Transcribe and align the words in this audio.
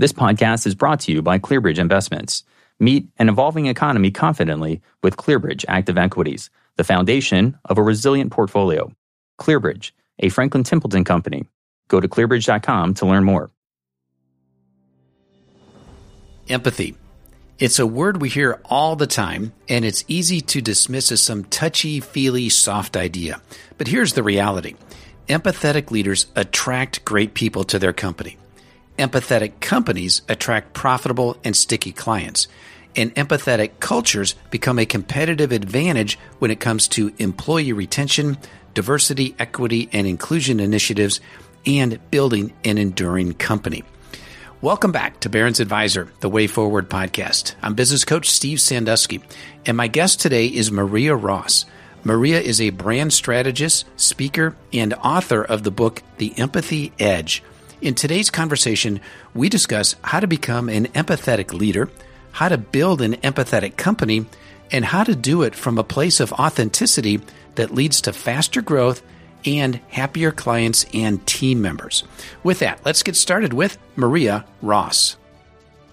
This 0.00 0.12
podcast 0.12 0.64
is 0.64 0.76
brought 0.76 1.00
to 1.00 1.12
you 1.12 1.22
by 1.22 1.40
ClearBridge 1.40 1.80
Investments. 1.80 2.44
Meet 2.78 3.08
an 3.18 3.28
evolving 3.28 3.66
economy 3.66 4.12
confidently 4.12 4.80
with 5.02 5.16
ClearBridge 5.16 5.64
Active 5.66 5.98
Equities, 5.98 6.50
the 6.76 6.84
foundation 6.84 7.58
of 7.64 7.78
a 7.78 7.82
resilient 7.82 8.30
portfolio. 8.30 8.92
ClearBridge, 9.40 9.90
a 10.20 10.28
Franklin 10.28 10.62
Templeton 10.62 11.02
company. 11.02 11.48
Go 11.88 11.98
to 11.98 12.06
clearbridge.com 12.06 12.94
to 12.94 13.06
learn 13.06 13.24
more. 13.24 13.50
Empathy. 16.48 16.94
It's 17.58 17.80
a 17.80 17.86
word 17.86 18.22
we 18.22 18.28
hear 18.28 18.60
all 18.66 18.94
the 18.94 19.08
time, 19.08 19.52
and 19.68 19.84
it's 19.84 20.04
easy 20.06 20.40
to 20.42 20.60
dismiss 20.60 21.10
as 21.10 21.20
some 21.20 21.42
touchy 21.42 21.98
feely 21.98 22.50
soft 22.50 22.96
idea. 22.96 23.42
But 23.78 23.88
here's 23.88 24.12
the 24.12 24.22
reality 24.22 24.76
empathetic 25.28 25.90
leaders 25.90 26.26
attract 26.36 27.04
great 27.04 27.34
people 27.34 27.64
to 27.64 27.80
their 27.80 27.92
company. 27.92 28.36
Empathetic 28.98 29.60
companies 29.60 30.22
attract 30.28 30.72
profitable 30.74 31.36
and 31.44 31.56
sticky 31.56 31.92
clients. 31.92 32.48
And 32.96 33.14
empathetic 33.14 33.78
cultures 33.78 34.34
become 34.50 34.80
a 34.80 34.86
competitive 34.86 35.52
advantage 35.52 36.18
when 36.40 36.50
it 36.50 36.58
comes 36.58 36.88
to 36.88 37.12
employee 37.18 37.72
retention, 37.72 38.38
diversity, 38.74 39.36
equity, 39.38 39.88
and 39.92 40.04
inclusion 40.04 40.58
initiatives, 40.58 41.20
and 41.64 42.00
building 42.10 42.52
an 42.64 42.76
enduring 42.76 43.34
company. 43.34 43.84
Welcome 44.62 44.90
back 44.90 45.20
to 45.20 45.28
Barron's 45.28 45.60
Advisor, 45.60 46.08
the 46.18 46.28
Way 46.28 46.48
Forward 46.48 46.90
podcast. 46.90 47.54
I'm 47.62 47.74
business 47.74 48.04
coach 48.04 48.28
Steve 48.28 48.58
Sanduski, 48.58 49.22
and 49.64 49.76
my 49.76 49.86
guest 49.86 50.20
today 50.20 50.48
is 50.48 50.72
Maria 50.72 51.14
Ross. 51.14 51.66
Maria 52.02 52.40
is 52.40 52.60
a 52.60 52.70
brand 52.70 53.12
strategist, 53.12 53.84
speaker, 53.94 54.56
and 54.72 54.92
author 54.94 55.44
of 55.44 55.62
the 55.62 55.70
book 55.70 56.02
The 56.16 56.36
Empathy 56.36 56.92
Edge 56.98 57.44
in 57.80 57.94
today's 57.94 58.30
conversation, 58.30 59.00
we 59.34 59.48
discuss 59.48 59.94
how 60.02 60.20
to 60.20 60.26
become 60.26 60.68
an 60.68 60.86
empathetic 60.88 61.52
leader, 61.52 61.90
how 62.32 62.48
to 62.48 62.58
build 62.58 63.00
an 63.02 63.14
empathetic 63.16 63.76
company, 63.76 64.26
and 64.70 64.84
how 64.84 65.04
to 65.04 65.14
do 65.14 65.42
it 65.42 65.54
from 65.54 65.78
a 65.78 65.84
place 65.84 66.20
of 66.20 66.32
authenticity 66.32 67.20
that 67.54 67.74
leads 67.74 68.00
to 68.02 68.12
faster 68.12 68.62
growth 68.62 69.02
and 69.44 69.76
happier 69.88 70.32
clients 70.32 70.84
and 70.92 71.24
team 71.26 71.62
members. 71.62 72.04
With 72.42 72.58
that, 72.60 72.84
let's 72.84 73.02
get 73.02 73.16
started 73.16 73.52
with 73.52 73.78
Maria 73.96 74.44
Ross. 74.62 75.16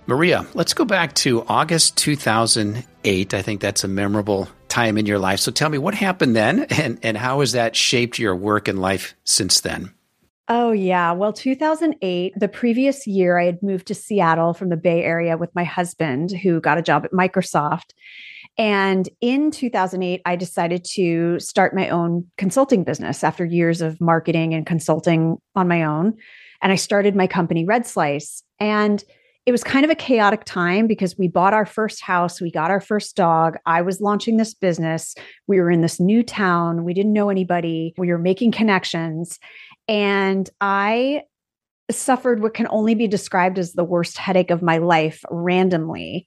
Maria, 0.08 0.46
let's 0.54 0.74
go 0.74 0.86
back 0.86 1.14
to 1.16 1.44
August 1.48 1.98
2008. 1.98 3.34
I 3.34 3.42
think 3.42 3.62
that's 3.62 3.84
a 3.84 3.88
memorable 3.88 4.48
time 4.68 4.98
in 4.98 5.06
your 5.06 5.20
life. 5.20 5.40
So 5.40 5.52
tell 5.52 5.70
me 5.70 5.78
what 5.78 5.96
happened 5.96 6.36
then 6.36 6.64
and, 6.70 7.00
and 7.02 7.18
how 7.18 7.40
has 7.40 7.54
that 7.54 7.76
shaped 7.76 8.20
your 8.20 8.36
work 8.36 8.68
and 8.68 8.80
life 8.80 9.16
since 9.24 9.62
then? 9.62 9.95
Oh, 10.48 10.72
yeah. 10.72 11.12
Well, 11.12 11.34
2008, 11.34 12.34
the 12.36 12.48
previous 12.48 13.08
year, 13.08 13.40
I 13.40 13.46
had 13.46 13.64
moved 13.64 13.88
to 13.88 13.96
Seattle 13.96 14.54
from 14.54 14.70
the 14.70 14.78
Bay 14.78 15.04
Area 15.04 15.38
with 15.38 15.50
my 15.56 15.64
husband, 15.64 16.32
who 16.32 16.62
got 16.62 16.78
a 16.78 16.84
job 16.84 17.04
at 17.04 17.12
Microsoft. 17.12 17.94
And 18.58 19.10
in 19.22 19.50
2008, 19.50 20.22
I 20.24 20.36
decided 20.36 20.86
to 20.94 21.40
start 21.40 21.76
my 21.76 21.90
own 21.90 22.28
consulting 22.38 22.84
business 22.84 23.24
after 23.24 23.44
years 23.44 23.82
of 23.82 24.00
marketing 24.00 24.54
and 24.54 24.68
consulting 24.68 25.38
on 25.56 25.68
my 25.68 25.84
own. 25.84 26.14
And 26.62 26.72
I 26.72 26.76
started 26.76 27.16
my 27.16 27.28
company, 27.28 27.66
Red 27.66 27.88
Slice. 27.88 28.44
And 28.60 29.04
it 29.46 29.52
was 29.52 29.64
kind 29.64 29.86
of 29.86 29.92
a 29.92 29.96
chaotic 29.96 30.44
time 30.46 30.88
because 30.88 31.18
we 31.20 31.28
bought 31.28 31.54
our 31.54 31.68
first 31.68 32.02
house, 32.02 32.42
we 32.42 32.50
got 32.50 32.72
our 32.72 32.80
first 32.80 33.16
dog. 33.16 33.58
I 33.68 33.84
was 33.84 34.02
launching 34.02 34.38
this 34.38 34.56
business. 34.56 35.14
We 35.46 35.60
were 35.60 35.70
in 35.70 35.82
this 35.82 36.00
new 36.00 36.24
town. 36.24 36.84
We 36.84 36.96
didn't 36.96 37.14
know 37.14 37.30
anybody. 37.30 37.94
We 37.98 38.08
were 38.08 38.18
making 38.18 38.54
connections. 38.54 39.40
And 39.88 40.50
I 40.62 41.24
suffered 41.92 42.42
what 42.42 42.54
can 42.54 42.68
only 42.70 42.96
be 42.96 43.08
described 43.08 43.60
as 43.60 43.74
the 43.74 43.84
worst 43.84 44.18
headache 44.18 44.52
of 44.52 44.62
my 44.62 44.78
life 44.78 45.24
randomly. 45.30 46.26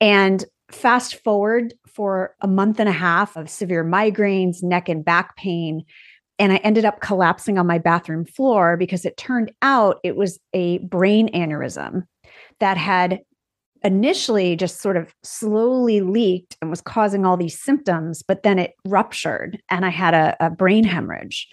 And 0.00 0.44
fast 0.70 1.22
forward 1.22 1.74
for 1.86 2.34
a 2.40 2.48
month 2.48 2.78
and 2.78 2.88
a 2.88 2.92
half 2.92 3.36
of 3.36 3.48
severe 3.48 3.84
migraines, 3.84 4.62
neck 4.62 4.88
and 4.88 5.04
back 5.04 5.36
pain. 5.36 5.84
And 6.38 6.52
I 6.52 6.56
ended 6.56 6.84
up 6.84 7.00
collapsing 7.00 7.58
on 7.58 7.66
my 7.66 7.78
bathroom 7.78 8.24
floor 8.24 8.76
because 8.76 9.04
it 9.04 9.16
turned 9.16 9.52
out 9.62 9.98
it 10.04 10.16
was 10.16 10.38
a 10.52 10.78
brain 10.78 11.32
aneurysm 11.32 12.04
that 12.60 12.76
had 12.76 13.20
initially 13.84 14.56
just 14.56 14.80
sort 14.80 14.96
of 14.96 15.14
slowly 15.22 16.00
leaked 16.00 16.56
and 16.60 16.70
was 16.70 16.80
causing 16.80 17.24
all 17.24 17.36
these 17.36 17.60
symptoms, 17.60 18.22
but 18.26 18.42
then 18.42 18.58
it 18.58 18.74
ruptured 18.84 19.60
and 19.70 19.86
I 19.86 19.90
had 19.90 20.14
a, 20.14 20.36
a 20.40 20.50
brain 20.50 20.84
hemorrhage. 20.84 21.48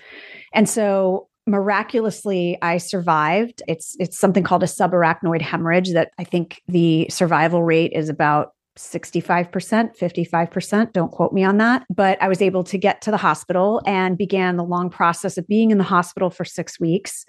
And 0.53 0.67
so 0.67 1.29
miraculously 1.47 2.57
i 2.61 2.77
survived 2.77 3.61
it's 3.67 3.95
it's 3.99 4.17
something 4.17 4.43
called 4.43 4.63
a 4.63 4.67
subarachnoid 4.67 5.41
hemorrhage 5.41 5.93
that 5.93 6.11
i 6.17 6.23
think 6.23 6.61
the 6.67 7.07
survival 7.09 7.63
rate 7.63 7.91
is 7.93 8.09
about 8.09 8.51
65%, 8.77 9.97
55%. 9.97 10.91
Don't 10.91 11.11
quote 11.11 11.31
me 11.31 11.43
on 11.43 11.57
that. 11.57 11.85
But 11.89 12.21
I 12.21 12.27
was 12.27 12.41
able 12.41 12.63
to 12.65 12.77
get 12.77 13.01
to 13.03 13.11
the 13.11 13.17
hospital 13.17 13.81
and 13.85 14.17
began 14.17 14.57
the 14.57 14.63
long 14.63 14.89
process 14.89 15.37
of 15.37 15.47
being 15.47 15.71
in 15.71 15.77
the 15.77 15.83
hospital 15.83 16.29
for 16.29 16.43
six 16.43 16.79
weeks 16.79 17.25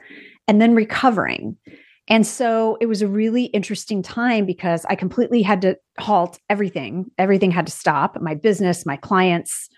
and 0.48 0.60
then 0.60 0.74
recovering. 0.74 1.56
And 2.08 2.26
so 2.26 2.76
it 2.80 2.86
was 2.86 3.02
a 3.02 3.08
really 3.08 3.46
interesting 3.46 4.02
time 4.02 4.46
because 4.46 4.84
I 4.88 4.94
completely 4.94 5.42
had 5.42 5.62
to 5.62 5.76
halt 5.98 6.38
everything. 6.48 7.10
Everything 7.18 7.50
had 7.50 7.66
to 7.66 7.72
stop 7.72 8.20
my 8.20 8.34
business, 8.34 8.86
my 8.86 8.96
clients, 8.96 9.68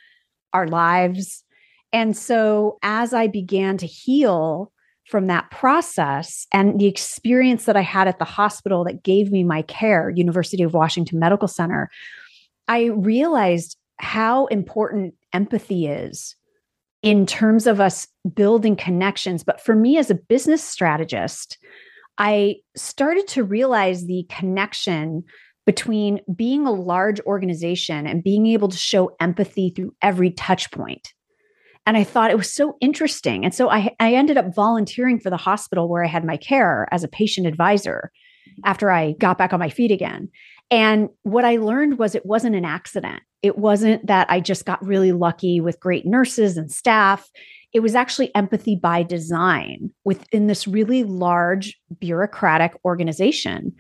our 0.53 0.67
lives. 0.67 1.45
And 1.93 2.17
so 2.17 2.79
as 2.83 3.15
I 3.15 3.27
began 3.27 3.79
to 3.79 3.87
heal 3.87 4.73
from 5.07 5.27
that 5.27 5.51
process 5.51 6.47
and 6.53 6.79
the 6.79 6.87
experience 6.87 7.65
that 7.65 7.77
I 7.77 7.81
had 7.81 8.09
at 8.09 8.19
the 8.19 8.27
hospital 8.27 8.85
that 8.85 9.03
gave 9.03 9.31
me 9.31 9.43
my 9.43 9.63
care, 9.63 10.11
University 10.11 10.63
of 10.63 10.75
Washington 10.75 11.19
Medical 11.19 11.49
Center, 11.49 11.91
I 12.67 12.87
realized 12.87 13.79
how 13.99 14.47
important 14.47 15.15
empathy 15.33 15.87
is 15.87 16.37
in 17.03 17.27
terms 17.27 17.67
of 17.67 17.81
us 17.81 18.07
building 18.35 18.77
connections. 18.77 19.43
But 19.43 19.61
for 19.61 19.75
me 19.75 19.97
as 19.97 20.11
a 20.11 20.15
business 20.15 20.63
strategist, 20.63 21.57
I 22.19 22.57
started 22.77 23.27
to 23.29 23.45
realize 23.45 24.05
the 24.05 24.27
connection 24.29 25.23
between 25.65 26.21
being 26.35 26.67
a 26.67 26.73
large 26.73 27.21
organization 27.21 28.07
and 28.07 28.25
being 28.25 28.47
able 28.47 28.69
to 28.69 28.77
show 28.77 29.15
empathy 29.21 29.71
through 29.71 29.95
every 30.03 30.31
touch 30.31 30.71
point. 30.71 31.13
And 31.89 31.97
I 31.97 32.05
thought 32.05 32.31
it 32.31 32.37
was 32.37 32.53
so 32.53 32.77
interesting. 32.83 33.47
And 33.47 33.55
so 33.55 33.71
I, 33.71 33.97
I 33.99 34.13
ended 34.13 34.37
up 34.37 34.55
volunteering 34.55 35.19
for 35.19 35.31
the 35.31 35.39
hospital 35.39 35.89
where 35.89 36.05
I 36.05 36.07
had 36.07 36.23
my 36.23 36.37
care 36.37 36.87
as 36.93 37.03
a 37.03 37.09
patient 37.09 37.47
advisor 37.47 38.13
after 38.67 38.91
I 38.91 39.13
got 39.13 39.39
back 39.39 39.55
on 39.55 39.59
my 39.59 39.71
feet 39.71 39.91
again. 39.91 40.29
And 40.71 41.09
what 41.23 41.47
I 41.47 41.57
learned 41.57 41.99
was 41.99 42.15
it 42.15 42.27
wasn't 42.27 42.57
an 42.57 42.67
accident. 42.67 43.23
It 43.41 43.57
wasn't 43.57 44.07
that 44.07 44.31
I 44.31 44.39
just 44.39 44.67
got 44.67 44.85
really 44.85 45.13
lucky 45.13 45.63
with 45.63 45.81
great 45.81 46.05
nurses 46.05 46.59
and 46.59 46.71
staff. 46.71 47.27
It 47.73 47.81
was 47.81 47.95
actually 47.95 48.35
empathy 48.35 48.77
by 48.77 49.03
design 49.03 49.91
within 50.05 50.47
this 50.47 50.69
really 50.69 51.05
large 51.05 51.75
bureaucratic 51.99 52.75
organization. 52.85 53.73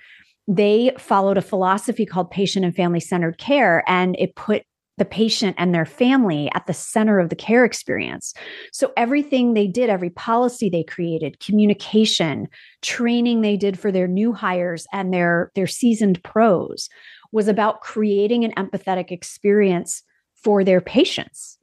They 0.46 0.92
followed 0.96 1.36
a 1.36 1.42
philosophy 1.42 2.06
called 2.06 2.30
patient 2.30 2.64
and 2.64 2.74
family 2.74 3.00
centered 3.00 3.36
care, 3.36 3.84
and 3.86 4.16
it 4.18 4.34
put 4.34 4.62
the 4.98 5.04
patient 5.04 5.56
and 5.58 5.74
their 5.74 5.86
family 5.86 6.50
at 6.54 6.66
the 6.66 6.74
center 6.74 7.18
of 7.18 7.30
the 7.30 7.36
care 7.36 7.64
experience. 7.64 8.34
So 8.72 8.92
everything 8.96 9.54
they 9.54 9.66
did, 9.66 9.90
every 9.90 10.10
policy 10.10 10.68
they 10.68 10.84
created, 10.84 11.40
communication, 11.40 12.48
training 12.82 13.40
they 13.40 13.56
did 13.56 13.78
for 13.78 13.90
their 13.90 14.08
new 14.08 14.32
hires 14.32 14.86
and 14.92 15.12
their 15.12 15.50
their 15.54 15.66
seasoned 15.66 16.22
pros 16.22 16.88
was 17.32 17.48
about 17.48 17.80
creating 17.80 18.44
an 18.44 18.52
empathetic 18.52 19.10
experience 19.10 20.02
for 20.34 20.64
their 20.64 20.80
patients. 20.80 21.58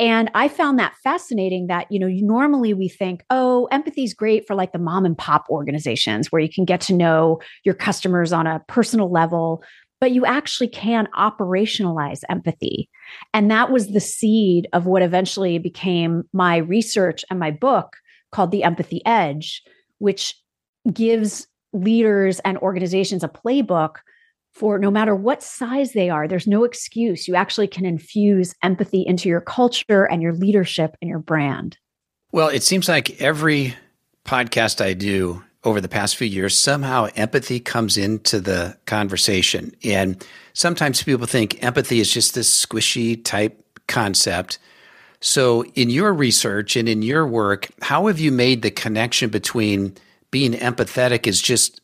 And 0.00 0.30
I 0.34 0.46
found 0.46 0.78
that 0.78 0.94
fascinating 1.02 1.66
that, 1.66 1.90
you 1.90 1.98
know, 1.98 2.08
normally 2.08 2.72
we 2.72 2.88
think, 2.88 3.24
oh, 3.30 3.66
empathy 3.72 4.04
is 4.04 4.14
great 4.14 4.46
for 4.46 4.54
like 4.54 4.72
the 4.72 4.78
mom 4.78 5.04
and 5.04 5.18
pop 5.18 5.46
organizations 5.50 6.30
where 6.30 6.40
you 6.40 6.48
can 6.48 6.64
get 6.64 6.80
to 6.82 6.94
know 6.94 7.40
your 7.64 7.74
customers 7.74 8.32
on 8.32 8.46
a 8.46 8.62
personal 8.68 9.10
level, 9.10 9.62
but 10.00 10.12
you 10.12 10.24
actually 10.24 10.68
can 10.68 11.08
operationalize 11.16 12.20
empathy. 12.28 12.88
And 13.34 13.50
that 13.50 13.70
was 13.70 13.88
the 13.88 14.00
seed 14.00 14.68
of 14.72 14.86
what 14.86 15.02
eventually 15.02 15.58
became 15.58 16.24
my 16.32 16.58
research 16.58 17.24
and 17.30 17.38
my 17.38 17.50
book 17.50 17.96
called 18.30 18.50
The 18.50 18.64
Empathy 18.64 19.02
Edge, 19.06 19.62
which 19.98 20.34
gives 20.92 21.46
leaders 21.72 22.40
and 22.40 22.58
organizations 22.58 23.24
a 23.24 23.28
playbook 23.28 23.96
for 24.52 24.78
no 24.78 24.90
matter 24.90 25.14
what 25.14 25.42
size 25.42 25.92
they 25.92 26.10
are, 26.10 26.26
there's 26.26 26.46
no 26.46 26.64
excuse. 26.64 27.28
You 27.28 27.36
actually 27.36 27.68
can 27.68 27.84
infuse 27.84 28.54
empathy 28.62 29.04
into 29.06 29.28
your 29.28 29.40
culture 29.40 30.04
and 30.04 30.20
your 30.20 30.32
leadership 30.32 30.96
and 31.00 31.08
your 31.08 31.20
brand. 31.20 31.78
Well, 32.32 32.48
it 32.48 32.62
seems 32.62 32.88
like 32.88 33.20
every 33.20 33.76
podcast 34.24 34.84
I 34.84 34.94
do 34.94 35.44
over 35.64 35.80
the 35.80 35.88
past 35.88 36.16
few 36.16 36.26
years, 36.26 36.56
somehow 36.56 37.08
empathy 37.16 37.60
comes 37.60 37.96
into 37.96 38.40
the 38.40 38.76
conversation. 38.86 39.74
And 39.82 40.24
sometimes 40.52 41.02
people 41.02 41.26
think 41.26 41.62
empathy 41.62 42.00
is 42.00 42.12
just 42.12 42.34
this 42.34 42.64
squishy 42.64 43.22
type 43.22 43.64
concept. 43.86 44.58
So, 45.20 45.64
in 45.74 45.90
your 45.90 46.12
research 46.14 46.76
and 46.76 46.88
in 46.88 47.02
your 47.02 47.26
work, 47.26 47.68
how 47.82 48.06
have 48.06 48.20
you 48.20 48.30
made 48.30 48.62
the 48.62 48.70
connection 48.70 49.30
between 49.30 49.96
being 50.30 50.52
empathetic 50.52 51.26
is 51.26 51.42
just 51.42 51.80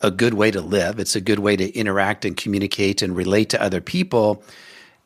a 0.00 0.10
good 0.10 0.34
way 0.34 0.50
to 0.50 0.60
live. 0.60 0.98
It's 0.98 1.16
a 1.16 1.20
good 1.20 1.38
way 1.38 1.56
to 1.56 1.74
interact 1.74 2.24
and 2.24 2.36
communicate 2.36 3.02
and 3.02 3.16
relate 3.16 3.50
to 3.50 3.62
other 3.62 3.80
people, 3.80 4.42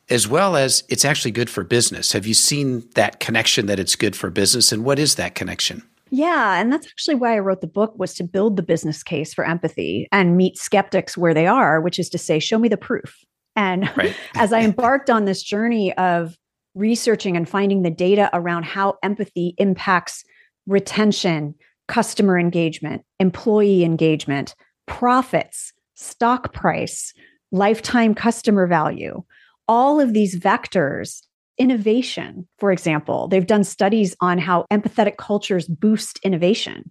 as 0.08 0.26
well 0.26 0.56
as 0.56 0.82
it's 0.88 1.04
actually 1.04 1.30
good 1.30 1.48
for 1.48 1.62
business. 1.62 2.12
Have 2.12 2.26
you 2.26 2.34
seen 2.34 2.88
that 2.94 3.20
connection 3.20 3.66
that 3.66 3.78
it's 3.78 3.96
good 3.96 4.16
for 4.16 4.30
business? 4.30 4.72
And 4.72 4.84
what 4.84 4.98
is 4.98 5.14
that 5.14 5.34
connection? 5.34 5.82
Yeah, 6.10 6.60
and 6.60 6.72
that's 6.72 6.86
actually 6.86 7.14
why 7.14 7.36
I 7.36 7.38
wrote 7.38 7.60
the 7.60 7.66
book 7.66 7.94
was 7.96 8.14
to 8.14 8.24
build 8.24 8.56
the 8.56 8.62
business 8.62 9.02
case 9.02 9.32
for 9.32 9.44
empathy 9.46 10.08
and 10.10 10.36
meet 10.36 10.58
skeptics 10.58 11.16
where 11.16 11.34
they 11.34 11.46
are, 11.46 11.80
which 11.80 11.98
is 11.98 12.08
to 12.10 12.18
say, 12.18 12.38
show 12.38 12.58
me 12.58 12.68
the 12.68 12.76
proof. 12.76 13.24
And 13.54 13.90
right. 13.96 14.14
as 14.34 14.52
I 14.52 14.60
embarked 14.60 15.08
on 15.08 15.24
this 15.24 15.42
journey 15.42 15.92
of 15.96 16.36
researching 16.74 17.36
and 17.36 17.48
finding 17.48 17.82
the 17.82 17.90
data 17.90 18.28
around 18.32 18.64
how 18.64 18.96
empathy 19.02 19.54
impacts 19.58 20.24
retention, 20.66 21.54
customer 21.88 22.38
engagement, 22.38 23.02
employee 23.18 23.84
engagement, 23.84 24.54
profits, 24.86 25.72
stock 25.94 26.52
price, 26.52 27.12
lifetime 27.52 28.14
customer 28.14 28.66
value, 28.66 29.22
all 29.68 30.00
of 30.00 30.12
these 30.12 30.38
vectors 30.38 31.22
innovation, 31.60 32.48
for 32.58 32.72
example. 32.72 33.28
They've 33.28 33.46
done 33.46 33.64
studies 33.64 34.16
on 34.20 34.38
how 34.38 34.64
empathetic 34.72 35.18
cultures 35.18 35.68
boost 35.68 36.18
innovation. 36.24 36.90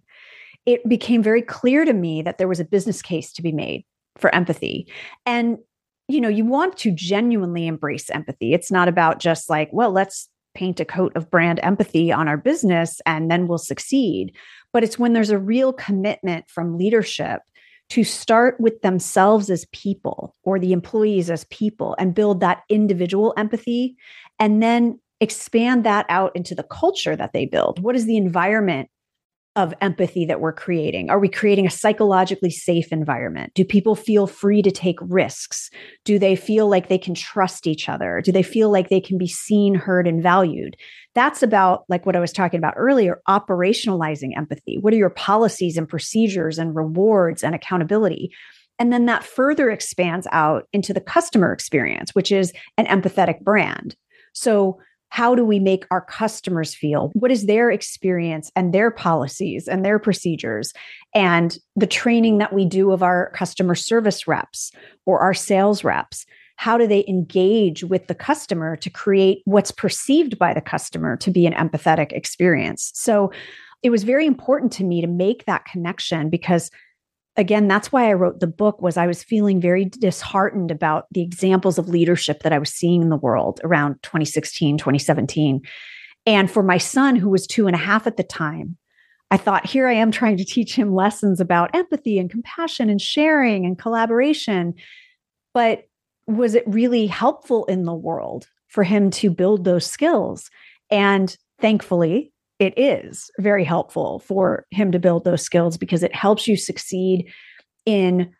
It 0.64 0.88
became 0.88 1.22
very 1.22 1.42
clear 1.42 1.84
to 1.84 1.92
me 1.92 2.22
that 2.22 2.38
there 2.38 2.48
was 2.48 2.60
a 2.60 2.64
business 2.64 3.02
case 3.02 3.32
to 3.32 3.42
be 3.42 3.52
made 3.52 3.84
for 4.16 4.34
empathy. 4.34 4.90
And 5.26 5.58
you 6.08 6.20
know, 6.20 6.28
you 6.28 6.44
want 6.44 6.76
to 6.78 6.90
genuinely 6.90 7.68
embrace 7.68 8.10
empathy. 8.10 8.52
It's 8.52 8.72
not 8.72 8.88
about 8.88 9.20
just 9.20 9.48
like, 9.48 9.68
well, 9.72 9.92
let's 9.92 10.28
paint 10.54 10.80
a 10.80 10.84
coat 10.84 11.12
of 11.14 11.30
brand 11.30 11.60
empathy 11.62 12.10
on 12.10 12.26
our 12.26 12.36
business 12.36 13.00
and 13.06 13.30
then 13.30 13.46
we'll 13.46 13.58
succeed. 13.58 14.34
But 14.72 14.82
it's 14.82 14.98
when 14.98 15.12
there's 15.12 15.30
a 15.30 15.38
real 15.38 15.72
commitment 15.72 16.50
from 16.50 16.76
leadership 16.76 17.42
to 17.90 18.04
start 18.04 18.58
with 18.60 18.82
themselves 18.82 19.50
as 19.50 19.66
people 19.72 20.34
or 20.44 20.58
the 20.58 20.72
employees 20.72 21.30
as 21.30 21.44
people 21.44 21.96
and 21.98 22.14
build 22.14 22.40
that 22.40 22.62
individual 22.68 23.34
empathy 23.36 23.96
and 24.40 24.62
then 24.62 24.98
expand 25.20 25.84
that 25.84 26.06
out 26.08 26.34
into 26.34 26.54
the 26.54 26.64
culture 26.64 27.14
that 27.14 27.32
they 27.32 27.46
build. 27.46 27.80
What 27.80 27.94
is 27.94 28.06
the 28.06 28.16
environment 28.16 28.88
of 29.56 29.74
empathy 29.80 30.24
that 30.24 30.40
we're 30.40 30.52
creating? 30.52 31.10
Are 31.10 31.18
we 31.18 31.28
creating 31.28 31.66
a 31.66 31.70
psychologically 31.70 32.50
safe 32.50 32.92
environment? 32.92 33.52
Do 33.54 33.64
people 33.64 33.96
feel 33.96 34.26
free 34.26 34.62
to 34.62 34.70
take 34.70 34.96
risks? 35.02 35.70
Do 36.04 36.18
they 36.18 36.36
feel 36.36 36.68
like 36.68 36.88
they 36.88 36.98
can 36.98 37.14
trust 37.14 37.66
each 37.66 37.88
other? 37.88 38.22
Do 38.24 38.30
they 38.32 38.44
feel 38.44 38.70
like 38.70 38.88
they 38.88 39.00
can 39.00 39.18
be 39.18 39.26
seen, 39.26 39.74
heard, 39.74 40.06
and 40.06 40.22
valued? 40.22 40.76
That's 41.14 41.42
about, 41.42 41.84
like 41.88 42.06
what 42.06 42.14
I 42.14 42.20
was 42.20 42.32
talking 42.32 42.58
about 42.58 42.74
earlier, 42.76 43.20
operationalizing 43.28 44.36
empathy. 44.36 44.78
What 44.80 44.94
are 44.94 44.98
your 44.98 45.10
policies 45.10 45.76
and 45.76 45.88
procedures 45.88 46.56
and 46.56 46.74
rewards 46.74 47.42
and 47.42 47.54
accountability? 47.54 48.30
And 48.78 48.92
then 48.92 49.06
that 49.06 49.24
further 49.24 49.68
expands 49.68 50.28
out 50.30 50.68
into 50.72 50.94
the 50.94 51.00
customer 51.00 51.52
experience, 51.52 52.14
which 52.14 52.30
is 52.30 52.52
an 52.78 52.86
empathetic 52.86 53.40
brand. 53.40 53.96
So, 54.40 54.78
how 55.10 55.34
do 55.34 55.44
we 55.44 55.58
make 55.58 55.86
our 55.90 56.00
customers 56.00 56.72
feel? 56.72 57.10
What 57.14 57.32
is 57.32 57.46
their 57.46 57.70
experience 57.70 58.50
and 58.54 58.72
their 58.72 58.92
policies 58.92 59.66
and 59.66 59.84
their 59.84 59.98
procedures? 59.98 60.72
And 61.14 61.58
the 61.74 61.88
training 61.88 62.38
that 62.38 62.52
we 62.52 62.64
do 62.64 62.92
of 62.92 63.02
our 63.02 63.30
customer 63.32 63.74
service 63.74 64.28
reps 64.28 64.70
or 65.06 65.18
our 65.18 65.34
sales 65.34 65.82
reps. 65.82 66.26
How 66.56 66.78
do 66.78 66.86
they 66.86 67.04
engage 67.08 67.82
with 67.82 68.06
the 68.06 68.14
customer 68.14 68.76
to 68.76 68.88
create 68.88 69.42
what's 69.46 69.72
perceived 69.72 70.38
by 70.38 70.54
the 70.54 70.60
customer 70.60 71.16
to 71.18 71.30
be 71.30 71.44
an 71.44 71.54
empathetic 71.54 72.12
experience? 72.12 72.92
So 72.94 73.32
it 73.82 73.90
was 73.90 74.04
very 74.04 74.26
important 74.26 74.72
to 74.74 74.84
me 74.84 75.00
to 75.00 75.06
make 75.06 75.44
that 75.46 75.64
connection 75.64 76.30
because 76.30 76.70
again 77.40 77.66
that's 77.66 77.90
why 77.90 78.08
i 78.08 78.12
wrote 78.12 78.40
the 78.40 78.46
book 78.46 78.80
was 78.80 78.96
i 78.96 79.06
was 79.06 79.24
feeling 79.24 79.60
very 79.60 79.84
disheartened 79.84 80.70
about 80.70 81.06
the 81.10 81.22
examples 81.22 81.78
of 81.78 81.88
leadership 81.88 82.42
that 82.42 82.52
i 82.52 82.58
was 82.58 82.72
seeing 82.72 83.02
in 83.02 83.08
the 83.08 83.16
world 83.16 83.60
around 83.64 83.94
2016 84.02 84.78
2017 84.78 85.60
and 86.26 86.50
for 86.50 86.62
my 86.62 86.78
son 86.78 87.16
who 87.16 87.28
was 87.28 87.46
two 87.46 87.66
and 87.66 87.74
a 87.74 87.78
half 87.78 88.06
at 88.06 88.16
the 88.16 88.22
time 88.22 88.76
i 89.30 89.36
thought 89.36 89.66
here 89.66 89.88
i 89.88 89.92
am 89.92 90.10
trying 90.10 90.36
to 90.36 90.44
teach 90.44 90.74
him 90.74 90.94
lessons 90.94 91.40
about 91.40 91.74
empathy 91.74 92.18
and 92.18 92.30
compassion 92.30 92.88
and 92.88 93.00
sharing 93.00 93.64
and 93.64 93.78
collaboration. 93.78 94.74
But 95.52 95.84
was 96.26 96.54
it 96.54 96.64
really 96.66 97.06
helpful 97.06 97.64
in 97.64 97.84
the 97.84 97.94
world 97.94 98.46
for 98.68 98.84
him 98.84 99.10
to 99.10 99.30
build 99.30 99.64
those 99.64 99.86
skills? 99.86 100.50
And 100.90 101.36
thankfully 101.60 102.32
it 102.60 102.74
is 102.76 103.30
very 103.38 103.64
helpful 103.64 104.20
for 104.20 104.66
him 104.70 104.92
to 104.92 104.98
build 104.98 105.24
those 105.24 105.42
skills 105.42 105.78
because 105.78 106.02
it 106.02 106.14
helps 106.14 106.46
you 106.46 106.56
succeed 106.56 107.26
in 107.86 108.30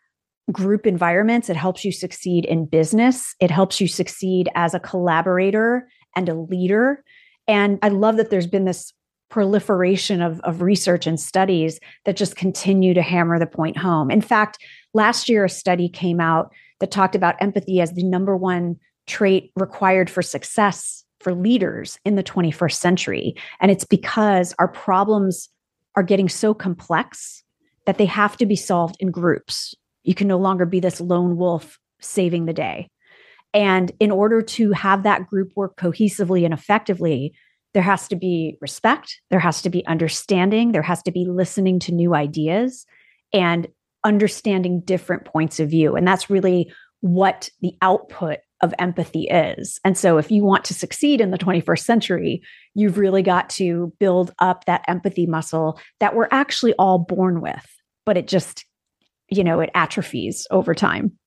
group 0.51 0.85
environments. 0.85 1.49
It 1.49 1.57
helps 1.57 1.83
you 1.83 1.91
succeed 1.91 2.45
in 2.45 2.67
business. 2.67 3.35
It 3.39 3.49
helps 3.49 3.81
you 3.81 3.87
succeed 3.87 4.47
as 4.53 4.75
a 4.75 4.79
collaborator 4.79 5.89
and 6.15 6.29
a 6.29 6.35
leader. 6.35 7.03
And 7.47 7.79
I 7.81 7.89
love 7.89 8.17
that 8.17 8.29
there's 8.29 8.47
been 8.47 8.65
this 8.65 8.93
proliferation 9.29 10.21
of, 10.21 10.39
of 10.41 10.61
research 10.61 11.07
and 11.07 11.19
studies 11.19 11.79
that 12.05 12.17
just 12.17 12.35
continue 12.35 12.93
to 12.93 13.01
hammer 13.01 13.39
the 13.39 13.47
point 13.47 13.77
home. 13.77 14.11
In 14.11 14.21
fact, 14.21 14.59
last 14.93 15.29
year, 15.29 15.45
a 15.45 15.49
study 15.49 15.89
came 15.89 16.19
out 16.19 16.53
that 16.79 16.91
talked 16.91 17.15
about 17.15 17.41
empathy 17.41 17.81
as 17.81 17.93
the 17.93 18.03
number 18.03 18.37
one 18.37 18.75
trait 19.07 19.51
required 19.55 20.09
for 20.09 20.21
success 20.21 21.05
for 21.21 21.33
leaders 21.33 21.99
in 22.05 22.15
the 22.15 22.23
21st 22.23 22.75
century. 22.75 23.35
And 23.59 23.71
it's 23.71 23.85
because 23.85 24.53
our 24.59 24.67
problems 24.67 25.49
are 25.95 26.03
getting 26.03 26.29
so 26.29 26.53
complex 26.53 27.43
that 27.85 27.97
they 27.97 28.05
have 28.05 28.37
to 28.37 28.45
be 28.45 28.55
solved 28.55 28.95
in 28.99 29.11
groups. 29.11 29.75
You 30.03 30.15
can 30.15 30.27
no 30.27 30.37
longer 30.37 30.65
be 30.65 30.79
this 30.79 31.01
lone 31.01 31.37
wolf 31.37 31.79
saving 31.99 32.45
the 32.45 32.53
day. 32.53 32.89
And 33.53 33.91
in 33.99 34.11
order 34.11 34.41
to 34.41 34.71
have 34.71 35.03
that 35.03 35.27
group 35.27 35.51
work 35.55 35.75
cohesively 35.77 36.45
and 36.45 36.53
effectively, 36.53 37.33
there 37.73 37.83
has 37.83 38.07
to 38.09 38.15
be 38.15 38.57
respect, 38.61 39.21
there 39.29 39.39
has 39.39 39.61
to 39.61 39.69
be 39.69 39.85
understanding, 39.87 40.71
there 40.71 40.81
has 40.81 41.01
to 41.03 41.11
be 41.11 41.25
listening 41.25 41.79
to 41.79 41.93
new 41.93 42.15
ideas 42.15 42.85
and 43.33 43.67
understanding 44.03 44.81
different 44.81 45.25
points 45.25 45.59
of 45.59 45.69
view. 45.69 45.95
And 45.95 46.07
that's 46.07 46.29
really 46.29 46.71
what 47.01 47.49
the 47.61 47.73
output 47.81 48.39
of 48.61 48.73
empathy 48.79 49.23
is. 49.23 49.79
And 49.83 49.97
so, 49.97 50.17
if 50.17 50.31
you 50.31 50.43
want 50.43 50.65
to 50.65 50.73
succeed 50.73 51.21
in 51.21 51.31
the 51.31 51.37
21st 51.37 51.83
century, 51.83 52.41
you've 52.73 52.97
really 52.97 53.23
got 53.23 53.49
to 53.51 53.93
build 53.99 54.31
up 54.39 54.65
that 54.65 54.83
empathy 54.87 55.25
muscle 55.25 55.79
that 55.99 56.15
we're 56.15 56.29
actually 56.31 56.73
all 56.73 56.99
born 56.99 57.41
with, 57.41 57.65
but 58.05 58.17
it 58.17 58.27
just, 58.27 58.65
you 59.29 59.43
know, 59.43 59.59
it 59.59 59.69
atrophies 59.73 60.47
over 60.51 60.73
time. 60.73 61.17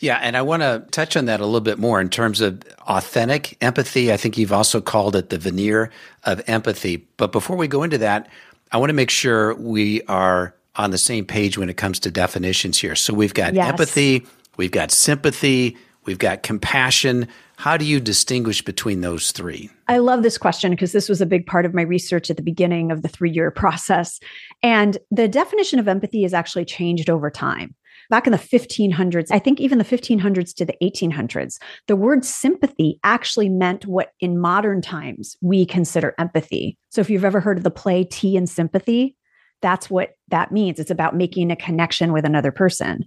Yeah, 0.00 0.18
and 0.20 0.36
I 0.36 0.42
want 0.42 0.62
to 0.62 0.84
touch 0.90 1.16
on 1.16 1.24
that 1.26 1.40
a 1.40 1.46
little 1.46 1.60
bit 1.60 1.78
more 1.78 2.00
in 2.00 2.10
terms 2.10 2.40
of 2.40 2.62
authentic 2.80 3.56
empathy. 3.62 4.12
I 4.12 4.16
think 4.16 4.36
you've 4.36 4.52
also 4.52 4.80
called 4.80 5.16
it 5.16 5.30
the 5.30 5.38
veneer 5.38 5.90
of 6.24 6.42
empathy. 6.46 7.08
But 7.16 7.32
before 7.32 7.56
we 7.56 7.68
go 7.68 7.82
into 7.82 7.98
that, 7.98 8.28
I 8.72 8.76
want 8.76 8.90
to 8.90 8.94
make 8.94 9.10
sure 9.10 9.54
we 9.54 10.02
are 10.02 10.54
on 10.76 10.90
the 10.90 10.98
same 10.98 11.24
page 11.24 11.56
when 11.56 11.70
it 11.70 11.76
comes 11.76 12.00
to 12.00 12.10
definitions 12.10 12.78
here. 12.78 12.96
So 12.96 13.14
we've 13.14 13.34
got 13.34 13.54
yes. 13.54 13.68
empathy, 13.68 14.26
we've 14.56 14.72
got 14.72 14.90
sympathy, 14.90 15.76
We've 16.04 16.18
got 16.18 16.42
compassion. 16.42 17.28
How 17.56 17.76
do 17.76 17.84
you 17.84 18.00
distinguish 18.00 18.62
between 18.62 19.00
those 19.00 19.32
three? 19.32 19.70
I 19.88 19.98
love 19.98 20.22
this 20.22 20.38
question 20.38 20.70
because 20.70 20.92
this 20.92 21.08
was 21.08 21.20
a 21.20 21.26
big 21.26 21.46
part 21.46 21.64
of 21.64 21.74
my 21.74 21.82
research 21.82 22.30
at 22.30 22.36
the 22.36 22.42
beginning 22.42 22.90
of 22.90 23.02
the 23.02 23.08
three 23.08 23.30
year 23.30 23.50
process. 23.50 24.20
And 24.62 24.98
the 25.10 25.28
definition 25.28 25.78
of 25.78 25.88
empathy 25.88 26.22
has 26.22 26.34
actually 26.34 26.64
changed 26.64 27.08
over 27.08 27.30
time. 27.30 27.74
Back 28.10 28.26
in 28.26 28.32
the 28.32 28.38
1500s, 28.38 29.28
I 29.30 29.38
think 29.38 29.60
even 29.60 29.78
the 29.78 29.84
1500s 29.84 30.54
to 30.56 30.64
the 30.66 30.76
1800s, 30.82 31.58
the 31.86 31.96
word 31.96 32.24
sympathy 32.24 32.98
actually 33.02 33.48
meant 33.48 33.86
what 33.86 34.10
in 34.20 34.38
modern 34.38 34.82
times 34.82 35.36
we 35.40 35.64
consider 35.64 36.14
empathy. 36.18 36.76
So 36.90 37.00
if 37.00 37.08
you've 37.08 37.24
ever 37.24 37.40
heard 37.40 37.56
of 37.56 37.64
the 37.64 37.70
play 37.70 38.04
Tea 38.04 38.36
and 38.36 38.48
Sympathy, 38.48 39.16
that's 39.62 39.88
what 39.88 40.10
that 40.28 40.52
means. 40.52 40.78
It's 40.78 40.90
about 40.90 41.16
making 41.16 41.50
a 41.50 41.56
connection 41.56 42.12
with 42.12 42.26
another 42.26 42.52
person. 42.52 43.06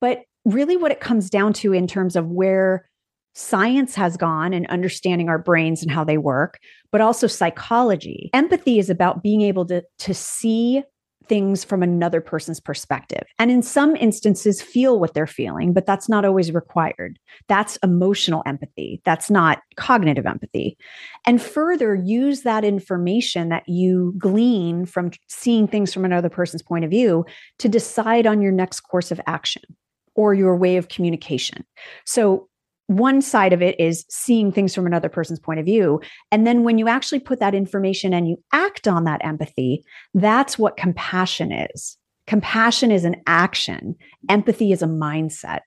But 0.00 0.20
really 0.46 0.76
what 0.76 0.92
it 0.92 1.00
comes 1.00 1.28
down 1.28 1.52
to 1.52 1.72
in 1.72 1.86
terms 1.86 2.16
of 2.16 2.28
where 2.28 2.88
science 3.34 3.94
has 3.94 4.16
gone 4.16 4.54
and 4.54 4.66
understanding 4.68 5.28
our 5.28 5.38
brains 5.38 5.82
and 5.82 5.90
how 5.90 6.02
they 6.04 6.16
work, 6.16 6.58
but 6.90 7.02
also 7.02 7.26
psychology. 7.26 8.30
Empathy 8.32 8.78
is 8.78 8.88
about 8.88 9.22
being 9.22 9.42
able 9.42 9.66
to, 9.66 9.84
to 9.98 10.14
see 10.14 10.82
things 11.28 11.64
from 11.64 11.82
another 11.82 12.20
person's 12.20 12.60
perspective. 12.60 13.24
And 13.38 13.50
in 13.50 13.60
some 13.60 13.96
instances, 13.96 14.62
feel 14.62 15.00
what 15.00 15.12
they're 15.12 15.26
feeling, 15.26 15.72
but 15.72 15.84
that's 15.84 16.08
not 16.08 16.24
always 16.24 16.54
required. 16.54 17.18
That's 17.48 17.76
emotional 17.82 18.44
empathy. 18.46 19.02
That's 19.04 19.28
not 19.28 19.60
cognitive 19.76 20.24
empathy. 20.24 20.78
And 21.26 21.42
further, 21.42 21.96
use 21.96 22.42
that 22.42 22.64
information 22.64 23.48
that 23.48 23.68
you 23.68 24.14
glean 24.16 24.86
from 24.86 25.10
seeing 25.26 25.66
things 25.66 25.92
from 25.92 26.04
another 26.04 26.30
person's 26.30 26.62
point 26.62 26.84
of 26.84 26.90
view 26.90 27.26
to 27.58 27.68
decide 27.68 28.26
on 28.26 28.40
your 28.40 28.52
next 28.52 28.80
course 28.80 29.10
of 29.10 29.20
action 29.26 29.64
or 30.16 30.34
your 30.34 30.56
way 30.56 30.76
of 30.76 30.88
communication. 30.88 31.64
So, 32.04 32.48
one 32.88 33.20
side 33.20 33.52
of 33.52 33.62
it 33.62 33.78
is 33.80 34.04
seeing 34.08 34.52
things 34.52 34.72
from 34.72 34.86
another 34.86 35.08
person's 35.08 35.40
point 35.40 35.58
of 35.58 35.66
view. 35.66 36.00
And 36.30 36.46
then 36.46 36.62
when 36.62 36.78
you 36.78 36.86
actually 36.86 37.18
put 37.18 37.40
that 37.40 37.52
information 37.52 38.14
and 38.14 38.28
you 38.28 38.36
act 38.52 38.86
on 38.86 39.02
that 39.04 39.24
empathy, 39.24 39.82
that's 40.14 40.56
what 40.56 40.76
compassion 40.76 41.50
is. 41.50 41.98
Compassion 42.28 42.92
is 42.92 43.04
an 43.04 43.16
action. 43.26 43.96
Empathy 44.28 44.70
is 44.70 44.82
a 44.82 44.86
mindset. 44.86 45.60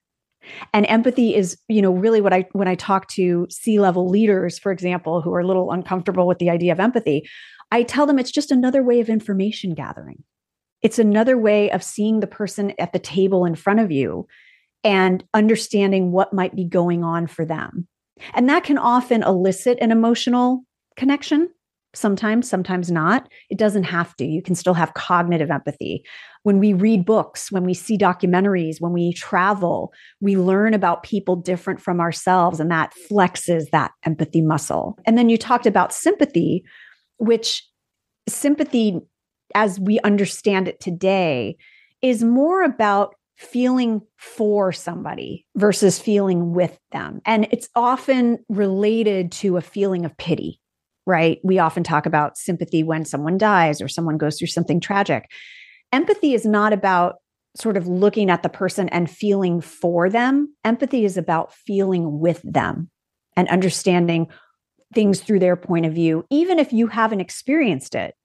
And 0.74 0.86
empathy 0.88 1.36
is, 1.36 1.58
you 1.68 1.82
know, 1.82 1.92
really 1.92 2.22
what 2.22 2.34
I 2.34 2.48
when 2.54 2.68
I 2.68 2.76
talk 2.76 3.08
to 3.10 3.48
C-level 3.50 4.10
leaders, 4.10 4.58
for 4.58 4.72
example, 4.72 5.22
who 5.22 5.34
are 5.34 5.42
a 5.42 5.48
little 5.48 5.72
uncomfortable 5.72 6.28
with 6.28 6.40
the 6.40 6.50
idea 6.50 6.72
of 6.72 6.80
empathy, 6.80 7.28
I 7.72 7.84
tell 7.84 8.06
them 8.06 8.18
it's 8.18 8.32
just 8.32 8.52
another 8.52 8.82
way 8.82 9.00
of 9.00 9.10
information 9.10 9.74
gathering. 9.74 10.24
It's 10.82 11.00
another 11.00 11.38
way 11.38 11.72
of 11.72 11.84
seeing 11.84 12.20
the 12.20 12.28
person 12.28 12.74
at 12.80 12.94
the 12.94 13.00
table 13.00 13.46
in 13.46 13.56
front 13.56 13.80
of 13.80 13.92
you 13.92 14.28
and 14.84 15.24
understanding 15.34 16.12
what 16.12 16.34
might 16.34 16.56
be 16.56 16.66
going 16.66 17.04
on 17.04 17.28
for 17.28 17.46
them. 17.46 17.88
And 18.34 18.50
that 18.50 18.64
can 18.64 18.78
often 18.78 19.24
elicit 19.24 19.78
an 19.82 19.92
emotional 19.92 20.62
connection. 20.96 21.50
Sometimes, 21.96 22.48
sometimes 22.48 22.92
not. 22.92 23.28
It 23.50 23.58
doesn't 23.58 23.86
have 23.86 24.16
to. 24.18 24.26
You 24.26 24.44
can 24.44 24.54
still 24.54 24.76
have 24.76 24.94
cognitive 24.94 25.50
empathy. 25.50 26.04
When 26.44 26.60
we 26.60 26.72
read 26.72 27.04
books, 27.04 27.52
when 27.52 27.64
we 27.66 27.74
see 27.74 27.98
documentaries, 27.98 28.80
when 28.80 28.94
we 28.94 29.12
travel, 29.14 29.92
we 30.22 30.38
learn 30.38 30.76
about 30.76 31.02
people 31.02 31.36
different 31.36 31.82
from 31.82 32.00
ourselves, 32.00 32.60
and 32.60 32.70
that 32.70 32.94
flexes 33.10 33.72
that 33.72 33.92
empathy 34.06 34.42
muscle. 34.42 35.00
And 35.08 35.18
then 35.18 35.30
you 35.30 35.38
talked 35.38 35.66
about 35.66 35.92
sympathy, 35.92 36.64
which 37.18 37.64
sympathy, 38.28 39.00
as 39.56 39.80
we 39.80 40.00
understand 40.02 40.68
it 40.68 40.80
today, 40.80 41.58
is 42.02 42.24
more 42.24 42.64
about 42.64 43.16
feeling 43.38 44.02
for 44.18 44.72
somebody 44.72 45.46
versus 45.56 45.98
feeling 45.98 46.54
with 46.54 46.78
them. 46.92 47.22
And 47.26 47.48
it's 47.52 47.70
often 47.76 48.40
related 48.50 49.32
to 49.34 49.56
a 49.56 49.62
feeling 49.62 50.04
of 50.04 50.18
pity, 50.18 50.60
right? 51.06 51.40
We 51.44 51.58
often 51.58 51.84
talk 51.84 52.06
about 52.06 52.38
sympathy 52.38 52.84
when 52.84 53.06
someone 53.06 53.38
dies 53.38 53.82
or 53.82 53.88
someone 53.88 54.18
goes 54.18 54.38
through 54.38 54.48
something 54.48 54.82
tragic. 54.82 55.30
Empathy 55.94 56.34
is 56.34 56.46
not 56.46 56.74
about 56.74 57.16
sort 57.56 57.78
of 57.78 57.88
looking 57.88 58.30
at 58.30 58.44
the 58.44 58.50
person 58.50 58.90
and 58.90 59.10
feeling 59.10 59.62
for 59.62 60.10
them. 60.10 60.54
Empathy 60.64 61.06
is 61.06 61.18
about 61.18 61.54
feeling 61.54 62.20
with 62.20 62.42
them 62.44 62.90
and 63.36 63.48
understanding 63.48 64.28
things 64.94 65.22
through 65.22 65.40
their 65.40 65.56
point 65.56 65.86
of 65.86 65.94
view, 65.94 66.26
even 66.30 66.60
if 66.60 66.74
you 66.74 66.88
haven't 66.88 67.22
experienced 67.22 67.96
it. 67.96 68.16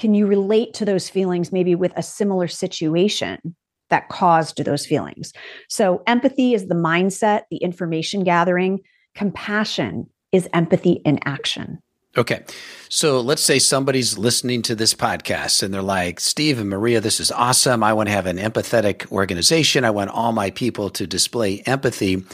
Can 0.00 0.14
you 0.14 0.26
relate 0.26 0.74
to 0.74 0.84
those 0.84 1.08
feelings 1.08 1.52
maybe 1.52 1.74
with 1.74 1.92
a 1.96 2.02
similar 2.02 2.48
situation 2.48 3.54
that 3.90 4.08
caused 4.08 4.64
those 4.64 4.86
feelings. 4.86 5.32
So, 5.68 6.02
empathy 6.06 6.54
is 6.54 6.66
the 6.66 6.74
mindset, 6.74 7.42
the 7.50 7.58
information 7.58 8.24
gathering. 8.24 8.80
Compassion 9.14 10.08
is 10.32 10.48
empathy 10.54 11.02
in 11.04 11.18
action. 11.24 11.80
Okay. 12.16 12.42
So 12.88 13.20
let's 13.20 13.42
say 13.42 13.60
somebody's 13.60 14.18
listening 14.18 14.62
to 14.62 14.74
this 14.74 14.94
podcast 14.94 15.62
and 15.62 15.72
they're 15.72 15.80
like, 15.80 16.18
Steve 16.18 16.58
and 16.58 16.68
Maria, 16.68 17.00
this 17.00 17.20
is 17.20 17.30
awesome. 17.30 17.84
I 17.84 17.92
want 17.92 18.08
to 18.08 18.12
have 18.12 18.26
an 18.26 18.36
empathetic 18.36 19.10
organization. 19.12 19.84
I 19.84 19.90
want 19.90 20.10
all 20.10 20.32
my 20.32 20.50
people 20.50 20.90
to 20.90 21.06
display 21.06 21.62
empathy. 21.66 22.24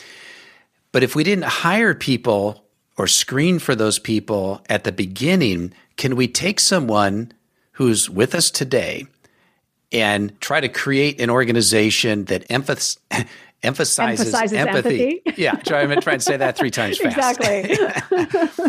But 0.93 1.03
if 1.03 1.15
we 1.15 1.25
didn't 1.25 1.45
hire 1.45 1.95
people 1.95 2.65
or 2.97 3.07
screen 3.07 3.59
for 3.59 3.75
those 3.75 3.99
people 3.99 4.63
at 4.71 4.85
the 4.85 4.93
beginning, 4.93 5.75
can 5.99 6.17
we 6.17 6.27
take 6.27 6.59
someone 6.59 7.33
who's 7.77 8.09
with 8.09 8.35
us 8.35 8.51
today 8.51 9.07
and 9.93 10.39
try 10.41 10.61
to 10.61 10.69
create 10.69 11.21
an 11.21 11.31
organization 11.31 12.25
that 12.25 12.45
emphasizes 12.51 12.99
emphasizes, 13.63 14.27
emphasizes 14.27 14.53
empathy. 14.53 15.23
empathy. 15.25 15.43
yeah, 15.43 15.53
try, 15.53 15.83
I'm 15.83 16.01
trying 16.01 16.19
to 16.19 16.25
say 16.25 16.37
that 16.37 16.57
three 16.57 16.71
times 16.71 16.99
fast. 16.99 17.41
Exactly. 17.41 17.77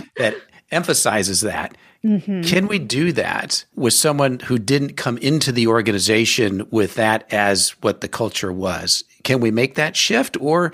that 0.17 0.35
emphasizes 0.71 1.41
that. 1.41 1.77
Mm-hmm. 2.03 2.41
Can 2.41 2.67
we 2.67 2.79
do 2.79 3.11
that 3.13 3.65
with 3.75 3.93
someone 3.93 4.39
who 4.39 4.57
didn't 4.57 4.95
come 4.95 5.17
into 5.17 5.51
the 5.51 5.67
organization 5.67 6.67
with 6.71 6.95
that 6.95 7.31
as 7.31 7.71
what 7.81 8.01
the 8.01 8.07
culture 8.07 8.51
was? 8.51 9.03
Can 9.23 9.39
we 9.39 9.51
make 9.51 9.75
that 9.75 9.95
shift 9.95 10.37
or 10.39 10.73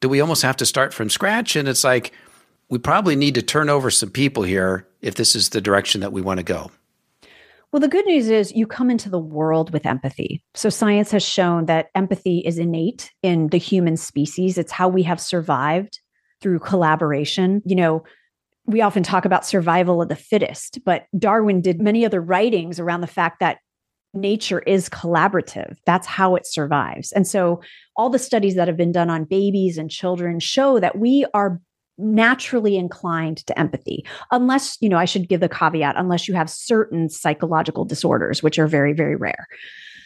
do 0.00 0.08
we 0.08 0.20
almost 0.20 0.42
have 0.42 0.56
to 0.58 0.66
start 0.66 0.94
from 0.94 1.10
scratch? 1.10 1.56
And 1.56 1.68
it's 1.68 1.84
like, 1.84 2.12
we 2.68 2.78
probably 2.78 3.16
need 3.16 3.34
to 3.34 3.42
turn 3.42 3.68
over 3.68 3.90
some 3.90 4.10
people 4.10 4.42
here 4.42 4.86
if 5.00 5.14
this 5.14 5.34
is 5.34 5.50
the 5.50 5.60
direction 5.60 6.00
that 6.02 6.12
we 6.12 6.20
want 6.20 6.38
to 6.38 6.44
go. 6.44 6.70
Well, 7.72 7.80
the 7.80 7.88
good 7.88 8.06
news 8.06 8.30
is 8.30 8.52
you 8.52 8.66
come 8.66 8.90
into 8.90 9.10
the 9.10 9.18
world 9.18 9.72
with 9.72 9.84
empathy. 9.84 10.42
So, 10.54 10.70
science 10.70 11.10
has 11.10 11.22
shown 11.22 11.66
that 11.66 11.88
empathy 11.94 12.38
is 12.38 12.58
innate 12.58 13.10
in 13.22 13.48
the 13.48 13.58
human 13.58 13.96
species. 13.98 14.56
It's 14.56 14.72
how 14.72 14.88
we 14.88 15.02
have 15.02 15.20
survived 15.20 16.00
through 16.40 16.60
collaboration. 16.60 17.60
You 17.66 17.76
know, 17.76 18.04
we 18.64 18.80
often 18.80 19.02
talk 19.02 19.26
about 19.26 19.44
survival 19.44 20.00
of 20.00 20.08
the 20.08 20.16
fittest, 20.16 20.78
but 20.84 21.06
Darwin 21.18 21.60
did 21.60 21.80
many 21.80 22.06
other 22.06 22.22
writings 22.22 22.80
around 22.80 23.02
the 23.02 23.06
fact 23.06 23.40
that 23.40 23.58
nature 24.14 24.60
is 24.60 24.88
collaborative. 24.88 25.76
That's 25.84 26.06
how 26.06 26.36
it 26.36 26.46
survives. 26.46 27.12
And 27.12 27.26
so, 27.26 27.60
all 27.98 28.08
the 28.08 28.18
studies 28.18 28.54
that 28.54 28.68
have 28.68 28.78
been 28.78 28.92
done 28.92 29.10
on 29.10 29.24
babies 29.24 29.76
and 29.76 29.90
children 29.90 30.40
show 30.40 30.80
that 30.80 30.98
we 30.98 31.26
are 31.34 31.60
naturally 31.98 32.76
inclined 32.76 33.38
to 33.46 33.58
empathy 33.58 34.04
unless 34.30 34.76
you 34.80 34.88
know 34.88 34.98
i 34.98 35.04
should 35.04 35.28
give 35.28 35.40
the 35.40 35.48
caveat 35.48 35.94
unless 35.96 36.28
you 36.28 36.34
have 36.34 36.48
certain 36.48 37.08
psychological 37.08 37.84
disorders 37.84 38.42
which 38.42 38.58
are 38.58 38.66
very 38.66 38.92
very 38.92 39.16
rare. 39.16 39.46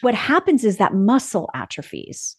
What 0.01 0.15
happens 0.15 0.65
is 0.65 0.77
that 0.77 0.93
muscle 0.93 1.49
atrophies 1.53 2.35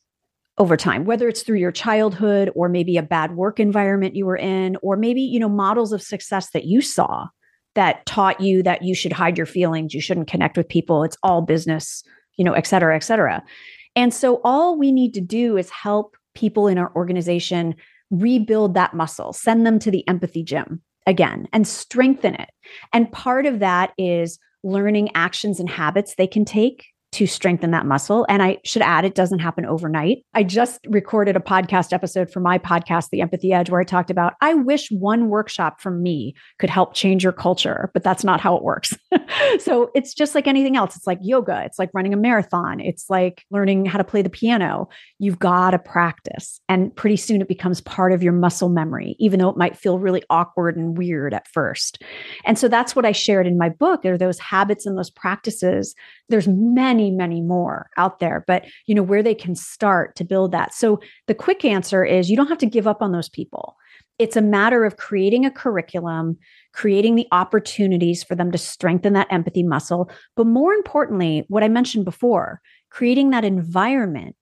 over 0.59 0.77
time 0.77 1.05
whether 1.05 1.29
it's 1.29 1.43
through 1.43 1.59
your 1.59 1.73
childhood 1.73 2.51
or 2.55 2.69
maybe 2.69 2.97
a 2.97 3.03
bad 3.03 3.37
work 3.37 3.59
environment 3.59 4.15
you 4.15 4.27
were 4.27 4.37
in 4.37 4.77
or 4.83 4.97
maybe 4.97 5.21
you 5.21 5.41
know 5.41 5.49
models 5.49 5.93
of 5.93 6.03
success 6.03 6.51
that 6.51 6.65
you 6.65 6.81
saw 6.81 7.27
that 7.75 8.05
taught 8.07 8.41
you 8.41 8.63
that 8.63 8.83
you 8.83 8.95
should 8.95 9.13
hide 9.13 9.37
your 9.37 9.47
feelings 9.47 9.95
you 9.95 10.01
shouldn't 10.01 10.29
connect 10.29 10.57
with 10.57 10.69
people 10.69 11.05
it's 11.05 11.17
all 11.23 11.43
business 11.43 12.05
you 12.37 12.45
know 12.45 12.53
et 12.53 12.67
cetera 12.67 12.95
et 12.97 13.03
cetera. 13.03 13.43
And 13.97 14.13
so 14.13 14.41
all 14.43 14.77
we 14.79 14.93
need 14.93 15.15
to 15.15 15.21
do 15.21 15.57
is 15.57 15.71
help 15.71 16.17
people 16.35 16.67
in 16.67 16.79
our 16.79 16.93
organization 16.97 17.77
rebuild 18.11 18.75
that 18.75 18.95
muscle, 18.95 19.33
send 19.33 19.67
them 19.67 19.79
to 19.81 19.91
the 19.91 20.07
empathy 20.09 20.43
gym 20.43 20.83
again 21.07 21.49
and 21.53 21.67
strengthen 21.67 22.35
it. 22.35 22.51
And 22.93 23.11
part 23.13 23.47
of 23.47 23.59
that 23.59 23.93
is 23.99 24.39
learning 24.63 25.11
actions 25.15 25.61
and 25.61 25.69
habits 25.69 26.15
they 26.15 26.27
can 26.27 26.45
take 26.45 26.87
to 27.15 27.29
strengthen 27.29 27.71
that 27.71 27.87
muscle. 27.87 28.27
And 28.29 28.43
I 28.43 28.59
should 28.65 28.83
add, 28.83 29.05
it 29.05 29.15
doesn't 29.15 29.39
happen 29.39 29.65
overnight. 29.65 30.25
I 30.35 30.43
just 30.43 30.85
recorded 30.89 31.37
a 31.37 31.41
podcast 31.41 31.93
episode 31.93 32.29
for 32.29 32.41
my 32.41 32.59
podcast, 32.59 33.11
The 33.11 33.21
Empathy 33.21 33.53
Edge, 33.53 33.71
where 33.71 33.81
I 33.81 33.85
talked 33.85 34.11
about 34.11 34.35
I 34.41 34.55
wish 34.55 34.91
one 34.91 35.29
workshop 35.29 35.81
from 35.81 36.03
me 36.03 36.35
could 36.59 36.71
help 36.71 36.93
change 36.93 37.23
your 37.23 37.33
culture, 37.33 37.93
but 37.95 38.03
that's 38.03 38.25
not 38.25 38.41
how 38.41 38.57
it 38.57 38.65
works. 38.65 38.99
so 39.61 39.93
it's 39.95 40.13
just 40.13 40.35
like 40.35 40.49
anything 40.49 40.77
else. 40.77 40.97
It's 40.97 41.07
like 41.07 41.21
yoga, 41.23 41.63
it's 41.65 41.79
like 41.79 41.91
running 41.95 42.13
a 42.13 42.17
marathon, 42.17 42.81
it's 42.81 43.09
like 43.09 43.45
learning 43.49 43.87
how 43.87 43.99
to 43.99 44.05
play 44.05 44.23
the 44.23 44.29
piano. 44.29 44.89
You've 45.21 45.39
got 45.39 45.71
to 45.71 45.79
practice. 45.79 46.61
And 46.69 46.95
pretty 46.97 47.17
soon 47.17 47.41
it 47.41 47.47
becomes 47.47 47.81
part 47.81 48.13
of 48.13 48.25
your 48.25 48.33
muscle 48.33 48.69
memory, 48.69 49.15
even 49.21 49.39
though 49.39 49.51
it 49.51 49.57
might 49.57 49.77
feel 49.77 50.01
really 50.01 50.25
awkward 50.31 50.77
and 50.77 50.99
weird 50.99 51.33
at 51.33 51.47
first. 51.47 52.03
And 52.45 52.59
so 52.59 52.67
that's 52.67 52.97
what 52.97 53.07
I 53.07 53.13
shared 53.13 53.47
in 53.47 53.57
my 53.57 53.69
book. 53.69 54.03
There 54.03 54.15
are 54.15 54.19
those 54.19 54.41
habits 54.41 54.85
and 54.85 54.99
those 54.99 55.11
practices. 55.11 55.95
There's 56.29 56.49
many 56.49 57.04
many, 57.11 57.35
many 57.35 57.41
more 57.41 57.91
out 57.97 58.19
there, 58.21 58.45
but 58.47 58.65
you 58.87 58.95
know, 58.95 59.03
where 59.03 59.23
they 59.23 59.35
can 59.35 59.55
start 59.55 60.17
to 60.17 60.25
build 60.25 60.53
that. 60.53 60.75
So 60.75 61.01
the 61.27 61.35
quick 61.35 61.65
answer 61.65 62.05
is 62.05 62.31
you 62.31 62.37
don't 62.37 62.49
have 62.49 62.59
to 62.59 62.67
give 62.67 62.87
up 62.87 63.03
on 63.03 63.13
those 63.13 63.29
people. 63.29 63.77
It's 64.19 64.37
a 64.37 64.43
matter 64.43 64.85
of 64.85 64.97
creating 64.97 65.45
a 65.45 65.51
curriculum, 65.51 66.39
creating 66.73 67.17
the 67.17 67.27
opportunities 67.33 68.23
for 68.23 68.35
them 68.37 68.53
to 68.53 68.59
strengthen 68.59 69.13
that 69.15 69.33
empathy 69.33 69.65
muscle. 69.65 70.09
But 70.37 70.47
more 70.47 70.73
importantly, 70.73 71.45
what 71.49 71.65
I 71.65 71.69
mentioned 71.69 72.05
before, 72.05 72.61
creating 72.91 73.31
that 73.31 73.45
environment 73.45 74.37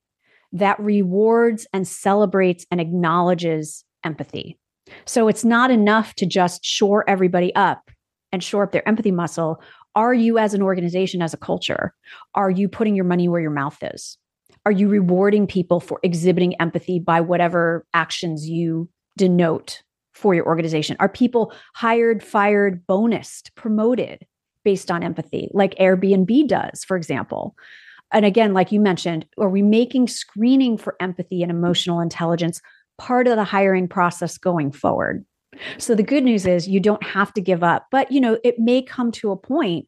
that 0.52 0.78
rewards 0.78 1.66
and 1.72 1.88
celebrates 1.88 2.66
and 2.70 2.80
acknowledges 2.80 3.84
empathy. 4.04 4.58
So 5.06 5.28
it's 5.28 5.44
not 5.44 5.70
enough 5.70 6.14
to 6.16 6.26
just 6.26 6.64
shore 6.64 7.08
everybody 7.08 7.54
up 7.54 7.90
and 8.30 8.42
shore 8.42 8.64
up 8.64 8.72
their 8.72 8.86
empathy 8.86 9.12
muscle 9.12 9.62
are 9.94 10.14
you 10.14 10.38
as 10.38 10.54
an 10.54 10.62
organization 10.62 11.22
as 11.22 11.34
a 11.34 11.38
culture 11.38 11.94
are 12.34 12.50
you 12.50 12.68
putting 12.68 12.94
your 12.94 13.04
money 13.04 13.28
where 13.28 13.40
your 13.40 13.50
mouth 13.50 13.78
is? 13.82 14.16
Are 14.64 14.72
you 14.72 14.88
rewarding 14.88 15.46
people 15.46 15.80
for 15.80 15.98
exhibiting 16.02 16.54
empathy 16.60 16.98
by 16.98 17.20
whatever 17.20 17.84
actions 17.94 18.48
you 18.48 18.88
denote 19.16 19.82
for 20.12 20.34
your 20.34 20.46
organization? 20.46 20.96
Are 21.00 21.08
people 21.08 21.52
hired 21.74 22.22
fired 22.22 22.86
bonused 22.86 23.54
promoted 23.54 24.24
based 24.64 24.90
on 24.90 25.02
empathy 25.02 25.48
like 25.52 25.74
airbnb 25.76 26.46
does 26.46 26.84
for 26.84 26.96
example? 26.96 27.54
And 28.12 28.24
again 28.24 28.54
like 28.54 28.72
you 28.72 28.80
mentioned 28.80 29.26
are 29.38 29.48
we 29.48 29.62
making 29.62 30.08
screening 30.08 30.78
for 30.78 30.96
empathy 31.00 31.42
and 31.42 31.50
emotional 31.50 32.00
intelligence 32.00 32.60
part 32.98 33.26
of 33.26 33.36
the 33.36 33.44
hiring 33.44 33.88
process 33.88 34.38
going 34.38 34.70
forward 34.70 35.24
so 35.78 35.94
the 35.94 36.02
good 36.02 36.24
news 36.24 36.46
is 36.46 36.68
you 36.68 36.80
don't 36.80 37.02
have 37.02 37.32
to 37.34 37.40
give 37.40 37.62
up, 37.62 37.86
but 37.90 38.10
you 38.10 38.20
know, 38.20 38.38
it 38.44 38.58
may 38.58 38.82
come 38.82 39.12
to 39.12 39.30
a 39.30 39.36
point 39.36 39.86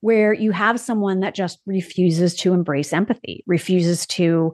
where 0.00 0.32
you 0.32 0.50
have 0.50 0.78
someone 0.78 1.20
that 1.20 1.34
just 1.34 1.60
refuses 1.66 2.34
to 2.34 2.52
embrace 2.52 2.92
empathy, 2.92 3.42
refuses 3.46 4.06
to 4.06 4.52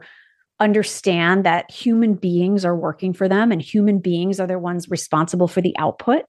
understand 0.60 1.44
that 1.44 1.70
human 1.70 2.14
beings 2.14 2.64
are 2.64 2.76
working 2.76 3.12
for 3.12 3.28
them 3.28 3.50
and 3.50 3.62
human 3.62 3.98
beings 3.98 4.38
are 4.38 4.46
the 4.46 4.58
ones 4.58 4.88
responsible 4.90 5.48
for 5.48 5.60
the 5.60 5.76
output 5.78 6.22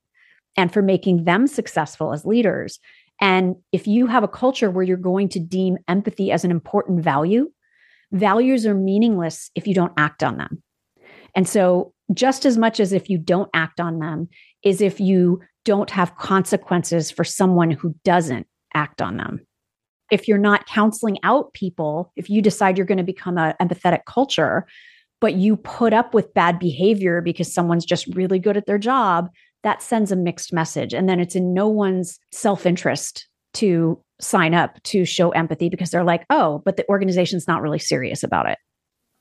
and 0.57 0.73
for 0.73 0.81
making 0.81 1.25
them 1.25 1.45
successful 1.45 2.13
as 2.13 2.25
leaders. 2.25 2.79
And 3.19 3.57
if 3.71 3.85
you 3.85 4.07
have 4.07 4.23
a 4.23 4.27
culture 4.27 4.71
where 4.71 4.83
you're 4.83 4.97
going 4.97 5.29
to 5.29 5.39
deem 5.39 5.77
empathy 5.88 6.31
as 6.31 6.43
an 6.43 6.51
important 6.51 7.03
value, 7.03 7.51
values 8.11 8.65
are 8.65 8.73
meaningless 8.73 9.51
if 9.53 9.67
you 9.67 9.75
don't 9.75 9.93
act 9.97 10.23
on 10.23 10.38
them. 10.38 10.63
And 11.35 11.47
so, 11.47 11.93
just 12.13 12.45
as 12.45 12.57
much 12.57 12.79
as 12.79 12.93
if 12.93 13.09
you 13.09 13.17
don't 13.17 13.49
act 13.53 13.79
on 13.79 13.99
them, 13.99 14.29
is 14.63 14.81
if 14.81 14.99
you 14.99 15.41
don't 15.65 15.89
have 15.91 16.17
consequences 16.17 17.11
for 17.11 17.23
someone 17.23 17.71
who 17.71 17.95
doesn't 18.03 18.47
act 18.73 19.01
on 19.01 19.17
them. 19.17 19.39
If 20.11 20.27
you're 20.27 20.37
not 20.37 20.65
counseling 20.65 21.17
out 21.23 21.53
people, 21.53 22.11
if 22.15 22.29
you 22.29 22.41
decide 22.41 22.77
you're 22.77 22.85
going 22.85 22.97
to 22.97 23.03
become 23.03 23.37
an 23.37 23.53
empathetic 23.61 24.01
culture, 24.05 24.65
but 25.21 25.35
you 25.35 25.55
put 25.55 25.93
up 25.93 26.13
with 26.13 26.33
bad 26.33 26.59
behavior 26.59 27.21
because 27.21 27.53
someone's 27.53 27.85
just 27.85 28.07
really 28.07 28.39
good 28.39 28.57
at 28.57 28.65
their 28.65 28.79
job, 28.79 29.29
that 29.63 29.81
sends 29.81 30.11
a 30.11 30.15
mixed 30.15 30.51
message. 30.51 30.93
And 30.93 31.07
then 31.07 31.19
it's 31.19 31.35
in 31.35 31.53
no 31.53 31.67
one's 31.67 32.19
self 32.31 32.65
interest 32.65 33.27
to 33.53 34.01
sign 34.19 34.53
up 34.53 34.81
to 34.83 35.05
show 35.05 35.29
empathy 35.31 35.69
because 35.69 35.91
they're 35.91 36.03
like, 36.03 36.25
oh, 36.29 36.61
but 36.65 36.77
the 36.77 36.87
organization's 36.89 37.47
not 37.47 37.61
really 37.61 37.79
serious 37.79 38.23
about 38.23 38.49
it. 38.49 38.57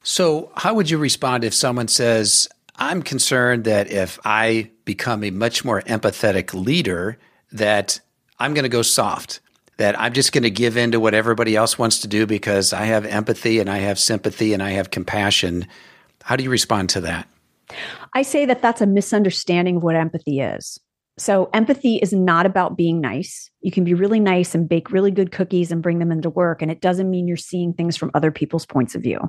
So, 0.03 0.51
how 0.57 0.73
would 0.75 0.89
you 0.89 0.97
respond 0.97 1.45
if 1.45 1.53
someone 1.53 1.89
says, 1.89 2.49
I'm 2.81 3.03
concerned 3.03 3.65
that 3.65 3.91
if 3.91 4.19
I 4.25 4.71
become 4.87 5.23
a 5.23 5.31
much 5.31 5.65
more 5.65 5.83
empathetic 5.83 6.55
leader, 6.55 7.19
that 7.53 8.01
I'm 8.39 8.55
going 8.55 8.63
to 8.63 8.71
go 8.71 8.81
soft, 8.81 9.41
that 9.77 10.01
I'm 10.01 10.15
just 10.15 10.33
going 10.33 10.45
to 10.45 10.51
give 10.51 10.79
in 10.79 10.93
to 10.93 11.01
what 11.01 11.13
everybody 11.13 11.55
else 11.55 11.79
wants 11.79 12.01
to 12.01 12.09
do 12.09 12.27
because 12.27 12.73
I 12.73 12.87
have 12.87 13.05
empathy 13.05 13.61
and 13.61 13.69
I 13.69 13.79
have 13.79 13.99
sympathy 13.99 14.55
and 14.55 14.63
I 14.63 14.71
have 14.71 14.91
compassion. 14.91 15.67
How 16.23 16.37
do 16.37 16.43
you 16.43 16.51
respond 16.51 16.89
to 16.91 17.03
that? 17.03 17.29
I 18.15 18.23
say 18.23 18.47
that 18.47 18.63
that's 18.63 18.81
a 18.81 18.87
misunderstanding 18.87 19.77
of 19.77 19.83
what 19.83 19.95
empathy 19.95 20.41
is. 20.41 20.81
So, 21.19 21.51
empathy 21.53 21.97
is 21.97 22.15
not 22.15 22.47
about 22.47 22.79
being 22.79 23.01
nice. 23.01 23.51
You 23.61 23.71
can 23.71 23.85
be 23.85 23.93
really 23.93 24.21
nice 24.21 24.55
and 24.55 24.67
bake 24.67 24.91
really 24.91 25.11
good 25.11 25.33
cookies 25.33 25.71
and 25.71 25.83
bring 25.83 25.99
them 25.99 26.11
into 26.11 26.31
work, 26.31 26.63
and 26.63 26.71
it 26.71 26.81
doesn't 26.81 27.11
mean 27.11 27.29
you're 27.29 27.37
seeing 27.37 27.75
things 27.75 27.97
from 27.97 28.11
other 28.15 28.31
people's 28.31 28.65
points 28.65 28.95
of 28.95 29.03
view. 29.03 29.21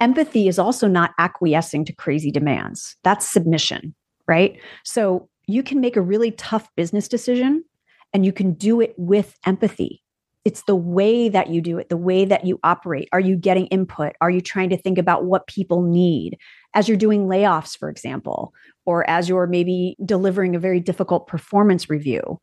Empathy 0.00 0.48
is 0.48 0.58
also 0.58 0.88
not 0.88 1.12
acquiescing 1.18 1.84
to 1.84 1.92
crazy 1.92 2.30
demands. 2.30 2.96
That's 3.04 3.26
submission, 3.26 3.94
right? 4.26 4.58
So 4.84 5.28
you 5.46 5.62
can 5.62 5.80
make 5.80 5.96
a 5.96 6.02
really 6.02 6.32
tough 6.32 6.68
business 6.76 7.08
decision 7.08 7.64
and 8.12 8.26
you 8.26 8.32
can 8.32 8.52
do 8.54 8.80
it 8.80 8.94
with 8.96 9.38
empathy. 9.46 10.02
It's 10.44 10.64
the 10.64 10.76
way 10.76 11.28
that 11.28 11.50
you 11.50 11.60
do 11.60 11.78
it, 11.78 11.88
the 11.88 11.96
way 11.96 12.24
that 12.24 12.44
you 12.44 12.58
operate. 12.64 13.08
Are 13.12 13.20
you 13.20 13.36
getting 13.36 13.66
input? 13.66 14.14
Are 14.20 14.30
you 14.30 14.40
trying 14.40 14.70
to 14.70 14.76
think 14.76 14.98
about 14.98 15.24
what 15.24 15.46
people 15.46 15.82
need 15.82 16.36
as 16.74 16.88
you're 16.88 16.96
doing 16.96 17.26
layoffs, 17.26 17.78
for 17.78 17.88
example, 17.88 18.52
or 18.84 19.08
as 19.08 19.28
you're 19.28 19.46
maybe 19.46 19.96
delivering 20.04 20.56
a 20.56 20.60
very 20.60 20.80
difficult 20.80 21.28
performance 21.28 21.88
review? 21.88 22.40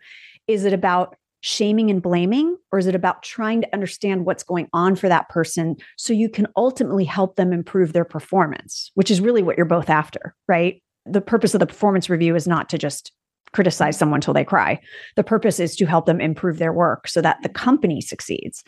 Is 0.47 0.63
it 0.63 0.71
about 0.71 1.17
shaming 1.41 1.89
and 1.89 2.01
blaming, 2.01 2.57
or 2.71 2.79
is 2.79 2.87
it 2.87 2.95
about 2.95 3.23
trying 3.23 3.61
to 3.61 3.73
understand 3.73 4.25
what's 4.25 4.43
going 4.43 4.67
on 4.73 4.95
for 4.95 5.07
that 5.07 5.29
person 5.29 5.75
so 5.97 6.13
you 6.13 6.29
can 6.29 6.47
ultimately 6.55 7.05
help 7.05 7.35
them 7.35 7.53
improve 7.53 7.93
their 7.93 8.05
performance, 8.05 8.91
which 8.95 9.09
is 9.09 9.21
really 9.21 9.41
what 9.41 9.57
you're 9.57 9.65
both 9.65 9.89
after, 9.89 10.35
right? 10.47 10.81
The 11.05 11.21
purpose 11.21 11.53
of 11.53 11.59
the 11.59 11.67
performance 11.67 12.09
review 12.09 12.35
is 12.35 12.47
not 12.47 12.69
to 12.69 12.77
just 12.77 13.11
criticize 13.53 13.97
someone 13.97 14.21
till 14.21 14.33
they 14.33 14.43
cry. 14.43 14.79
The 15.15 15.23
purpose 15.23 15.59
is 15.59 15.75
to 15.77 15.85
help 15.85 16.05
them 16.05 16.21
improve 16.21 16.59
their 16.59 16.73
work 16.73 17.07
so 17.07 17.21
that 17.21 17.41
the 17.41 17.49
company 17.49 18.01
succeeds. 18.01 18.63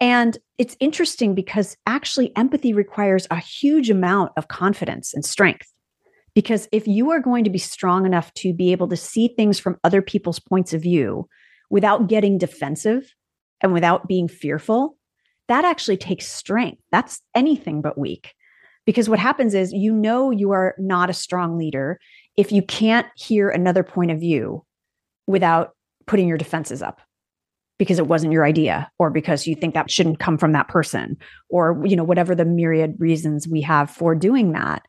And 0.00 0.38
it's 0.58 0.76
interesting 0.80 1.34
because 1.34 1.76
actually 1.86 2.34
empathy 2.36 2.72
requires 2.72 3.26
a 3.30 3.36
huge 3.36 3.90
amount 3.90 4.32
of 4.36 4.48
confidence 4.48 5.14
and 5.14 5.24
strength. 5.24 5.68
Because 6.34 6.68
if 6.72 6.86
you 6.86 7.10
are 7.10 7.20
going 7.20 7.44
to 7.44 7.50
be 7.50 7.58
strong 7.58 8.06
enough 8.06 8.32
to 8.34 8.54
be 8.54 8.72
able 8.72 8.88
to 8.88 8.96
see 8.96 9.28
things 9.28 9.58
from 9.58 9.76
other 9.84 10.00
people's 10.00 10.38
points 10.38 10.72
of 10.72 10.82
view, 10.82 11.28
without 11.70 12.08
getting 12.08 12.36
defensive 12.36 13.14
and 13.60 13.72
without 13.72 14.08
being 14.08 14.28
fearful, 14.28 14.96
that 15.48 15.64
actually 15.64 15.96
takes 15.96 16.28
strength. 16.28 16.82
That's 16.92 17.20
anything 17.34 17.80
but 17.80 17.98
weak. 17.98 18.34
Because 18.86 19.08
what 19.08 19.18
happens 19.18 19.54
is 19.54 19.72
you 19.72 19.92
know 19.92 20.30
you 20.30 20.50
are 20.50 20.74
not 20.78 21.10
a 21.10 21.14
strong 21.14 21.56
leader 21.56 21.98
if 22.36 22.50
you 22.52 22.62
can't 22.62 23.06
hear 23.16 23.48
another 23.48 23.82
point 23.82 24.10
of 24.10 24.18
view 24.18 24.64
without 25.26 25.74
putting 26.06 26.26
your 26.26 26.38
defenses 26.38 26.82
up 26.82 27.00
because 27.78 27.98
it 27.98 28.06
wasn't 28.06 28.32
your 28.32 28.44
idea 28.44 28.90
or 28.98 29.10
because 29.10 29.46
you 29.46 29.54
think 29.54 29.74
that 29.74 29.90
shouldn't 29.90 30.18
come 30.18 30.36
from 30.36 30.52
that 30.52 30.68
person 30.68 31.16
or 31.48 31.80
you 31.84 31.96
know 31.96 32.04
whatever 32.04 32.34
the 32.34 32.44
myriad 32.44 32.94
reasons 32.98 33.46
we 33.48 33.60
have 33.60 33.90
for 33.90 34.14
doing 34.14 34.52
that 34.52 34.86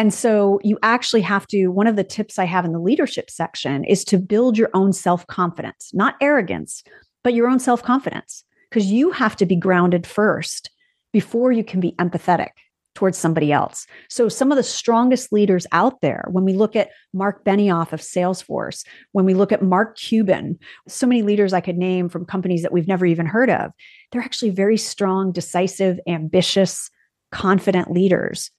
and 0.00 0.14
so 0.14 0.58
you 0.64 0.78
actually 0.82 1.20
have 1.20 1.46
to, 1.48 1.68
one 1.68 1.86
of 1.86 1.96
the 1.96 2.04
tips 2.04 2.38
I 2.38 2.46
have 2.46 2.64
in 2.64 2.72
the 2.72 2.78
leadership 2.78 3.28
section 3.28 3.84
is 3.84 4.02
to 4.04 4.16
build 4.16 4.56
your 4.56 4.70
own 4.72 4.94
self 4.94 5.26
confidence, 5.26 5.90
not 5.92 6.14
arrogance, 6.22 6.82
but 7.22 7.34
your 7.34 7.48
own 7.48 7.60
self 7.60 7.82
confidence, 7.82 8.42
because 8.70 8.86
you 8.86 9.10
have 9.10 9.36
to 9.36 9.44
be 9.44 9.56
grounded 9.56 10.06
first 10.06 10.70
before 11.12 11.52
you 11.52 11.62
can 11.62 11.80
be 11.80 11.92
empathetic 11.98 12.52
towards 12.94 13.18
somebody 13.18 13.52
else. 13.52 13.86
So 14.08 14.30
some 14.30 14.50
of 14.50 14.56
the 14.56 14.62
strongest 14.62 15.34
leaders 15.34 15.66
out 15.70 16.00
there, 16.00 16.24
when 16.30 16.44
we 16.44 16.54
look 16.54 16.76
at 16.76 16.92
Mark 17.12 17.44
Benioff 17.44 17.92
of 17.92 18.00
Salesforce, 18.00 18.86
when 19.12 19.26
we 19.26 19.34
look 19.34 19.52
at 19.52 19.62
Mark 19.62 19.98
Cuban, 19.98 20.58
so 20.88 21.06
many 21.06 21.20
leaders 21.20 21.52
I 21.52 21.60
could 21.60 21.76
name 21.76 22.08
from 22.08 22.24
companies 22.24 22.62
that 22.62 22.72
we've 22.72 22.88
never 22.88 23.04
even 23.04 23.26
heard 23.26 23.50
of, 23.50 23.70
they're 24.12 24.22
actually 24.22 24.52
very 24.52 24.78
strong, 24.78 25.30
decisive, 25.30 26.00
ambitious, 26.06 26.88
confident 27.32 27.90
leaders 27.90 28.50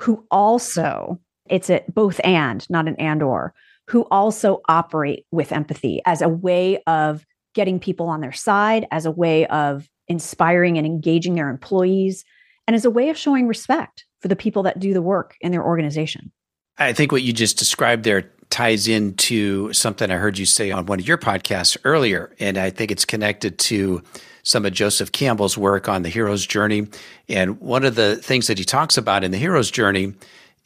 who 0.00 0.26
also, 0.30 1.20
it's 1.48 1.70
a 1.70 1.82
both 1.88 2.20
and, 2.24 2.68
not 2.70 2.88
an 2.88 2.96
and 2.96 3.22
or, 3.22 3.54
who 3.88 4.02
also 4.10 4.60
operate 4.68 5.26
with 5.30 5.52
empathy 5.52 6.00
as 6.06 6.22
a 6.22 6.28
way 6.28 6.82
of 6.86 7.26
getting 7.54 7.80
people 7.80 8.08
on 8.08 8.20
their 8.20 8.32
side, 8.32 8.86
as 8.90 9.04
a 9.04 9.10
way 9.10 9.46
of 9.46 9.88
inspiring 10.08 10.78
and 10.78 10.86
engaging 10.86 11.34
their 11.34 11.50
employees, 11.50 12.24
and 12.66 12.76
as 12.76 12.84
a 12.84 12.90
way 12.90 13.10
of 13.10 13.16
showing 13.16 13.48
respect 13.48 14.04
for 14.20 14.28
the 14.28 14.36
people 14.36 14.62
that 14.62 14.78
do 14.78 14.94
the 14.94 15.02
work 15.02 15.36
in 15.40 15.50
their 15.50 15.64
organization. 15.64 16.30
I 16.78 16.92
think 16.92 17.12
what 17.12 17.22
you 17.22 17.32
just 17.32 17.58
described 17.58 18.04
there 18.04 18.30
ties 18.50 18.88
into 18.88 19.72
something 19.72 20.10
I 20.10 20.16
heard 20.16 20.36
you 20.36 20.46
say 20.46 20.70
on 20.70 20.86
one 20.86 21.00
of 21.00 21.08
your 21.08 21.18
podcasts 21.18 21.76
earlier. 21.84 22.34
And 22.38 22.58
I 22.58 22.70
think 22.70 22.90
it's 22.90 23.04
connected 23.04 23.58
to 23.60 24.02
some 24.42 24.66
of 24.66 24.72
Joseph 24.72 25.12
Campbell's 25.12 25.56
work 25.56 25.88
on 25.88 26.02
the 26.02 26.08
hero's 26.08 26.46
journey. 26.46 26.88
And 27.28 27.60
one 27.60 27.84
of 27.84 27.94
the 27.94 28.16
things 28.16 28.48
that 28.48 28.58
he 28.58 28.64
talks 28.64 28.96
about 28.96 29.24
in 29.24 29.30
the 29.30 29.38
hero's 29.38 29.70
journey 29.70 30.14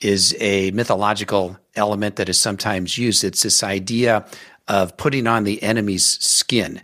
is 0.00 0.34
a 0.40 0.70
mythological 0.72 1.58
element 1.76 2.16
that 2.16 2.28
is 2.28 2.40
sometimes 2.40 2.98
used. 2.98 3.24
It's 3.24 3.42
this 3.42 3.62
idea 3.62 4.26
of 4.68 4.96
putting 4.96 5.26
on 5.26 5.44
the 5.44 5.62
enemy's 5.62 6.04
skin. 6.04 6.80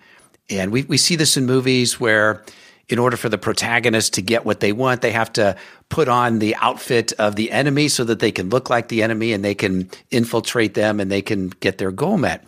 And 0.49 0.73
we, 0.73 0.83
we 0.83 0.97
see 0.97 1.17
this 1.17 1.37
in 1.37 1.47
movies 1.47 1.99
where, 1.99 2.45
in 2.91 2.99
order 2.99 3.17
for 3.17 3.29
the 3.29 3.39
protagonist 3.39 4.15
to 4.15 4.23
get 4.23 4.45
what 4.45 4.61
they 4.61 4.73
want, 4.73 5.01
they 5.01 5.13
have 5.13 5.33
to 5.35 5.57
put 5.89 6.09
on 6.09 6.41
the 6.41 6.57
outfit 6.57 7.13
of 7.15 7.37
the 7.37 7.51
enemy 7.53 7.89
so 7.89 8.05
that 8.05 8.19
they 8.19 8.33
can 8.33 8.51
look 8.51 8.69
like 8.69 8.89
the 8.89 9.03
enemy 9.03 9.33
and 9.33 9.45
they 9.45 9.55
can 9.55 9.89
infiltrate 10.11 10.75
them 10.75 10.99
and 10.99 11.11
they 11.11 11.23
can 11.23 11.49
get 11.61 11.79
their 11.79 11.93
goal 11.93 12.19
met. 12.19 12.45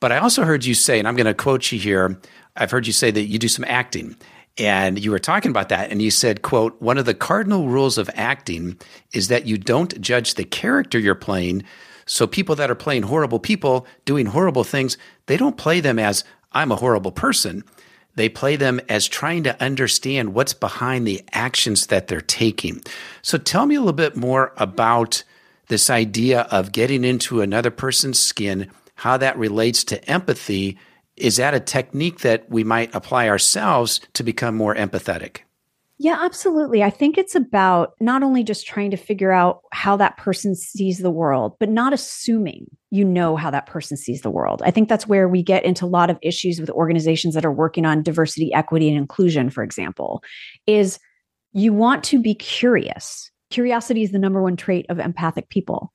But 0.00 0.10
I 0.10 0.18
also 0.18 0.44
heard 0.44 0.64
you 0.64 0.74
say, 0.74 0.98
and 0.98 1.06
I'm 1.06 1.16
going 1.16 1.26
to 1.26 1.34
quote 1.34 1.70
you 1.72 1.78
here 1.78 2.20
I've 2.56 2.70
heard 2.70 2.86
you 2.86 2.92
say 2.92 3.10
that 3.10 3.22
you 3.22 3.38
do 3.38 3.48
some 3.48 3.64
acting. 3.66 4.16
And 4.56 5.02
you 5.02 5.10
were 5.10 5.18
talking 5.18 5.50
about 5.50 5.70
that 5.70 5.90
and 5.90 6.00
you 6.00 6.12
said 6.12 6.42
quote 6.42 6.80
one 6.80 6.98
of 6.98 7.04
the 7.04 7.14
cardinal 7.14 7.68
rules 7.68 7.98
of 7.98 8.08
acting 8.14 8.78
is 9.12 9.26
that 9.26 9.46
you 9.46 9.58
don't 9.58 10.00
judge 10.00 10.34
the 10.34 10.44
character 10.44 10.98
you're 10.98 11.16
playing. 11.16 11.64
So 12.06 12.26
people 12.28 12.54
that 12.56 12.70
are 12.70 12.76
playing 12.76 13.04
horrible 13.04 13.40
people 13.40 13.86
doing 14.04 14.26
horrible 14.26 14.62
things 14.62 14.96
they 15.26 15.36
don't 15.36 15.56
play 15.56 15.80
them 15.80 15.98
as 15.98 16.22
i'm 16.52 16.70
a 16.70 16.76
horrible 16.76 17.12
person 17.12 17.64
they 18.16 18.28
play 18.28 18.56
them 18.56 18.80
as 18.88 19.08
trying 19.08 19.42
to 19.42 19.62
understand 19.62 20.34
what's 20.34 20.54
behind 20.54 21.06
the 21.06 21.22
actions 21.32 21.86
that 21.86 22.08
they're 22.08 22.20
taking 22.20 22.80
so 23.22 23.38
tell 23.38 23.66
me 23.66 23.74
a 23.74 23.80
little 23.80 23.92
bit 23.92 24.16
more 24.16 24.52
about 24.56 25.22
this 25.68 25.88
idea 25.88 26.42
of 26.50 26.72
getting 26.72 27.04
into 27.04 27.40
another 27.40 27.70
person's 27.70 28.18
skin 28.18 28.70
how 28.96 29.16
that 29.16 29.36
relates 29.38 29.84
to 29.84 30.02
empathy 30.10 30.78
is 31.16 31.36
that 31.36 31.54
a 31.54 31.60
technique 31.60 32.20
that 32.20 32.48
we 32.50 32.64
might 32.64 32.94
apply 32.94 33.28
ourselves 33.28 34.00
to 34.14 34.22
become 34.22 34.56
more 34.56 34.74
empathetic? 34.74 35.38
Yeah, 35.98 36.18
absolutely. 36.20 36.82
I 36.82 36.90
think 36.90 37.16
it's 37.16 37.36
about 37.36 37.92
not 38.00 38.24
only 38.24 38.42
just 38.42 38.66
trying 38.66 38.90
to 38.90 38.96
figure 38.96 39.30
out 39.30 39.60
how 39.72 39.96
that 39.98 40.16
person 40.16 40.56
sees 40.56 40.98
the 40.98 41.10
world, 41.10 41.54
but 41.60 41.68
not 41.68 41.92
assuming 41.92 42.66
you 42.90 43.04
know 43.04 43.36
how 43.36 43.50
that 43.52 43.66
person 43.66 43.96
sees 43.96 44.22
the 44.22 44.30
world. 44.30 44.60
I 44.64 44.72
think 44.72 44.88
that's 44.88 45.06
where 45.06 45.28
we 45.28 45.42
get 45.42 45.64
into 45.64 45.84
a 45.84 45.86
lot 45.86 46.10
of 46.10 46.18
issues 46.20 46.58
with 46.60 46.68
organizations 46.70 47.34
that 47.34 47.44
are 47.44 47.52
working 47.52 47.86
on 47.86 48.02
diversity, 48.02 48.52
equity, 48.52 48.88
and 48.88 48.98
inclusion, 48.98 49.50
for 49.50 49.62
example, 49.62 50.22
is 50.66 50.98
you 51.52 51.72
want 51.72 52.02
to 52.04 52.20
be 52.20 52.34
curious. 52.34 53.30
Curiosity 53.50 54.02
is 54.02 54.10
the 54.10 54.18
number 54.18 54.42
one 54.42 54.56
trait 54.56 54.86
of 54.88 54.98
empathic 54.98 55.48
people. 55.48 55.92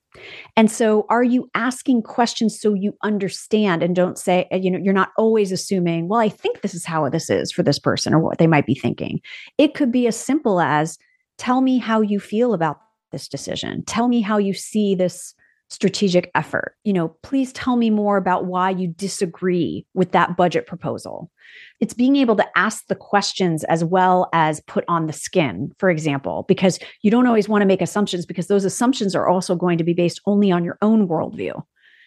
And 0.56 0.70
so 0.70 1.06
are 1.08 1.22
you 1.22 1.48
asking 1.54 2.02
questions 2.02 2.60
so 2.60 2.74
you 2.74 2.96
understand 3.02 3.82
and 3.82 3.94
don't 3.94 4.18
say, 4.18 4.48
uh, 4.52 4.56
you 4.56 4.70
know, 4.70 4.78
you're 4.78 4.92
not 4.92 5.10
always 5.16 5.52
assuming, 5.52 6.08
well, 6.08 6.20
I 6.20 6.28
think 6.28 6.60
this 6.60 6.74
is 6.74 6.84
how 6.84 7.08
this 7.08 7.30
is 7.30 7.52
for 7.52 7.62
this 7.62 7.78
person 7.78 8.12
or 8.12 8.18
what 8.18 8.38
they 8.38 8.46
might 8.46 8.66
be 8.66 8.74
thinking. 8.74 9.20
It 9.58 9.74
could 9.74 9.92
be 9.92 10.06
as 10.06 10.16
simple 10.16 10.60
as 10.60 10.98
tell 11.38 11.60
me 11.60 11.78
how 11.78 12.00
you 12.00 12.20
feel 12.20 12.54
about 12.54 12.80
this 13.12 13.28
decision. 13.28 13.84
Tell 13.86 14.08
me 14.08 14.20
how 14.20 14.38
you 14.38 14.54
see 14.54 14.94
this 14.94 15.34
strategic 15.70 16.30
effort. 16.34 16.74
You 16.84 16.92
know, 16.92 17.08
please 17.22 17.52
tell 17.52 17.76
me 17.76 17.90
more 17.90 18.16
about 18.16 18.44
why 18.44 18.70
you 18.70 18.88
disagree 18.88 19.86
with 19.94 20.12
that 20.12 20.36
budget 20.36 20.66
proposal. 20.66 21.30
It's 21.78 21.94
being 21.94 22.16
able 22.16 22.36
to 22.36 22.58
ask 22.58 22.86
the 22.86 22.94
questions 22.96 23.64
as 23.64 23.84
well 23.84 24.28
as 24.32 24.60
put 24.60 24.84
on 24.88 25.06
the 25.06 25.12
skin, 25.12 25.72
for 25.78 25.88
example, 25.88 26.44
because 26.48 26.78
you 27.02 27.10
don't 27.10 27.26
always 27.26 27.48
want 27.48 27.62
to 27.62 27.66
make 27.66 27.82
assumptions 27.82 28.26
because 28.26 28.48
those 28.48 28.64
assumptions 28.64 29.14
are 29.14 29.28
also 29.28 29.54
going 29.54 29.78
to 29.78 29.84
be 29.84 29.94
based 29.94 30.20
only 30.26 30.50
on 30.50 30.64
your 30.64 30.76
own 30.82 31.08
worldview. 31.08 31.62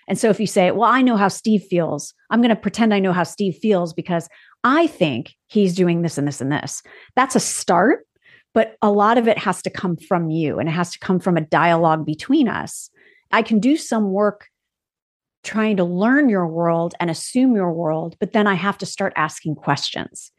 And 0.07 0.19
so 0.19 0.29
if 0.29 0.39
you 0.39 0.47
say, 0.47 0.71
well, 0.71 0.89
I 0.89 1.01
know 1.01 1.15
how 1.15 1.29
Steve 1.29 1.63
feels, 1.63 2.13
I'm 2.29 2.41
going 2.41 2.49
to 2.49 2.55
pretend 2.57 2.93
I 2.93 2.99
know 2.99 3.13
how 3.13 3.23
Steve 3.23 3.55
feels 3.61 3.93
because 3.93 4.27
I 4.65 4.87
think 4.87 5.33
he's 5.47 5.75
doing 5.75 6.01
this 6.01 6.17
and 6.17 6.27
this 6.27 6.41
and 6.41 6.51
this. 6.51 6.83
That's 7.15 7.35
a 7.35 7.39
start, 7.39 8.05
but 8.53 8.75
a 8.81 8.91
lot 8.91 9.17
of 9.17 9.29
it 9.29 9.37
has 9.37 9.61
to 9.61 9.69
come 9.69 9.95
from 9.95 10.29
you 10.29 10.59
and 10.59 10.67
it 10.67 10.73
has 10.73 10.91
to 10.91 10.99
come 10.99 11.19
from 11.19 11.37
a 11.37 11.41
dialogue 11.41 12.05
between 12.05 12.49
us. 12.49 12.89
I 13.33 13.41
can 13.41 13.59
do 13.59 13.75
some 13.75 14.11
work 14.11 14.47
trying 15.43 15.75
to 15.77 15.83
learn 15.83 16.29
your 16.29 16.47
world 16.47 16.93
and 16.99 17.09
assume 17.09 17.55
your 17.55 17.73
world, 17.73 18.15
but 18.19 18.31
then 18.31 18.47
I 18.47 18.53
have 18.53 18.77
to 18.77 18.85
start 18.85 19.11
asking 19.17 19.55
questions. 19.55 20.31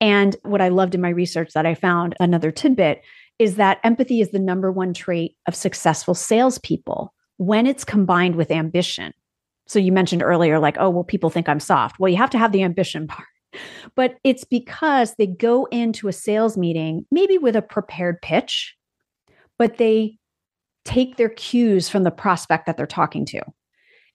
And 0.00 0.36
what 0.42 0.60
I 0.60 0.68
loved 0.68 0.94
in 0.94 1.00
my 1.00 1.08
research 1.08 1.52
that 1.54 1.64
I 1.64 1.74
found 1.74 2.14
another 2.20 2.50
tidbit 2.50 3.02
is 3.38 3.56
that 3.56 3.78
empathy 3.82 4.20
is 4.20 4.30
the 4.30 4.38
number 4.38 4.70
one 4.70 4.92
trait 4.92 5.36
of 5.46 5.54
successful 5.54 6.14
salespeople 6.14 7.14
when 7.38 7.66
it's 7.66 7.84
combined 7.84 8.36
with 8.36 8.50
ambition. 8.50 9.14
So 9.66 9.78
you 9.78 9.92
mentioned 9.92 10.22
earlier, 10.22 10.58
like, 10.58 10.76
oh, 10.78 10.90
well, 10.90 11.04
people 11.04 11.30
think 11.30 11.48
I'm 11.48 11.60
soft. 11.60 11.98
Well, 11.98 12.10
you 12.10 12.18
have 12.18 12.30
to 12.30 12.38
have 12.38 12.52
the 12.52 12.62
ambition 12.62 13.06
part. 13.06 13.28
But 13.94 14.16
it's 14.24 14.44
because 14.44 15.14
they 15.14 15.26
go 15.26 15.66
into 15.66 16.08
a 16.08 16.12
sales 16.12 16.56
meeting, 16.56 17.06
maybe 17.10 17.38
with 17.38 17.54
a 17.54 17.62
prepared 17.62 18.20
pitch, 18.20 18.74
but 19.58 19.76
they 19.76 20.18
take 20.84 21.16
their 21.16 21.28
cues 21.28 21.88
from 21.88 22.02
the 22.02 22.10
prospect 22.10 22.66
that 22.66 22.76
they're 22.76 22.86
talking 22.86 23.24
to. 23.26 23.42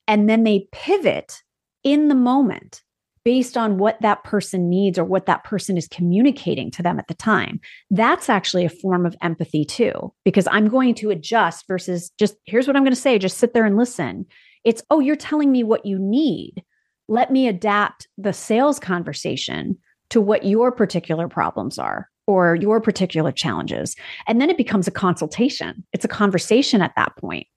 And 0.08 0.30
then 0.30 0.44
they 0.44 0.68
pivot 0.72 1.42
in 1.84 2.08
the 2.08 2.16
moment 2.16 2.82
based 3.24 3.58
on 3.58 3.78
what 3.78 4.02
that 4.02 4.24
person 4.24 4.70
needs 4.70 4.98
or 4.98 5.04
what 5.04 5.26
that 5.26 5.44
person 5.44 5.76
is 5.76 5.88
communicating 5.90 6.72
to 6.72 6.82
them 6.82 6.98
at 6.98 7.08
the 7.10 7.14
time. 7.14 7.60
That's 7.92 8.30
actually 8.30 8.64
a 8.64 8.70
form 8.70 9.06
of 9.06 9.18
empathy 9.22 9.66
too, 9.66 10.14
because 10.24 10.48
I'm 10.50 10.70
going 10.70 10.96
to 10.96 11.10
adjust 11.10 11.68
versus 11.68 12.10
just 12.18 12.36
here's 12.46 12.68
what 12.68 12.78
I'm 12.78 12.84
going 12.84 12.96
to 12.96 13.00
say, 13.00 13.20
just 13.20 13.38
sit 13.38 13.54
there 13.54 13.66
and 13.66 13.76
listen. 13.76 14.26
It's, 14.64 14.82
oh, 14.90 15.02
you're 15.02 15.18
telling 15.18 15.52
me 15.52 15.64
what 15.64 15.86
you 15.86 16.00
need. 16.00 16.64
Let 17.10 17.32
me 17.32 17.50
adapt 17.50 18.08
the 18.18 18.32
sales 18.32 18.80
conversation 18.80 19.78
to 20.10 20.22
what 20.22 20.46
your 20.46 20.72
particular 20.72 21.28
problems 21.28 21.78
are 21.78 22.10
or 22.28 22.56
your 22.56 22.80
particular 22.82 23.32
challenges. 23.32 23.96
And 24.28 24.40
then 24.40 24.50
it 24.50 24.58
becomes 24.58 24.88
a 24.88 24.92
consultation, 24.92 25.84
it's 25.94 26.06
a 26.06 26.10
conversation 26.10 26.82
at 26.82 26.94
that 26.96 27.16
point. 27.18 27.48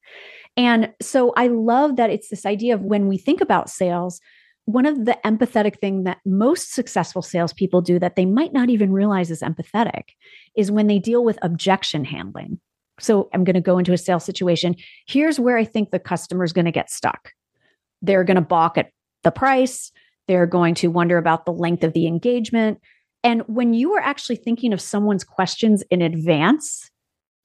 And 0.57 0.93
so 1.01 1.33
I 1.37 1.49
love 1.49 1.97
that 1.97 2.11
it's 2.11 2.29
this 2.29 2.47
idea 2.47 2.75
of 2.75 2.83
when 2.83 3.07
we 3.07 3.19
think 3.19 3.41
about 3.41 3.71
sales, 3.71 4.21
one 4.65 4.87
of 4.87 5.05
the 5.05 5.19
empathetic 5.25 5.79
thing 5.79 6.05
that 6.05 6.19
most 6.25 6.73
successful 6.73 7.23
salespeople 7.23 7.83
do 7.83 7.99
that 7.99 8.17
they 8.17 8.27
might 8.27 8.53
not 8.53 8.71
even 8.71 8.93
realize 8.93 9.31
is 9.31 9.43
empathetic 9.43 10.11
is 10.57 10.71
when 10.71 10.87
they 10.87 10.99
deal 10.99 11.25
with 11.25 11.39
objection 11.43 12.05
handling. 12.05 12.61
So 12.99 13.31
I'm 13.33 13.45
going 13.45 13.55
to 13.55 13.61
go 13.61 13.79
into 13.79 13.93
a 13.93 13.99
sales 13.99 14.25
situation. 14.25 14.77
Here's 15.07 15.41
where 15.41 15.57
I 15.57 15.65
think 15.65 15.91
the 15.91 15.99
customer 15.99 16.45
is 16.45 16.53
going 16.53 16.67
to 16.67 16.71
get 16.71 16.91
stuck. 16.91 17.33
They're 18.03 18.25
going 18.25 18.37
to 18.37 18.43
balk 18.43 18.77
at 18.77 18.91
the 19.23 19.31
price. 19.31 19.91
They're 20.29 20.47
going 20.47 20.75
to 20.77 20.89
wonder 20.89 21.17
about 21.17 21.47
the 21.47 21.53
length 21.53 21.83
of 21.83 21.93
the 21.93 22.07
engagement. 22.07 22.81
And 23.23 23.43
when 23.47 23.75
you 23.75 23.93
are 23.95 24.01
actually 24.01 24.37
thinking 24.37 24.73
of 24.73 24.81
someone's 24.81 25.25
questions 25.25 25.83
in 25.91 26.03
advance, 26.03 26.91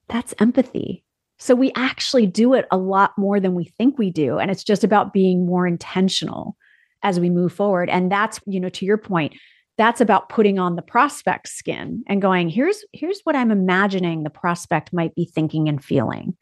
that's 0.07 0.33
empathy. 0.39 1.03
So 1.37 1.53
we 1.53 1.71
actually 1.75 2.27
do 2.27 2.53
it 2.53 2.65
a 2.71 2.77
lot 2.77 3.11
more 3.17 3.39
than 3.39 3.55
we 3.55 3.65
think 3.77 3.97
we 3.97 4.09
do. 4.09 4.37
And 4.37 4.49
it's 4.49 4.63
just 4.63 4.83
about 4.83 5.11
being 5.11 5.45
more 5.45 5.67
intentional 5.67 6.55
as 7.03 7.19
we 7.19 7.29
move 7.29 7.51
forward. 7.51 7.89
And 7.89 8.11
that's, 8.11 8.39
you 8.45 8.59
know, 8.59 8.69
to 8.69 8.85
your 8.85 8.97
point, 8.97 9.33
that's 9.77 9.99
about 9.99 10.29
putting 10.29 10.57
on 10.57 10.77
the 10.77 10.81
prospect 10.81 11.49
skin 11.49 12.03
and 12.07 12.21
going, 12.21 12.49
here's 12.49 12.85
here's 12.93 13.19
what 13.25 13.35
I'm 13.35 13.51
imagining 13.51 14.23
the 14.23 14.29
prospect 14.29 14.93
might 14.93 15.13
be 15.13 15.25
thinking 15.25 15.67
and 15.67 15.83
feeling. 15.83 16.37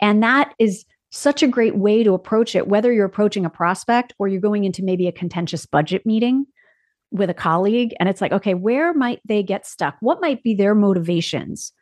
And 0.00 0.22
that 0.22 0.54
is 0.58 0.86
such 1.10 1.42
a 1.42 1.48
great 1.48 1.76
way 1.76 2.02
to 2.02 2.14
approach 2.14 2.56
it, 2.56 2.68
whether 2.68 2.90
you're 2.90 3.04
approaching 3.04 3.44
a 3.44 3.50
prospect 3.50 4.14
or 4.18 4.28
you're 4.28 4.40
going 4.40 4.64
into 4.64 4.82
maybe 4.82 5.06
a 5.06 5.12
contentious 5.12 5.66
budget 5.66 6.06
meeting 6.06 6.46
with 7.12 7.30
a 7.30 7.34
colleague. 7.34 7.94
And 8.00 8.08
it's 8.08 8.20
like, 8.20 8.32
okay, 8.32 8.54
where 8.54 8.92
might 8.94 9.20
they 9.24 9.42
get 9.42 9.66
stuck? 9.66 9.96
What 10.00 10.20
might 10.20 10.42
be 10.42 10.54
their 10.54 10.74
motivations? 10.74 11.72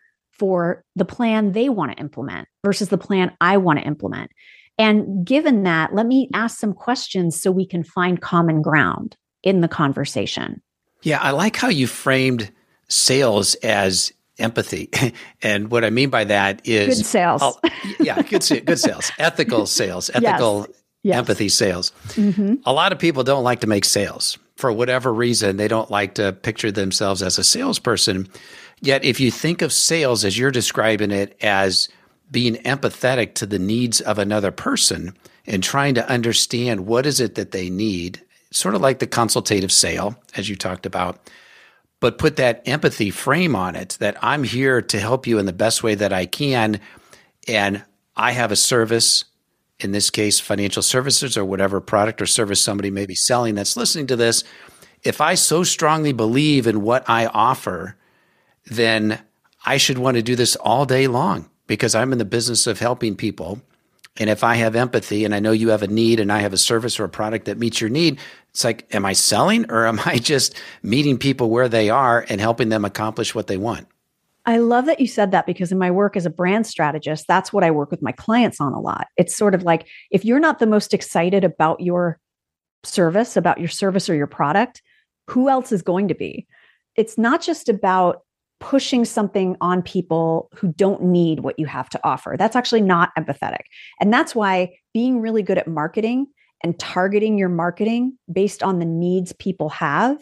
for 0.41 0.83
the 0.97 1.05
plan 1.05 1.53
they 1.53 1.69
want 1.69 1.93
to 1.93 2.01
implement 2.01 2.49
versus 2.65 2.89
the 2.89 2.97
plan 2.97 3.31
I 3.43 3.59
want 3.59 3.79
to 3.79 3.85
implement. 3.85 4.31
And 4.79 5.27
given 5.27 5.65
that, 5.65 5.95
let 5.95 6.07
me 6.07 6.31
ask 6.33 6.59
some 6.59 6.73
questions 6.73 7.39
so 7.39 7.51
we 7.53 7.67
can 7.67 7.85
find 7.85 8.23
common 8.23 8.63
ground 8.63 9.19
in 9.43 9.61
the 9.61 9.69
conversation. 9.69 10.63
Yeah, 11.03 11.19
I 11.21 11.33
like 11.33 11.57
how 11.57 11.69
you 11.69 11.87
framed 11.87 12.51
sales 12.89 13.55
as 13.57 14.13
empathy. 14.39 14.89
And 15.43 15.71
what 15.71 15.85
I 15.85 15.91
mean 15.91 16.11
by 16.11 16.25
that 16.25 16.67
is 16.67 16.99
good 16.99 17.07
sales. 17.07 17.59
yeah, 17.99 18.21
good, 18.23 18.47
good 18.65 18.79
sales, 18.79 19.11
ethical 19.19 19.67
sales, 19.67 20.11
ethical 20.11 20.61
yes. 20.61 20.77
Yes. 21.03 21.17
empathy 21.17 21.49
sales. 21.49 21.93
Mm-hmm. 22.09 22.57
A 22.65 22.73
lot 22.73 22.93
of 22.93 22.99
people 22.99 23.25
don't 23.25 23.45
like 23.45 23.61
to 23.61 23.67
make 23.67 23.87
sales 23.87 24.39
for 24.61 24.73
whatever 24.73 25.13
reason. 25.13 25.57
They 25.57 25.69
don't 25.69 25.91
like 25.91 26.15
to 26.15 26.33
picture 26.33 26.71
themselves 26.71 27.23
as 27.23 27.39
a 27.39 27.45
salesperson. 27.45 28.29
Yet, 28.81 29.05
if 29.05 29.19
you 29.19 29.31
think 29.31 29.63
of 29.63 29.73
sales 29.73 30.25
as 30.25 30.39
you're 30.39 30.51
describing 30.51 31.11
it 31.11 31.37
as 31.43 31.89
being 32.31 32.55
empathetic 32.57 33.35
to 33.35 33.47
the 33.47 33.59
needs 33.59 34.01
of 34.01 34.19
another 34.19 34.51
person 34.51 35.17
and 35.47 35.63
trying 35.63 35.95
to 35.95 36.09
understand 36.09 36.87
what 36.87 37.07
is 37.07 37.21
it 37.21 37.35
that 37.35 37.51
they 37.51 37.71
need, 37.71 38.23
sort 38.53 38.75
of 38.75 38.81
like 38.81 38.99
the 38.99 39.07
consultative 39.07 39.73
sale, 39.73 40.17
as 40.37 40.49
you 40.49 40.57
talked 40.57 40.87
about, 40.87 41.31
but 41.99 42.19
put 42.19 42.37
that 42.37 42.63
empathy 42.67 43.11
frame 43.11 43.55
on 43.55 43.77
it 43.77 43.97
that 44.01 44.17
I'm 44.23 44.45
here 44.45 44.81
to 44.81 45.01
help 45.01 45.27
you 45.27 45.39
in 45.39 45.47
the 45.47 45.53
best 45.53 45.83
way 45.83 45.95
that 45.95 46.13
I 46.13 46.27
can. 46.27 46.81
And 47.47 47.83
I 48.17 48.33
have 48.33 48.53
a 48.53 48.57
service, 48.57 49.25
in 49.81 49.93
this 49.93 50.11
case, 50.11 50.39
financial 50.39 50.83
services 50.83 51.37
or 51.37 51.45
whatever 51.45 51.81
product 51.81 52.21
or 52.23 52.27
service 52.27 52.63
somebody 52.63 52.91
may 52.91 53.07
be 53.07 53.15
selling 53.15 53.55
that's 53.55 53.77
listening 53.77 54.07
to 54.09 54.17
this. 54.17 54.45
If 55.03 55.21
I 55.21 55.35
so 55.35 55.63
strongly 55.63 56.13
believe 56.13 56.67
in 56.67 56.83
what 56.83 57.09
I 57.09 57.27
offer, 57.27 57.97
then 58.67 59.21
I 59.65 59.77
should 59.77 59.99
want 59.99 60.17
to 60.17 60.23
do 60.23 60.37
this 60.37 60.57
all 60.57 60.87
day 60.87 61.07
long 61.07 61.49
because 61.67 61.95
I'm 61.95 62.13
in 62.13 62.19
the 62.19 62.25
business 62.25 62.67
of 62.67 62.79
helping 62.79 63.17
people. 63.17 63.61
And 64.17 64.29
if 64.29 64.45
I 64.45 64.57
have 64.57 64.77
empathy 64.77 65.25
and 65.25 65.35
I 65.35 65.39
know 65.39 65.53
you 65.53 65.71
have 65.71 65.83
a 65.83 65.87
need 65.87 66.21
and 66.21 66.33
I 66.33 66.41
have 66.41 66.53
a 66.53 66.59
service 66.59 67.01
or 67.01 67.05
a 67.05 67.09
product 67.09 67.47
that 67.47 67.59
meets 67.59 67.81
your 67.81 67.91
need, 67.91 68.19
it's 68.51 68.65
like, 68.65 68.87
am 68.95 69.07
I 69.07 69.13
selling 69.13 69.71
or 69.71 69.87
am 69.87 70.01
I 70.05 70.19
just 70.23 70.55
meeting 70.83 71.17
people 71.17 71.51
where 71.51 71.69
they 71.69 71.91
are 71.91 72.27
and 72.29 72.41
helping 72.41 72.69
them 72.69 72.85
accomplish 72.85 73.35
what 73.35 73.47
they 73.47 73.57
want? 73.57 73.87
I 74.47 74.59
love 74.59 74.87
that 74.87 75.01
you 75.01 75.07
said 75.07 75.33
that 75.33 75.47
because 75.47 75.71
in 75.71 75.79
my 75.79 75.91
work 75.91 76.17
as 76.17 76.27
a 76.27 76.31
brand 76.31 76.67
strategist, 76.67 77.27
that's 77.29 77.53
what 77.53 77.63
I 77.65 77.71
work 77.71 77.91
with 77.91 78.03
my 78.03 78.13
clients 78.13 78.61
on 78.61 78.73
a 78.73 78.81
lot. 78.81 79.07
It's 79.17 79.37
sort 79.37 79.55
of 79.55 79.63
like 79.63 79.87
if 80.11 80.25
you're 80.25 80.41
not 80.41 80.59
the 80.59 80.67
most 80.67 80.95
excited 80.95 81.45
about 81.45 81.81
your 81.81 82.19
service, 82.85 83.37
about 83.37 83.59
your 83.59 83.69
service 83.69 84.09
or 84.09 84.15
your 84.15 84.27
product, 84.27 84.83
who 85.29 85.49
else 85.49 85.73
is 85.73 85.83
going 85.83 86.09
to 86.09 86.15
be? 86.15 86.47
It's 86.97 87.19
not 87.19 87.43
just 87.43 87.69
about 87.69 88.23
pushing 88.59 89.05
something 89.05 89.57
on 89.61 89.83
people 89.83 90.51
who 90.55 90.73
don't 90.73 91.03
need 91.03 91.41
what 91.41 91.59
you 91.59 91.67
have 91.67 91.89
to 91.91 92.01
offer. 92.05 92.37
That's 92.39 92.57
actually 92.57 92.83
not 92.83 93.11
empathetic. 93.19 93.63
And 94.01 94.13
that's 94.13 94.35
why 94.35 94.77
being 94.93 95.21
really 95.21 95.43
good 95.43 95.59
at 95.59 95.69
marketing 95.69 96.27
and 96.63 96.79
targeting 96.79 97.39
your 97.39 97.49
marketing 97.49 98.19
based 98.31 98.63
on 98.63 98.79
the 98.79 98.85
needs 98.85 99.33
people 99.33 99.71
have 99.71 100.19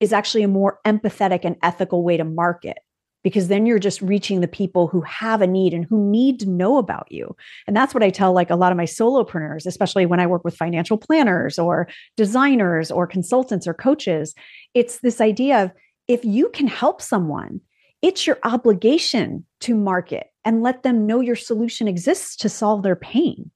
is 0.00 0.12
actually 0.12 0.42
a 0.42 0.48
more 0.48 0.80
empathetic 0.84 1.40
and 1.44 1.56
ethical 1.62 2.02
way 2.02 2.16
to 2.16 2.24
market 2.24 2.78
because 3.24 3.48
then 3.48 3.66
you're 3.66 3.78
just 3.78 4.00
reaching 4.00 4.40
the 4.40 4.48
people 4.48 4.86
who 4.86 5.00
have 5.02 5.42
a 5.42 5.46
need 5.46 5.74
and 5.74 5.84
who 5.84 6.10
need 6.10 6.40
to 6.40 6.48
know 6.48 6.78
about 6.78 7.10
you. 7.10 7.34
And 7.66 7.76
that's 7.76 7.94
what 7.94 8.02
I 8.02 8.10
tell 8.10 8.32
like 8.32 8.50
a 8.50 8.56
lot 8.56 8.72
of 8.72 8.78
my 8.78 8.84
solopreneurs, 8.84 9.66
especially 9.66 10.06
when 10.06 10.20
I 10.20 10.26
work 10.26 10.44
with 10.44 10.56
financial 10.56 10.96
planners 10.96 11.58
or 11.58 11.88
designers 12.16 12.90
or 12.90 13.06
consultants 13.06 13.66
or 13.66 13.74
coaches. 13.74 14.34
It's 14.74 15.00
this 15.00 15.20
idea 15.20 15.64
of 15.64 15.72
if 16.06 16.24
you 16.24 16.48
can 16.50 16.66
help 16.66 17.02
someone 17.02 17.60
it's 18.00 18.26
your 18.26 18.38
obligation 18.44 19.44
to 19.60 19.74
market 19.74 20.28
and 20.44 20.62
let 20.62 20.82
them 20.82 21.06
know 21.06 21.20
your 21.20 21.36
solution 21.36 21.88
exists 21.88 22.36
to 22.36 22.48
solve 22.48 22.82
their 22.82 22.96
pain 22.96 23.50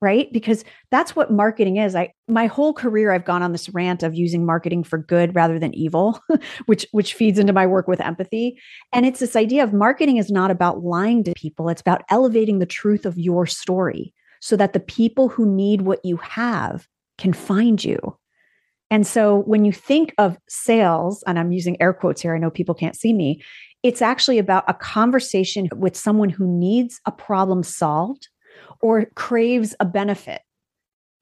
right? 0.00 0.32
Because 0.32 0.64
that's 0.90 1.14
what 1.14 1.30
marketing 1.30 1.76
is. 1.76 1.94
I 1.94 2.12
my 2.28 2.46
whole 2.46 2.72
career 2.72 3.12
i've 3.12 3.24
gone 3.24 3.42
on 3.42 3.52
this 3.52 3.68
rant 3.70 4.02
of 4.02 4.14
using 4.14 4.46
marketing 4.46 4.84
for 4.84 4.98
good 4.98 5.34
rather 5.34 5.58
than 5.58 5.74
evil 5.74 6.20
which 6.66 6.86
which 6.92 7.14
feeds 7.14 7.38
into 7.38 7.52
my 7.52 7.66
work 7.66 7.88
with 7.88 8.00
empathy. 8.00 8.58
And 8.92 9.04
it's 9.04 9.20
this 9.20 9.36
idea 9.36 9.62
of 9.62 9.72
marketing 9.72 10.16
is 10.16 10.30
not 10.30 10.50
about 10.50 10.82
lying 10.82 11.24
to 11.24 11.32
people. 11.34 11.68
It's 11.68 11.80
about 11.80 12.02
elevating 12.10 12.58
the 12.58 12.66
truth 12.66 13.04
of 13.04 13.18
your 13.18 13.46
story 13.46 14.14
so 14.40 14.56
that 14.56 14.72
the 14.72 14.80
people 14.80 15.28
who 15.28 15.44
need 15.46 15.82
what 15.82 16.04
you 16.04 16.16
have 16.18 16.86
can 17.18 17.32
find 17.32 17.84
you. 17.84 18.16
And 18.90 19.06
so 19.06 19.42
when 19.42 19.64
you 19.64 19.72
think 19.72 20.14
of 20.18 20.36
sales, 20.48 21.22
and 21.26 21.38
I'm 21.38 21.52
using 21.52 21.80
air 21.80 21.92
quotes 21.92 22.22
here, 22.22 22.34
I 22.34 22.38
know 22.38 22.50
people 22.50 22.74
can't 22.74 22.96
see 22.96 23.12
me, 23.12 23.42
it's 23.82 24.02
actually 24.02 24.38
about 24.38 24.64
a 24.66 24.74
conversation 24.74 25.68
with 25.76 25.96
someone 25.96 26.28
who 26.28 26.46
needs 26.46 27.00
a 27.06 27.12
problem 27.12 27.62
solved 27.62 28.28
or 28.80 29.06
craves 29.14 29.74
a 29.80 29.84
benefit 29.84 30.42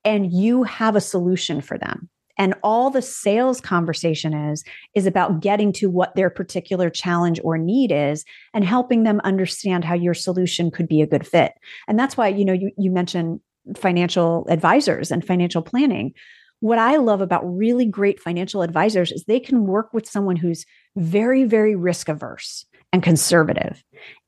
and 0.05 0.33
you 0.33 0.63
have 0.63 0.97
a 0.97 1.01
solution 1.01 1.61
for 1.61 1.79
them. 1.79 2.09
And 2.41 2.55
all 2.63 2.89
the 2.89 3.03
sales 3.03 3.61
conversation 3.61 4.33
is 4.33 4.65
is 4.95 5.07
about 5.07 5.41
getting 5.41 5.73
to 5.75 5.91
what 5.91 6.15
their 6.15 6.31
particular 6.31 6.89
challenge 6.89 7.41
or 7.43 7.59
need 7.59 7.91
is 7.91 8.25
and 8.55 8.65
helping 8.65 9.03
them 9.03 9.21
understand 9.25 9.85
how 9.85 9.95
your 9.95 10.15
solution 10.15 10.71
could 10.71 10.87
be 10.87 11.03
a 11.03 11.07
good 11.07 11.27
fit. 11.27 11.53
And 11.89 11.99
that's 11.99 12.17
why 12.17 12.29
you 12.29 12.45
know 12.45 12.53
you, 12.53 12.71
you 12.79 12.91
mentioned 12.93 13.41
financial 13.77 14.47
advisors 14.49 15.11
and 15.11 15.25
financial 15.25 15.63
planning. 15.63 16.15
What 16.61 16.79
i 16.79 16.97
love 16.97 17.21
about 17.21 17.43
really 17.45 17.87
great 17.87 18.21
financial 18.21 18.63
advisors 18.63 19.13
is 19.13 19.25
they 19.25 19.41
can 19.41 19.67
work 19.67 19.93
with 19.93 20.09
someone 20.09 20.37
who's 20.37 20.65
very 20.97 21.45
very 21.45 21.75
risk 21.75 22.09
averse 22.09 22.67
and 22.93 23.03
conservative. 23.03 23.83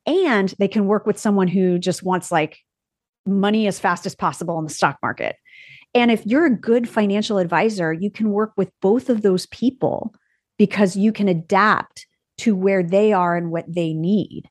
And 0.05 0.53
they 0.59 0.67
can 0.67 0.85
work 0.85 1.05
with 1.05 1.17
someone 1.17 1.47
who 1.47 1.79
just 1.79 2.03
wants 2.03 2.31
like 2.31 2.59
money 3.25 3.67
as 3.67 3.79
fast 3.79 4.05
as 4.05 4.15
possible 4.15 4.57
in 4.59 4.65
the 4.65 4.73
stock 4.73 4.97
market 5.01 5.35
and 5.93 6.11
if 6.11 6.25
you're 6.25 6.45
a 6.45 6.55
good 6.55 6.87
financial 6.87 7.37
advisor, 7.37 7.91
you 7.91 8.09
can 8.09 8.31
work 8.31 8.53
with 8.55 8.71
both 8.81 9.09
of 9.09 9.21
those 9.21 9.45
people 9.47 10.13
because 10.57 10.95
you 10.95 11.11
can 11.11 11.27
adapt 11.27 12.07
to 12.39 12.55
where 12.55 12.81
they 12.81 13.13
are 13.13 13.35
and 13.35 13.51
what 13.51 13.65
they 13.67 13.93
need. 13.93 14.43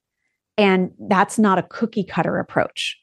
And 0.59 0.91
that's 0.99 1.39
not 1.39 1.59
a 1.59 1.63
cookie 1.63 2.05
cutter 2.05 2.39
approach. 2.39 2.99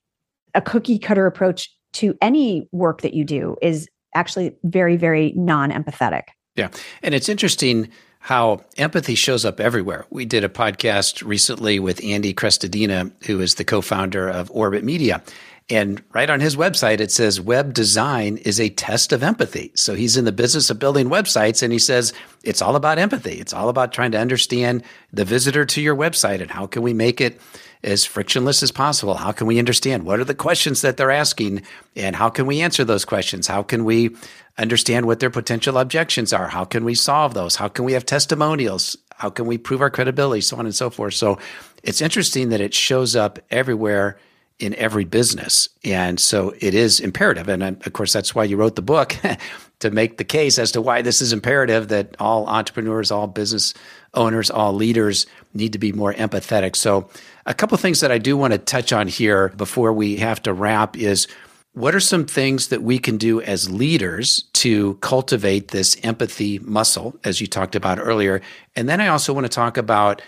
A 0.54 0.62
cookie 0.62 1.00
cutter 1.00 1.26
approach 1.26 1.70
to 1.94 2.16
any 2.22 2.68
work 2.72 3.02
that 3.02 3.14
you 3.14 3.24
do 3.26 3.56
is 3.62 3.90
actually 4.14 4.56
very, 4.64 4.98
very 4.98 5.34
non 5.36 5.72
empathetic. 5.72 6.24
Yeah. 6.56 6.70
And 7.02 7.16
it's 7.16 7.30
interesting 7.30 7.90
how 8.20 8.62
empathy 8.78 9.16
shows 9.16 9.46
up 9.46 9.60
everywhere. 9.60 10.06
We 10.10 10.26
did 10.26 10.44
a 10.44 10.50
podcast 10.50 11.26
recently 11.26 11.80
with 11.80 12.04
Andy 12.04 12.34
Crestodina, 12.34 13.12
who 13.26 13.40
is 13.40 13.56
the 13.56 13.64
co 13.64 13.82
founder 13.82 14.28
of 14.28 14.52
Orbit 14.52 14.84
Media. 14.84 15.24
And 15.70 16.02
right 16.14 16.30
on 16.30 16.40
his 16.40 16.56
website, 16.56 17.02
it 17.02 17.12
says 17.12 17.42
web 17.42 17.74
design 17.74 18.38
is 18.38 18.60
a 18.60 18.70
test 18.70 19.12
of 19.12 19.22
empathy. 19.22 19.72
So 19.76 19.96
he's 19.96 20.16
in 20.16 20.24
the 20.24 20.32
business 20.32 20.70
of 20.70 20.80
building 20.80 21.10
websites 21.10 21.62
and 21.62 21.74
he 21.74 21.80
says 21.80 22.14
it's 22.44 22.62
all 22.62 22.78
about 22.78 23.00
empathy. 23.00 23.34
It's 23.34 23.54
all 23.54 23.68
about 23.68 23.92
trying 23.92 24.12
to 24.12 24.20
understand 24.20 24.84
the 25.12 25.26
visitor 25.26 25.66
to 25.66 25.82
your 25.82 25.96
website 25.96 26.42
and 26.42 26.50
how 26.50 26.68
can 26.68 26.84
we 26.84 26.94
make 26.94 27.20
it 27.20 27.42
as 27.84 28.06
frictionless 28.06 28.64
as 28.64 28.72
possible? 28.72 29.16
How 29.16 29.32
can 29.32 29.46
we 29.46 29.60
understand 29.60 30.04
what 30.04 30.20
are 30.20 30.26
the 30.26 30.34
questions 30.34 30.82
that 30.82 30.98
they're 30.98 31.12
asking 31.12 31.64
and 31.96 32.16
how 32.16 32.30
can 32.30 32.46
we 32.46 32.62
answer 32.62 32.84
those 32.84 33.06
questions? 33.06 33.46
How 33.48 33.62
can 33.62 33.84
we 33.84 34.16
understand 34.58 35.06
what 35.06 35.20
their 35.20 35.30
potential 35.30 35.78
objections 35.78 36.34
are? 36.34 36.48
How 36.48 36.66
can 36.66 36.86
we 36.86 36.96
solve 36.96 37.34
those? 37.34 37.58
How 37.58 37.68
can 37.68 37.86
we 37.86 37.94
have 37.94 38.06
testimonials? 38.06 38.98
How 39.16 39.30
can 39.30 39.46
we 39.46 39.58
prove 39.58 39.82
our 39.82 39.90
credibility? 39.90 40.42
So 40.42 40.58
on 40.58 40.66
and 40.66 40.76
so 40.76 40.90
forth. 40.90 41.14
So 41.14 41.40
it's 41.84 42.02
interesting 42.02 42.50
that 42.50 42.62
it 42.62 42.74
shows 42.74 43.16
up 43.16 43.40
everywhere 43.52 44.18
in 44.60 44.74
every 44.76 45.06
business. 45.06 45.70
And 45.84 46.20
so 46.20 46.54
it 46.60 46.74
is 46.74 47.00
imperative. 47.00 47.48
And 47.48 47.62
uh, 47.62 47.74
of 47.86 47.93
course, 47.93 48.12
that's 48.12 48.34
why 48.34 48.43
you 48.43 48.58
wrote 48.58 48.76
the 48.76 48.82
book 48.82 49.15
to 49.80 49.91
make 49.91 50.17
the 50.17 50.24
case 50.24 50.58
as 50.58 50.72
to 50.72 50.82
why 50.82 51.02
this 51.02 51.22
is 51.22 51.32
imperative 51.32 51.89
that 51.89 52.15
all 52.20 52.48
entrepreneurs, 52.48 53.12
all 53.12 53.28
business 53.28 53.74
owners, 54.15 54.50
all 54.50 54.74
leaders 54.74 55.28
need 55.54 55.74
to 55.74 55.80
be 55.80 55.91
more 55.91 56.13
empathetic. 56.13 56.76
So, 56.76 57.10
a 57.46 57.54
couple 57.54 57.78
things 57.78 58.02
that 58.02 58.12
I 58.12 58.17
do 58.17 58.36
want 58.36 58.52
to 58.52 58.58
touch 58.58 58.91
on 58.91 59.08
here 59.08 59.50
before 59.50 59.93
we 59.93 60.17
have 60.17 60.41
to 60.43 60.54
wrap 60.54 60.98
is 60.98 61.28
what 61.74 61.96
are 61.96 62.00
some 62.02 62.26
things 62.26 62.70
that 62.70 62.82
we 62.82 63.00
can 63.00 63.17
do 63.17 63.39
as 63.39 63.70
leaders 63.70 64.43
to 64.54 64.96
cultivate 64.96 65.70
this 65.70 65.96
empathy 66.04 66.60
muscle, 66.60 67.15
as 67.24 67.39
you 67.39 67.48
talked 67.48 67.76
about 67.76 68.00
earlier? 68.00 68.41
And 68.76 68.89
then 68.89 69.00
I 69.00 69.08
also 69.08 69.32
want 69.32 69.46
to 69.46 69.50
talk 69.50 69.78
about 69.78 70.22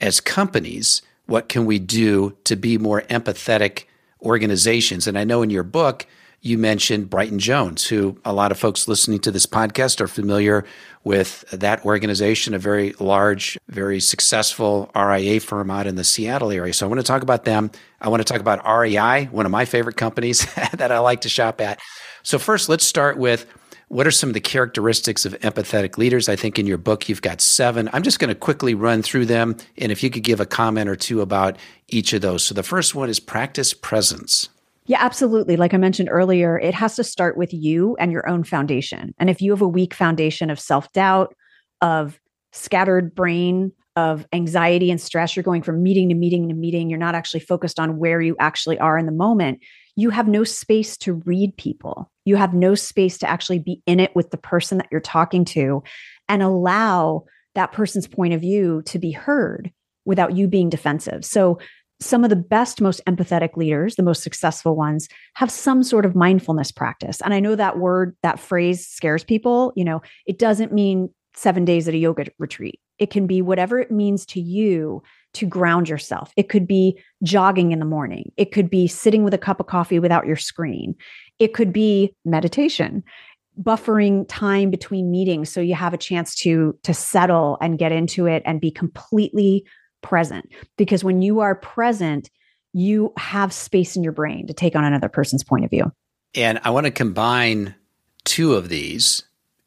as 0.00 0.20
companies 0.20 1.00
what 1.26 1.48
can 1.48 1.66
we 1.66 1.78
do 1.78 2.36
to 2.44 2.56
be 2.56 2.78
more 2.78 3.02
empathetic 3.02 3.84
organizations? 4.22 5.06
And 5.06 5.18
I 5.18 5.24
know 5.24 5.42
in 5.42 5.50
your 5.50 5.62
book, 5.62 6.06
you 6.40 6.58
mentioned 6.58 7.10
Brighton 7.10 7.38
Jones, 7.38 7.86
who 7.86 8.18
a 8.24 8.32
lot 8.32 8.52
of 8.52 8.58
folks 8.58 8.86
listening 8.86 9.18
to 9.20 9.32
this 9.32 9.46
podcast 9.46 10.00
are 10.00 10.06
familiar 10.06 10.64
with 11.02 11.44
that 11.50 11.84
organization, 11.84 12.54
a 12.54 12.58
very 12.58 12.94
large, 13.00 13.58
very 13.68 13.98
successful 13.98 14.90
RIA 14.94 15.40
firm 15.40 15.70
out 15.70 15.86
in 15.86 15.96
the 15.96 16.04
Seattle 16.04 16.52
area. 16.52 16.72
So 16.72 16.86
I 16.86 16.88
want 16.88 17.00
to 17.00 17.06
talk 17.06 17.22
about 17.22 17.44
them. 17.44 17.70
I 18.00 18.08
want 18.08 18.24
to 18.24 18.32
talk 18.32 18.40
about 18.40 18.64
REI, 18.64 19.24
one 19.26 19.46
of 19.46 19.52
my 19.52 19.64
favorite 19.64 19.96
companies 19.96 20.46
that 20.54 20.92
I 20.92 20.98
like 21.00 21.22
to 21.22 21.28
shop 21.28 21.60
at. 21.60 21.80
So, 22.22 22.38
first, 22.38 22.68
let's 22.68 22.84
start 22.84 23.18
with 23.18 23.46
what 23.88 24.06
are 24.06 24.10
some 24.10 24.30
of 24.30 24.34
the 24.34 24.40
characteristics 24.40 25.24
of 25.24 25.38
empathetic 25.40 25.96
leaders? 25.96 26.28
I 26.28 26.36
think 26.36 26.58
in 26.58 26.66
your 26.66 26.78
book 26.78 27.08
you've 27.08 27.22
got 27.22 27.40
seven. 27.40 27.88
I'm 27.92 28.02
just 28.02 28.18
going 28.18 28.28
to 28.28 28.34
quickly 28.34 28.74
run 28.74 29.02
through 29.02 29.26
them. 29.26 29.56
And 29.78 29.92
if 29.92 30.02
you 30.02 30.10
could 30.10 30.24
give 30.24 30.40
a 30.40 30.46
comment 30.46 30.88
or 30.88 30.96
two 30.96 31.20
about 31.20 31.56
each 31.88 32.12
of 32.12 32.20
those. 32.20 32.44
So 32.44 32.54
the 32.54 32.64
first 32.64 32.94
one 32.94 33.08
is 33.08 33.20
practice 33.20 33.72
presence. 33.72 34.48
Yeah, 34.86 34.98
absolutely. 35.00 35.56
Like 35.56 35.74
I 35.74 35.78
mentioned 35.78 36.08
earlier, 36.10 36.58
it 36.58 36.74
has 36.74 36.96
to 36.96 37.04
start 37.04 37.36
with 37.36 37.52
you 37.52 37.96
and 37.98 38.12
your 38.12 38.28
own 38.28 38.44
foundation. 38.44 39.14
And 39.18 39.28
if 39.28 39.42
you 39.42 39.50
have 39.50 39.62
a 39.62 39.68
weak 39.68 39.94
foundation 39.94 40.48
of 40.50 40.60
self 40.60 40.92
doubt, 40.92 41.34
of 41.80 42.20
scattered 42.52 43.14
brain, 43.14 43.72
of 43.96 44.26
anxiety 44.32 44.90
and 44.90 45.00
stress, 45.00 45.34
you're 45.34 45.42
going 45.42 45.62
from 45.62 45.82
meeting 45.82 46.08
to 46.08 46.14
meeting 46.14 46.48
to 46.48 46.54
meeting, 46.54 46.88
you're 46.88 46.98
not 46.98 47.14
actually 47.14 47.40
focused 47.40 47.80
on 47.80 47.98
where 47.98 48.20
you 48.20 48.36
actually 48.38 48.78
are 48.78 48.98
in 48.98 49.06
the 49.06 49.12
moment, 49.12 49.60
you 49.96 50.10
have 50.10 50.28
no 50.28 50.44
space 50.44 50.96
to 50.98 51.14
read 51.14 51.56
people. 51.56 52.10
You 52.26 52.36
have 52.36 52.52
no 52.52 52.74
space 52.74 53.16
to 53.18 53.30
actually 53.30 53.60
be 53.60 53.82
in 53.86 53.98
it 53.98 54.14
with 54.14 54.30
the 54.30 54.36
person 54.36 54.76
that 54.76 54.88
you're 54.90 55.00
talking 55.00 55.46
to 55.46 55.82
and 56.28 56.42
allow 56.42 57.24
that 57.54 57.72
person's 57.72 58.06
point 58.06 58.34
of 58.34 58.42
view 58.42 58.82
to 58.82 58.98
be 58.98 59.12
heard 59.12 59.72
without 60.04 60.36
you 60.36 60.46
being 60.46 60.68
defensive. 60.68 61.24
So, 61.24 61.58
some 61.98 62.24
of 62.24 62.28
the 62.28 62.36
best, 62.36 62.82
most 62.82 63.00
empathetic 63.06 63.56
leaders, 63.56 63.96
the 63.96 64.02
most 64.02 64.22
successful 64.22 64.76
ones, 64.76 65.08
have 65.32 65.50
some 65.50 65.82
sort 65.82 66.04
of 66.04 66.14
mindfulness 66.14 66.70
practice. 66.70 67.22
And 67.22 67.32
I 67.32 67.40
know 67.40 67.56
that 67.56 67.78
word, 67.78 68.14
that 68.22 68.38
phrase 68.38 68.86
scares 68.86 69.24
people. 69.24 69.72
You 69.76 69.84
know, 69.84 70.02
it 70.26 70.38
doesn't 70.38 70.74
mean 70.74 71.08
seven 71.34 71.64
days 71.64 71.88
at 71.88 71.94
a 71.94 71.98
yoga 71.98 72.26
retreat. 72.38 72.80
It 72.98 73.10
can 73.10 73.26
be 73.26 73.40
whatever 73.40 73.78
it 73.78 73.90
means 73.90 74.26
to 74.26 74.40
you 74.40 75.02
to 75.36 75.46
ground 75.46 75.88
yourself. 75.88 76.32
It 76.36 76.48
could 76.48 76.66
be 76.66 76.98
jogging 77.22 77.72
in 77.72 77.78
the 77.78 77.84
morning. 77.84 78.32
It 78.36 78.52
could 78.52 78.70
be 78.70 78.86
sitting 78.86 79.24
with 79.24 79.34
a 79.34 79.38
cup 79.38 79.60
of 79.60 79.66
coffee 79.66 79.98
without 79.98 80.26
your 80.26 80.36
screen. 80.36 80.94
It 81.38 81.54
could 81.54 81.72
be 81.72 82.14
meditation, 82.24 83.04
buffering 83.62 84.24
time 84.28 84.70
between 84.70 85.10
meetings 85.10 85.50
so 85.50 85.60
you 85.60 85.74
have 85.74 85.94
a 85.94 85.98
chance 85.98 86.34
to 86.36 86.78
to 86.82 86.92
settle 86.92 87.58
and 87.60 87.78
get 87.78 87.92
into 87.92 88.26
it 88.26 88.42
and 88.44 88.60
be 88.60 88.70
completely 88.70 89.64
present. 90.02 90.50
Because 90.76 91.04
when 91.04 91.22
you 91.22 91.40
are 91.40 91.54
present, 91.54 92.30
you 92.72 93.12
have 93.16 93.52
space 93.52 93.96
in 93.96 94.02
your 94.02 94.12
brain 94.12 94.46
to 94.46 94.54
take 94.54 94.76
on 94.76 94.84
another 94.84 95.08
person's 95.08 95.44
point 95.44 95.64
of 95.64 95.70
view. 95.70 95.92
And 96.34 96.60
I 96.64 96.70
want 96.70 96.84
to 96.86 96.90
combine 96.90 97.74
two 98.24 98.54
of 98.54 98.68
these 98.68 99.24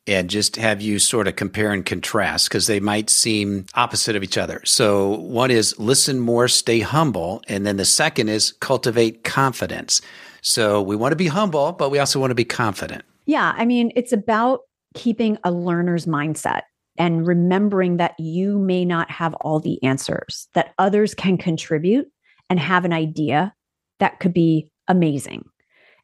and 0.10 0.30
just 0.30 0.56
have 0.56 0.82
you 0.82 0.98
sort 0.98 1.28
of 1.28 1.36
compare 1.36 1.72
and 1.72 1.86
contrast 1.86 2.50
because 2.50 2.66
they 2.66 2.80
might 2.80 3.12
seem 3.12 3.68
opposite 3.76 4.16
of 4.16 4.24
each 4.24 4.38
other. 4.38 4.62
So, 4.66 5.20
one 5.20 5.52
is 5.52 5.78
listen 5.78 6.20
more, 6.20 6.48
stay 6.48 6.80
humble. 6.80 7.44
And 7.48 7.66
then 7.66 7.78
the 7.78 7.86
second 7.86 8.30
is 8.30 8.54
cultivate 8.54 9.24
confidence. 9.24 10.02
So, 10.42 10.82
we 10.82 10.96
want 10.96 11.12
to 11.12 11.16
be 11.16 11.28
humble, 11.28 11.74
but 11.74 11.92
we 11.92 12.00
also 12.00 12.20
want 12.20 12.32
to 12.32 12.36
be 12.36 12.46
confident. 12.46 13.04
Yeah. 13.28 13.54
I 13.56 13.66
mean, 13.66 13.92
it's 13.96 14.12
about 14.12 14.62
keeping 14.96 15.38
a 15.44 15.52
learner's 15.52 16.08
mindset 16.08 16.62
and 16.98 17.28
remembering 17.28 17.98
that 17.98 18.20
you 18.20 18.58
may 18.58 18.84
not 18.84 19.12
have 19.12 19.36
all 19.36 19.60
the 19.60 19.82
answers, 19.84 20.48
that 20.56 20.74
others 20.80 21.14
can 21.14 21.38
contribute 21.38 22.08
and 22.50 22.60
have 22.60 22.84
an 22.84 22.94
idea 22.94 23.54
that 24.00 24.20
could 24.20 24.34
be 24.34 24.72
amazing. 24.88 25.46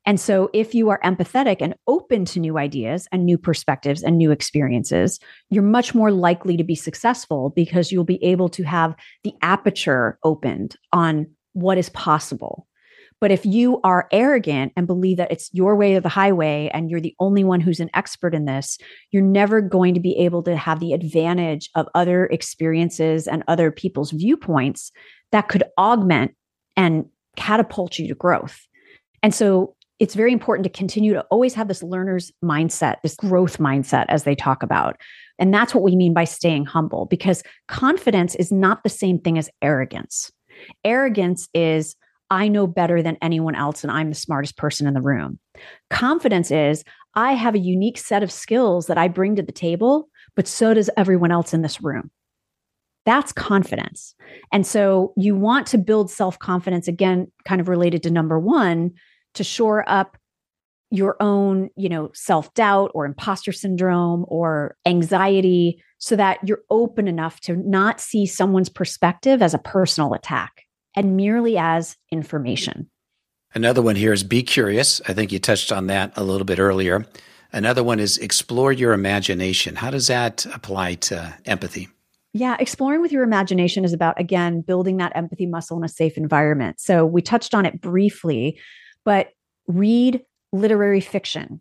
And 0.06 0.20
so, 0.20 0.50
if 0.54 0.76
you 0.76 0.90
are 0.90 1.00
empathetic 1.04 1.58
and 1.62 1.76
open 1.88 2.26
to 2.26 2.40
new 2.40 2.58
ideas 2.58 3.08
and 3.12 3.26
new 3.26 3.38
perspectives 3.38 4.04
and 4.04 4.18
new 4.18 4.32
experiences, 4.32 5.20
you're 5.50 5.64
much 5.64 5.96
more 5.96 6.12
likely 6.12 6.58
to 6.58 6.64
be 6.64 6.76
successful 6.76 7.52
because 7.56 7.92
you'll 7.92 8.04
be 8.04 8.24
able 8.24 8.50
to 8.50 8.64
have 8.64 8.96
the 9.24 9.34
aperture 9.42 10.20
opened 10.24 10.76
on 10.94 11.28
what 11.54 11.78
is 11.78 11.90
possible. 11.90 12.68
But 13.22 13.32
if 13.32 13.46
you 13.46 13.80
are 13.84 14.08
arrogant 14.12 14.74
and 14.76 14.86
believe 14.86 15.18
that 15.18 15.32
it's 15.32 15.50
your 15.54 15.76
way 15.76 15.96
or 15.96 16.02
the 16.02 16.10
highway 16.10 16.70
and 16.74 16.92
you're 16.92 17.02
the 17.02 17.16
only 17.20 17.44
one 17.44 17.62
who's 17.62 17.80
an 17.80 17.90
expert 17.94 18.36
in 18.36 18.46
this, 18.46 18.78
you're 19.12 19.24
never 19.24 19.62
going 19.62 19.94
to 19.94 20.00
be 20.00 20.18
able 20.18 20.44
to 20.44 20.56
have 20.58 20.80
the 20.80 20.94
advantage 20.94 21.70
of 21.76 21.88
other 21.96 22.26
experiences 22.26 23.28
and 23.28 23.44
other 23.48 23.72
people's 23.72 24.12
viewpoints 24.12 24.92
that 25.32 25.48
could 25.48 25.64
augment 25.78 26.36
and 26.76 27.06
catapult 27.38 27.98
you 27.98 28.08
to 28.10 28.16
growth. 28.16 28.60
And 29.24 29.34
so 29.34 29.76
it's 30.00 30.16
very 30.16 30.34
important 30.34 30.64
to 30.66 30.70
continue 30.70 31.14
to 31.14 31.22
always 31.32 31.54
have 31.54 31.68
this 31.68 31.84
learner's 31.84 32.32
mindset, 32.44 32.96
this 33.02 33.16
growth 33.16 33.58
mindset, 33.58 34.06
as 34.10 34.24
they 34.24 34.36
talk 34.36 34.62
about. 34.64 34.98
And 35.40 35.54
that's 35.54 35.74
what 35.74 35.84
we 35.84 35.96
mean 35.96 36.14
by 36.14 36.26
staying 36.26 36.66
humble, 36.66 37.06
because 37.06 37.44
confidence 37.68 38.36
is 38.36 38.52
not 38.52 38.84
the 38.84 38.90
same 38.90 39.20
thing 39.20 39.38
as 39.38 39.50
arrogance. 39.62 40.32
Arrogance 40.84 41.48
is, 41.54 41.96
I 42.30 42.48
know 42.48 42.68
better 42.68 43.02
than 43.02 43.18
anyone 43.22 43.56
else 43.56 43.84
and 43.84 43.92
I'm 43.92 44.10
the 44.10 44.16
smartest 44.16 44.58
person 44.58 44.88
in 44.88 44.94
the 44.94 45.02
room. 45.02 45.40
Confidence 45.90 46.52
is, 46.52 46.84
I 47.16 47.34
have 47.34 47.56
a 47.56 47.60
unique 47.60 47.98
set 47.98 48.24
of 48.24 48.32
skills 48.32 48.88
that 48.88 48.98
I 48.98 49.08
bring 49.08 49.36
to 49.36 49.44
the 49.44 49.52
table, 49.52 50.10
but 50.36 50.48
so 50.48 50.74
does 50.74 50.90
everyone 50.98 51.32
else 51.32 51.54
in 51.54 51.62
this 51.62 51.82
room. 51.82 52.12
That's 53.06 53.32
confidence. 53.32 54.16
And 54.52 54.66
so 54.66 55.14
you 55.16 55.36
want 55.36 55.68
to 55.68 55.78
build 55.78 56.10
self 56.10 56.40
confidence, 56.40 56.88
again, 56.88 57.32
kind 57.46 57.62
of 57.62 57.70
related 57.70 58.02
to 58.04 58.10
number 58.10 58.40
one, 58.40 58.92
to 59.36 59.44
shore 59.44 59.84
up 59.88 60.18
your 60.92 61.16
own, 61.20 61.70
you 61.76 61.90
know, 61.90 62.10
self-doubt 62.14 62.92
or 62.94 63.06
imposter 63.06 63.52
syndrome 63.52 64.26
or 64.28 64.78
anxiety 64.86 65.82
so 65.98 66.16
that 66.16 66.38
you're 66.48 66.62
open 66.70 67.08
enough 67.08 67.40
to 67.42 67.56
not 67.56 68.00
see 68.00 68.26
someone's 68.26 68.70
perspective 68.70 69.42
as 69.42 69.54
a 69.54 69.60
personal 69.60 70.14
attack 70.14 70.64
and 70.96 71.18
merely 71.18 71.58
as 71.58 71.98
information. 72.12 72.90
Another 73.54 73.82
one 73.82 73.96
here 73.96 74.14
is 74.14 74.24
be 74.24 74.44
curious. 74.44 75.02
I 75.08 75.14
think 75.14 75.32
you 75.32 75.40
touched 75.40 75.72
on 75.72 75.88
that 75.88 76.14
a 76.16 76.24
little 76.24 76.46
bit 76.46 76.60
earlier. 76.60 77.06
Another 77.52 77.84
one 77.84 78.00
is 78.00 78.18
explore 78.18 78.72
your 78.72 78.94
imagination. 78.94 79.76
How 79.76 79.90
does 79.90 80.08
that 80.08 80.46
apply 80.54 80.96
to 80.96 81.34
empathy? 81.46 81.88
Yeah, 82.34 82.58
exploring 82.60 83.02
with 83.02 83.14
your 83.14 83.24
imagination 83.24 83.86
is 83.86 83.94
about, 83.94 84.20
again, 84.20 84.60
building 84.60 84.98
that 84.98 85.14
empathy 85.16 85.46
muscle 85.46 85.78
in 85.78 85.86
a 85.86 85.90
safe 85.90 86.18
environment. 86.18 86.82
So 86.82 87.06
we 87.06 87.22
touched 87.22 87.56
on 87.56 87.66
it 87.66 87.80
briefly, 87.80 88.60
but 89.06 89.30
read 89.68 90.22
literary 90.52 91.02
fiction, 91.02 91.60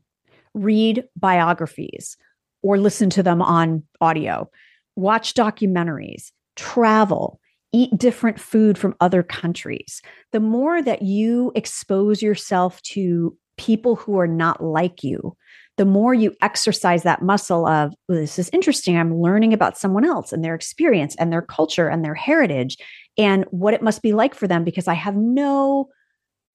read 0.54 1.04
biographies, 1.16 2.16
or 2.62 2.78
listen 2.78 3.10
to 3.10 3.22
them 3.22 3.42
on 3.42 3.82
audio, 4.00 4.50
watch 4.96 5.34
documentaries, 5.34 6.32
travel, 6.56 7.40
eat 7.72 7.96
different 7.98 8.40
food 8.40 8.78
from 8.78 8.94
other 9.00 9.22
countries. 9.22 10.00
The 10.32 10.40
more 10.40 10.80
that 10.80 11.02
you 11.02 11.52
expose 11.54 12.22
yourself 12.22 12.80
to 12.82 13.36
people 13.56 13.96
who 13.96 14.18
are 14.18 14.28
not 14.28 14.62
like 14.62 15.02
you, 15.02 15.36
the 15.76 15.84
more 15.84 16.14
you 16.14 16.32
exercise 16.40 17.02
that 17.02 17.22
muscle 17.22 17.66
of, 17.66 17.92
this 18.08 18.38
is 18.38 18.48
interesting. 18.52 18.96
I'm 18.96 19.20
learning 19.20 19.52
about 19.52 19.76
someone 19.76 20.04
else 20.04 20.32
and 20.32 20.44
their 20.44 20.54
experience 20.54 21.16
and 21.16 21.32
their 21.32 21.42
culture 21.42 21.88
and 21.88 22.04
their 22.04 22.14
heritage 22.14 22.78
and 23.18 23.44
what 23.50 23.74
it 23.74 23.82
must 23.82 24.00
be 24.00 24.12
like 24.12 24.34
for 24.34 24.46
them 24.46 24.62
because 24.62 24.86
I 24.86 24.94
have 24.94 25.16
no 25.16 25.88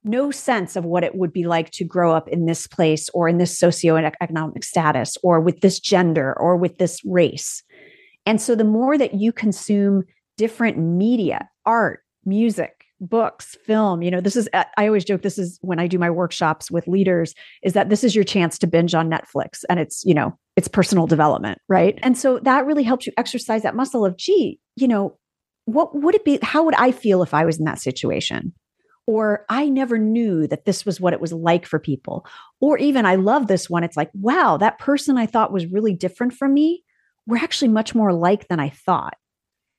no 0.04 0.32
sense 0.32 0.76
of 0.76 0.86
what 0.86 1.04
it 1.04 1.16
would 1.16 1.34
be 1.34 1.46
like 1.46 1.72
to 1.72 1.84
grow 1.84 2.14
up 2.14 2.28
in 2.30 2.46
this 2.46 2.68
place 2.68 3.10
or 3.10 3.28
in 3.28 3.38
this 3.38 3.60
socioeconomic 3.60 4.64
status 4.64 5.18
or 5.24 5.40
with 5.40 5.62
this 5.62 5.80
gender 5.80 6.38
or 6.40 6.56
with 6.56 6.78
this 6.78 7.04
race. 7.06 7.64
And 8.26 8.42
so 8.42 8.56
the 8.56 8.64
more 8.64 8.98
that 8.98 9.16
you 9.16 9.32
consume 9.32 10.04
different 10.38 10.78
media, 10.78 11.50
art, 11.66 12.02
music, 12.26 12.86
books, 13.02 13.58
film, 13.66 14.02
you 14.02 14.12
know, 14.12 14.22
this 14.22 14.36
is, 14.36 14.50
I 14.54 14.88
always 14.88 15.06
joke, 15.06 15.22
this 15.22 15.38
is 15.38 15.58
when 15.62 15.80
I 15.80 15.88
do 15.88 15.98
my 15.98 16.10
workshops 16.10 16.70
with 16.70 16.88
leaders, 16.88 17.34
is 17.64 17.74
that 17.74 17.90
this 17.90 18.04
is 18.04 18.14
your 18.14 18.24
chance 18.24 18.58
to 18.60 18.68
binge 18.68 18.94
on 18.94 19.10
Netflix 19.10 19.64
and 19.70 19.80
it's, 19.80 20.04
you 20.06 20.14
know, 20.14 20.38
it's 20.56 20.68
personal 20.68 21.08
development, 21.08 21.60
right? 21.70 21.98
And 22.04 22.18
so 22.18 22.40
that 22.40 22.66
really 22.66 22.84
helps 22.84 23.08
you 23.08 23.14
exercise 23.18 23.64
that 23.64 23.76
muscle 23.76 24.06
of, 24.06 24.18
gee, 24.18 24.60
you 24.76 24.88
know, 24.88 25.18
what 25.66 25.96
would 25.96 26.16
it 26.16 26.26
be? 26.26 26.40
How 26.42 26.64
would 26.64 26.76
I 26.76 26.92
feel 26.92 27.22
if 27.22 27.34
I 27.34 27.46
was 27.46 27.60
in 27.60 27.66
that 27.66 27.80
situation? 27.80 28.54
Or 29.10 29.44
I 29.50 29.70
never 29.70 29.98
knew 29.98 30.46
that 30.46 30.66
this 30.66 30.86
was 30.86 31.02
what 31.02 31.14
it 31.14 31.20
was 31.20 31.34
like 31.34 31.66
for 31.66 31.80
people. 31.80 32.28
Or 32.60 32.78
even 32.78 33.08
I 33.08 33.16
love 33.16 33.48
this 33.48 33.68
one. 33.68 33.84
It's 33.84 33.98
like, 33.98 34.12
wow, 34.14 34.58
that 34.58 34.78
person 34.78 35.18
I 35.18 35.26
thought 35.26 35.52
was 35.52 35.66
really 35.66 35.96
different 35.96 36.34
from 36.34 36.54
me, 36.54 36.84
we're 37.26 37.44
actually 37.44 37.70
much 37.70 37.96
more 37.96 38.10
alike 38.10 38.48
than 38.50 38.60
I 38.60 38.70
thought. 38.70 39.16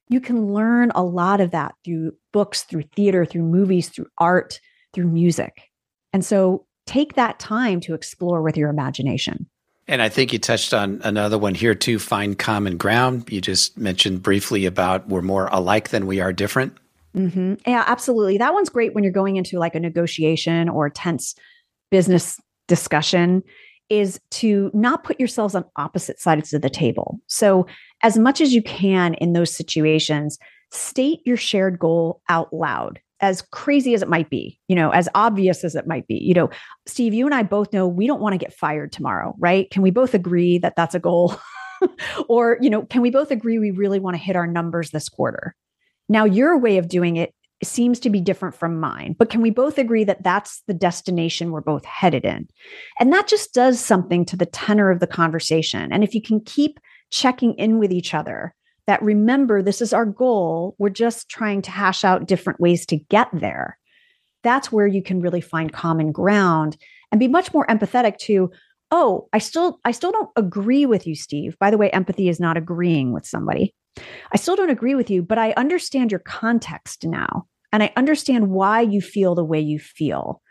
You 0.08 0.20
can 0.20 0.52
learn 0.52 0.90
a 0.96 1.04
lot 1.04 1.40
of 1.40 1.52
that 1.52 1.76
through 1.84 2.14
books, 2.32 2.64
through 2.64 2.82
theater, 2.96 3.24
through 3.24 3.44
movies, 3.44 3.88
through 3.88 4.08
art, 4.18 4.58
through 4.94 5.06
music. 5.06 5.62
And 6.12 6.24
so 6.24 6.66
take 6.88 7.14
that 7.14 7.38
time 7.38 7.78
to 7.82 7.94
explore 7.94 8.42
with 8.42 8.56
your 8.56 8.68
imagination. 8.68 9.48
And 9.86 10.02
I 10.02 10.08
think 10.08 10.32
you 10.32 10.40
touched 10.40 10.74
on 10.74 11.00
another 11.04 11.38
one 11.38 11.54
here 11.54 11.76
too 11.76 12.00
find 12.00 12.36
common 12.36 12.76
ground. 12.76 13.30
You 13.30 13.40
just 13.40 13.78
mentioned 13.78 14.24
briefly 14.24 14.66
about 14.66 15.08
we're 15.08 15.22
more 15.22 15.46
alike 15.52 15.90
than 15.90 16.06
we 16.06 16.20
are 16.20 16.32
different. 16.32 16.76
Mm-hmm. 17.16 17.54
Yeah, 17.66 17.84
absolutely. 17.86 18.38
That 18.38 18.54
one's 18.54 18.68
great 18.68 18.94
when 18.94 19.04
you're 19.04 19.12
going 19.12 19.36
into 19.36 19.58
like 19.58 19.74
a 19.74 19.80
negotiation 19.80 20.68
or 20.68 20.86
a 20.86 20.90
tense 20.90 21.34
business 21.90 22.40
discussion 22.68 23.42
is 23.88 24.20
to 24.30 24.70
not 24.72 25.02
put 25.02 25.18
yourselves 25.18 25.54
on 25.54 25.64
opposite 25.76 26.20
sides 26.20 26.52
of 26.54 26.62
the 26.62 26.70
table. 26.70 27.18
So, 27.26 27.66
as 28.02 28.16
much 28.16 28.40
as 28.40 28.54
you 28.54 28.62
can 28.62 29.14
in 29.14 29.32
those 29.32 29.54
situations, 29.54 30.38
state 30.70 31.20
your 31.26 31.36
shared 31.36 31.78
goal 31.78 32.22
out 32.28 32.52
loud, 32.52 33.00
as 33.20 33.42
crazy 33.50 33.92
as 33.92 34.02
it 34.02 34.08
might 34.08 34.30
be, 34.30 34.58
you 34.68 34.76
know, 34.76 34.90
as 34.90 35.08
obvious 35.14 35.64
as 35.64 35.74
it 35.74 35.86
might 35.86 36.06
be. 36.06 36.14
You 36.14 36.34
know, 36.34 36.50
Steve, 36.86 37.12
you 37.12 37.26
and 37.26 37.34
I 37.34 37.42
both 37.42 37.72
know 37.72 37.86
we 37.86 38.06
don't 38.06 38.20
want 38.20 38.32
to 38.32 38.38
get 38.38 38.54
fired 38.54 38.92
tomorrow, 38.92 39.34
right? 39.38 39.68
Can 39.70 39.82
we 39.82 39.90
both 39.90 40.14
agree 40.14 40.58
that 40.58 40.76
that's 40.76 40.94
a 40.94 41.00
goal? 41.00 41.34
or, 42.28 42.56
you 42.60 42.70
know, 42.70 42.82
can 42.82 43.02
we 43.02 43.10
both 43.10 43.30
agree 43.30 43.58
we 43.58 43.72
really 43.72 44.00
want 44.00 44.14
to 44.14 44.22
hit 44.22 44.36
our 44.36 44.46
numbers 44.46 44.90
this 44.90 45.08
quarter? 45.08 45.54
Now, 46.10 46.24
your 46.24 46.58
way 46.58 46.76
of 46.76 46.88
doing 46.88 47.16
it 47.16 47.32
seems 47.62 48.00
to 48.00 48.10
be 48.10 48.20
different 48.20 48.56
from 48.56 48.80
mine, 48.80 49.14
but 49.16 49.30
can 49.30 49.40
we 49.40 49.50
both 49.50 49.78
agree 49.78 50.02
that 50.02 50.24
that's 50.24 50.60
the 50.66 50.74
destination 50.74 51.52
we're 51.52 51.60
both 51.60 51.84
headed 51.84 52.24
in? 52.24 52.48
And 52.98 53.12
that 53.12 53.28
just 53.28 53.54
does 53.54 53.78
something 53.78 54.24
to 54.24 54.36
the 54.36 54.46
tenor 54.46 54.90
of 54.90 54.98
the 54.98 55.06
conversation. 55.06 55.92
And 55.92 56.02
if 56.02 56.12
you 56.12 56.20
can 56.20 56.40
keep 56.40 56.80
checking 57.10 57.54
in 57.54 57.78
with 57.78 57.92
each 57.92 58.12
other, 58.12 58.52
that 58.88 59.00
remember, 59.02 59.62
this 59.62 59.80
is 59.80 59.92
our 59.92 60.04
goal, 60.04 60.74
we're 60.78 60.88
just 60.88 61.28
trying 61.28 61.62
to 61.62 61.70
hash 61.70 62.02
out 62.02 62.26
different 62.26 62.58
ways 62.58 62.84
to 62.86 62.96
get 62.96 63.28
there. 63.32 63.78
That's 64.42 64.72
where 64.72 64.88
you 64.88 65.02
can 65.02 65.20
really 65.20 65.40
find 65.40 65.72
common 65.72 66.10
ground 66.10 66.76
and 67.12 67.20
be 67.20 67.28
much 67.28 67.54
more 67.54 67.66
empathetic 67.66 68.18
to 68.18 68.50
oh 68.90 69.28
i 69.32 69.38
still 69.38 69.78
i 69.84 69.92
still 69.92 70.10
don't 70.10 70.30
agree 70.36 70.86
with 70.86 71.06
you 71.06 71.14
steve 71.14 71.56
by 71.60 71.70
the 71.70 71.78
way 71.78 71.90
empathy 71.90 72.28
is 72.28 72.40
not 72.40 72.56
agreeing 72.56 73.12
with 73.12 73.24
somebody 73.24 73.74
I 74.32 74.36
still 74.36 74.56
don't 74.56 74.70
agree 74.70 74.94
with 74.94 75.10
you, 75.10 75.22
but 75.22 75.38
I 75.38 75.52
understand 75.52 76.10
your 76.12 76.20
context 76.20 77.04
now. 77.04 77.46
And 77.72 77.82
I 77.82 77.92
understand 77.96 78.50
why 78.50 78.80
you 78.80 79.00
feel 79.00 79.34
the 79.34 79.44
way 79.44 79.60
you 79.60 79.78
feel. 79.78 80.42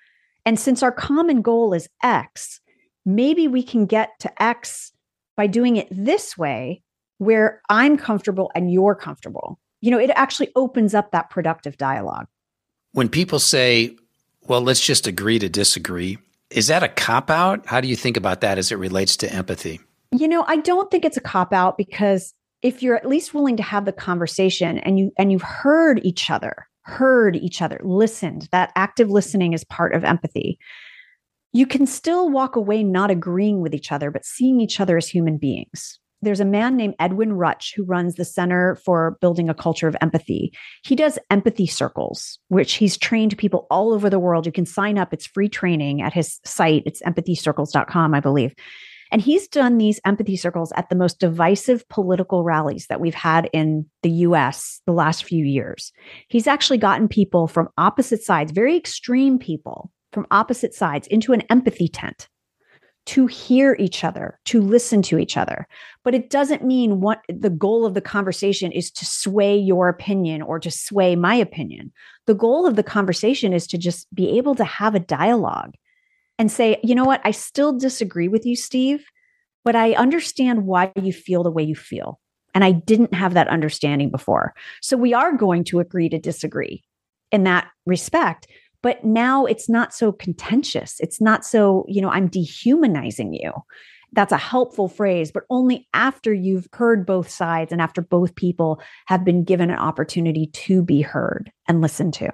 And 0.45 0.59
since 0.59 0.81
our 0.81 0.91
common 0.91 1.41
goal 1.41 1.73
is 1.73 1.89
X, 2.01 2.61
maybe 3.05 3.47
we 3.47 3.61
can 3.61 3.85
get 3.85 4.11
to 4.19 4.41
X 4.41 4.91
by 5.35 5.47
doing 5.47 5.75
it 5.75 5.87
this 5.91 6.37
way 6.37 6.81
where 7.17 7.61
I'm 7.69 7.97
comfortable 7.97 8.51
and 8.55 8.71
you're 8.71 8.95
comfortable. 8.95 9.59
You 9.81 9.91
know, 9.91 9.99
it 9.99 10.11
actually 10.15 10.51
opens 10.55 10.93
up 10.93 11.11
that 11.11 11.29
productive 11.29 11.77
dialogue. 11.77 12.27
When 12.93 13.09
people 13.09 13.39
say, 13.39 13.95
well, 14.47 14.61
let's 14.61 14.85
just 14.85 15.05
agree 15.05 15.39
to 15.39 15.49
disagree, 15.49 16.17
is 16.49 16.67
that 16.67 16.83
a 16.83 16.87
cop 16.87 17.29
out? 17.29 17.65
How 17.67 17.81
do 17.81 17.87
you 17.87 17.95
think 17.95 18.17
about 18.17 18.41
that 18.41 18.57
as 18.57 18.71
it 18.71 18.77
relates 18.77 19.15
to 19.17 19.31
empathy? 19.31 19.79
You 20.11 20.27
know, 20.27 20.43
I 20.47 20.57
don't 20.57 20.89
think 20.89 21.05
it's 21.05 21.17
a 21.17 21.21
cop 21.21 21.53
out 21.53 21.77
because 21.77 22.33
if 22.61 22.83
you're 22.83 22.95
at 22.95 23.07
least 23.07 23.33
willing 23.33 23.57
to 23.57 23.63
have 23.63 23.85
the 23.85 23.91
conversation 23.91 24.77
and 24.79 24.99
you 24.99 25.11
and 25.17 25.31
you've 25.31 25.41
heard 25.41 25.99
each 26.03 26.29
other 26.29 26.67
heard 26.83 27.35
each 27.35 27.61
other 27.61 27.79
listened 27.83 28.47
that 28.51 28.71
active 28.75 29.09
listening 29.09 29.53
is 29.53 29.63
part 29.65 29.93
of 29.93 30.03
empathy 30.03 30.57
you 31.51 31.65
can 31.65 31.85
still 31.85 32.29
walk 32.29 32.55
away 32.55 32.83
not 32.83 33.11
agreeing 33.11 33.61
with 33.61 33.73
each 33.73 33.91
other 33.91 34.11
but 34.11 34.25
seeing 34.25 34.59
each 34.59 34.79
other 34.79 34.97
as 34.97 35.07
human 35.07 35.37
beings 35.37 35.99
there's 36.21 36.41
a 36.41 36.45
man 36.45 36.75
named 36.75 36.95
Edwin 36.99 37.33
Rutsch 37.33 37.73
who 37.73 37.85
runs 37.85 38.15
the 38.15 38.25
Center 38.25 38.75
for 38.83 39.17
Building 39.21 39.49
a 39.49 39.53
Culture 39.53 39.87
of 39.87 39.95
Empathy. 40.01 40.51
He 40.83 40.95
does 40.95 41.17
empathy 41.29 41.65
circles, 41.65 42.39
which 42.49 42.73
he's 42.73 42.97
trained 42.97 43.37
people 43.37 43.67
all 43.71 43.93
over 43.93 44.09
the 44.09 44.19
world. 44.19 44.45
You 44.45 44.51
can 44.51 44.65
sign 44.65 44.97
up, 44.97 45.13
it's 45.13 45.25
free 45.25 45.47
training 45.47 46.01
at 46.01 46.13
his 46.13 46.39
site. 46.43 46.83
It's 46.85 47.01
empathycircles.com, 47.03 48.13
I 48.13 48.19
believe. 48.19 48.53
And 49.11 49.21
he's 49.21 49.47
done 49.47 49.77
these 49.77 49.99
empathy 50.05 50.35
circles 50.35 50.71
at 50.75 50.89
the 50.89 50.95
most 50.95 51.19
divisive 51.19 51.87
political 51.89 52.43
rallies 52.43 52.87
that 52.87 53.01
we've 53.01 53.15
had 53.15 53.49
in 53.53 53.85
the 54.03 54.11
US 54.11 54.81
the 54.85 54.93
last 54.93 55.23
few 55.23 55.43
years. 55.43 55.91
He's 56.27 56.47
actually 56.47 56.77
gotten 56.77 57.07
people 57.07 57.47
from 57.47 57.69
opposite 57.77 58.23
sides, 58.23 58.51
very 58.51 58.77
extreme 58.77 59.39
people 59.39 59.91
from 60.11 60.27
opposite 60.31 60.73
sides, 60.73 61.07
into 61.07 61.33
an 61.33 61.41
empathy 61.49 61.87
tent 61.87 62.29
to 63.05 63.25
hear 63.25 63.75
each 63.79 64.03
other, 64.03 64.39
to 64.45 64.61
listen 64.61 65.01
to 65.01 65.17
each 65.17 65.35
other. 65.35 65.67
But 66.03 66.13
it 66.13 66.29
doesn't 66.29 66.63
mean 66.63 67.01
what 67.01 67.23
the 67.27 67.49
goal 67.49 67.85
of 67.85 67.95
the 67.95 68.01
conversation 68.01 68.71
is 68.71 68.91
to 68.91 69.05
sway 69.05 69.57
your 69.57 69.89
opinion 69.89 70.43
or 70.43 70.59
to 70.59 70.69
sway 70.69 71.15
my 71.15 71.33
opinion. 71.33 71.91
The 72.27 72.35
goal 72.35 72.67
of 72.67 72.75
the 72.75 72.83
conversation 72.83 73.51
is 73.51 73.65
to 73.67 73.79
just 73.79 74.13
be 74.13 74.37
able 74.37 74.53
to 74.55 74.63
have 74.63 74.93
a 74.93 74.99
dialogue 74.99 75.73
and 76.39 76.51
say, 76.51 76.79
you 76.81 76.95
know 76.95 77.03
what, 77.03 77.21
I 77.23 77.31
still 77.31 77.77
disagree 77.77 78.29
with 78.29 78.45
you, 78.45 78.55
Steve, 78.55 79.05
but 79.65 79.75
I 79.75 79.93
understand 79.93 80.65
why 80.65 80.91
you 80.95 81.13
feel 81.13 81.43
the 81.43 81.51
way 81.51 81.61
you 81.61 81.75
feel. 81.75 82.19
And 82.55 82.63
I 82.63 82.71
didn't 82.71 83.13
have 83.13 83.35
that 83.35 83.49
understanding 83.49 84.09
before. 84.09 84.55
So 84.81 84.97
we 84.97 85.13
are 85.13 85.35
going 85.35 85.65
to 85.65 85.79
agree 85.79 86.09
to 86.09 86.17
disagree 86.17 86.81
in 87.31 87.43
that 87.43 87.67
respect. 87.85 88.47
But 88.81 89.03
now 89.03 89.45
it's 89.45 89.69
not 89.69 89.93
so 89.93 90.13
contentious. 90.13 90.95
It's 91.01 91.19
not 91.19 91.45
so, 91.45 91.85
you 91.87 92.01
know, 92.01 92.09
I'm 92.09 92.29
dehumanizing 92.29 93.33
you. 93.33 93.51
That's 94.13 94.31
a 94.31 94.37
helpful 94.37 94.87
phrase, 94.87 95.31
but 95.31 95.43
only 95.49 95.87
after 95.93 96.33
you've 96.33 96.67
heard 96.73 97.05
both 97.05 97.29
sides 97.29 97.71
and 97.71 97.81
after 97.81 98.01
both 98.01 98.33
people 98.33 98.81
have 99.05 99.23
been 99.23 99.43
given 99.43 99.69
an 99.69 99.77
opportunity 99.77 100.47
to 100.47 100.81
be 100.81 101.01
heard 101.01 101.51
and 101.67 101.81
listened 101.81 102.15
to. 102.15 102.31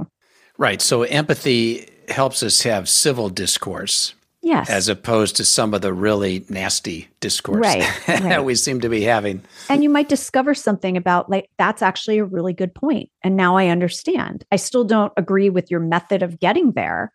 Right. 0.57 0.81
So 0.81 1.03
empathy 1.03 1.89
helps 2.09 2.43
us 2.43 2.63
have 2.63 2.89
civil 2.89 3.29
discourse. 3.29 4.13
Yes. 4.41 4.69
As 4.69 4.89
opposed 4.89 5.37
to 5.37 5.43
some 5.45 5.73
of 5.73 5.81
the 5.81 5.91
really 5.91 6.45
nasty 6.49 7.07
discourse 7.19 7.65
right, 7.65 7.81
that 8.07 8.45
we 8.45 8.53
seem 8.53 8.79
to 8.81 8.89
be 8.89 9.01
having. 9.01 9.41
And 9.69 9.81
you 9.81 9.89
might 9.89 10.07
discover 10.07 10.53
something 10.53 10.95
about, 10.97 11.31
like, 11.31 11.49
that's 11.57 11.81
actually 11.81 12.19
a 12.19 12.25
really 12.25 12.53
good 12.53 12.75
point. 12.75 13.09
And 13.23 13.35
now 13.35 13.57
I 13.57 13.69
understand. 13.69 14.45
I 14.51 14.57
still 14.57 14.83
don't 14.83 15.11
agree 15.17 15.49
with 15.49 15.71
your 15.71 15.79
method 15.79 16.21
of 16.21 16.39
getting 16.39 16.73
there. 16.73 17.11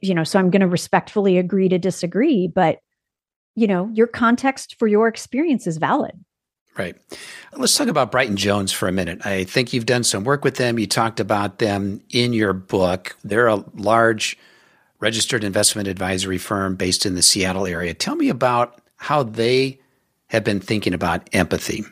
You 0.00 0.14
know, 0.14 0.24
so 0.24 0.38
I'm 0.38 0.50
going 0.50 0.62
to 0.62 0.66
respectfully 0.66 1.36
agree 1.36 1.68
to 1.68 1.78
disagree, 1.78 2.48
but, 2.48 2.78
you 3.56 3.66
know, 3.66 3.90
your 3.92 4.06
context 4.06 4.76
for 4.78 4.88
your 4.88 5.06
experience 5.06 5.66
is 5.66 5.76
valid. 5.76 6.12
Right. 6.76 6.96
Let's 7.52 7.76
talk 7.76 7.88
about 7.88 8.10
Brighton 8.10 8.36
Jones 8.36 8.72
for 8.72 8.88
a 8.88 8.92
minute. 8.92 9.26
I 9.26 9.44
think 9.44 9.72
you've 9.72 9.86
done 9.86 10.04
some 10.04 10.24
work 10.24 10.44
with 10.44 10.56
them. 10.56 10.78
You 10.78 10.86
talked 10.86 11.20
about 11.20 11.58
them 11.58 12.00
in 12.10 12.32
your 12.32 12.52
book. 12.52 13.16
They're 13.24 13.48
a 13.48 13.64
large 13.74 14.38
registered 15.00 15.42
investment 15.44 15.88
advisory 15.88 16.38
firm 16.38 16.76
based 16.76 17.04
in 17.04 17.16
the 17.16 17.22
Seattle 17.22 17.66
area. 17.66 17.92
Tell 17.92 18.14
me 18.14 18.28
about 18.28 18.80
how 18.96 19.22
they 19.22 19.80
have 20.28 20.44
been 20.44 20.60
thinking 20.60 20.94
about 20.94 21.28
empathy. 21.32 21.84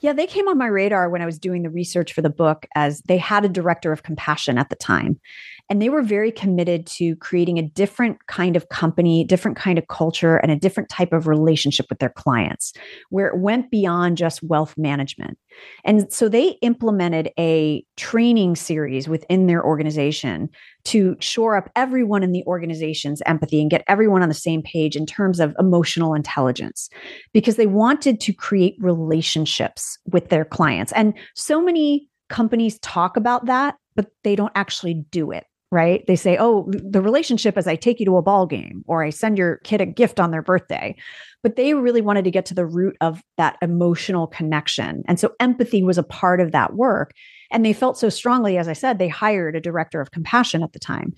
Yeah, 0.00 0.12
they 0.12 0.26
came 0.26 0.48
on 0.48 0.58
my 0.58 0.66
radar 0.66 1.08
when 1.08 1.22
I 1.22 1.26
was 1.26 1.38
doing 1.38 1.62
the 1.62 1.70
research 1.70 2.12
for 2.12 2.22
the 2.22 2.30
book 2.30 2.66
as 2.74 3.00
they 3.02 3.18
had 3.18 3.44
a 3.44 3.48
director 3.48 3.92
of 3.92 4.02
compassion 4.02 4.58
at 4.58 4.68
the 4.68 4.76
time. 4.76 5.20
And 5.68 5.82
they 5.82 5.88
were 5.88 6.02
very 6.02 6.30
committed 6.30 6.86
to 6.86 7.16
creating 7.16 7.58
a 7.58 7.68
different 7.68 8.18
kind 8.28 8.54
of 8.54 8.68
company, 8.68 9.24
different 9.24 9.56
kind 9.56 9.78
of 9.78 9.88
culture, 9.88 10.36
and 10.36 10.52
a 10.52 10.56
different 10.56 10.88
type 10.88 11.12
of 11.12 11.26
relationship 11.26 11.86
with 11.88 11.98
their 11.98 12.10
clients, 12.10 12.72
where 13.10 13.26
it 13.26 13.38
went 13.38 13.70
beyond 13.70 14.16
just 14.16 14.42
wealth 14.44 14.74
management. 14.76 15.38
And 15.84 16.12
so 16.12 16.28
they 16.28 16.50
implemented 16.62 17.30
a 17.38 17.84
training 17.96 18.56
series 18.56 19.08
within 19.08 19.46
their 19.46 19.64
organization 19.64 20.50
to 20.84 21.16
shore 21.18 21.56
up 21.56 21.70
everyone 21.74 22.22
in 22.22 22.30
the 22.30 22.44
organization's 22.46 23.20
empathy 23.26 23.60
and 23.60 23.70
get 23.70 23.82
everyone 23.88 24.22
on 24.22 24.28
the 24.28 24.34
same 24.34 24.62
page 24.62 24.94
in 24.94 25.04
terms 25.04 25.40
of 25.40 25.56
emotional 25.58 26.14
intelligence, 26.14 26.88
because 27.32 27.56
they 27.56 27.66
wanted 27.66 28.20
to 28.20 28.32
create 28.32 28.76
relationships 28.78 29.98
with 30.12 30.28
their 30.28 30.44
clients. 30.44 30.92
And 30.92 31.12
so 31.34 31.60
many 31.60 32.08
companies 32.28 32.78
talk 32.80 33.16
about 33.16 33.46
that, 33.46 33.76
but 33.96 34.06
they 34.22 34.36
don't 34.36 34.52
actually 34.54 35.04
do 35.10 35.32
it 35.32 35.44
right? 35.72 36.06
They 36.06 36.16
say, 36.16 36.36
oh, 36.38 36.68
the 36.68 37.02
relationship 37.02 37.58
is 37.58 37.66
I 37.66 37.76
take 37.76 37.98
you 37.98 38.06
to 38.06 38.16
a 38.16 38.22
ball 38.22 38.46
game 38.46 38.84
or 38.86 39.02
I 39.02 39.10
send 39.10 39.36
your 39.36 39.56
kid 39.58 39.80
a 39.80 39.86
gift 39.86 40.20
on 40.20 40.30
their 40.30 40.42
birthday. 40.42 40.94
But 41.42 41.56
they 41.56 41.74
really 41.74 42.00
wanted 42.00 42.24
to 42.24 42.30
get 42.30 42.46
to 42.46 42.54
the 42.54 42.66
root 42.66 42.96
of 43.00 43.22
that 43.36 43.56
emotional 43.62 44.26
connection. 44.26 45.02
And 45.06 45.18
so 45.18 45.34
empathy 45.38 45.82
was 45.82 45.98
a 45.98 46.02
part 46.02 46.40
of 46.40 46.52
that 46.52 46.74
work. 46.74 47.12
And 47.52 47.64
they 47.64 47.72
felt 47.72 47.96
so 47.98 48.08
strongly, 48.08 48.58
as 48.58 48.66
I 48.66 48.72
said, 48.72 48.98
they 48.98 49.08
hired 49.08 49.54
a 49.54 49.60
director 49.60 50.00
of 50.00 50.10
compassion 50.10 50.64
at 50.64 50.72
the 50.72 50.80
time. 50.80 51.12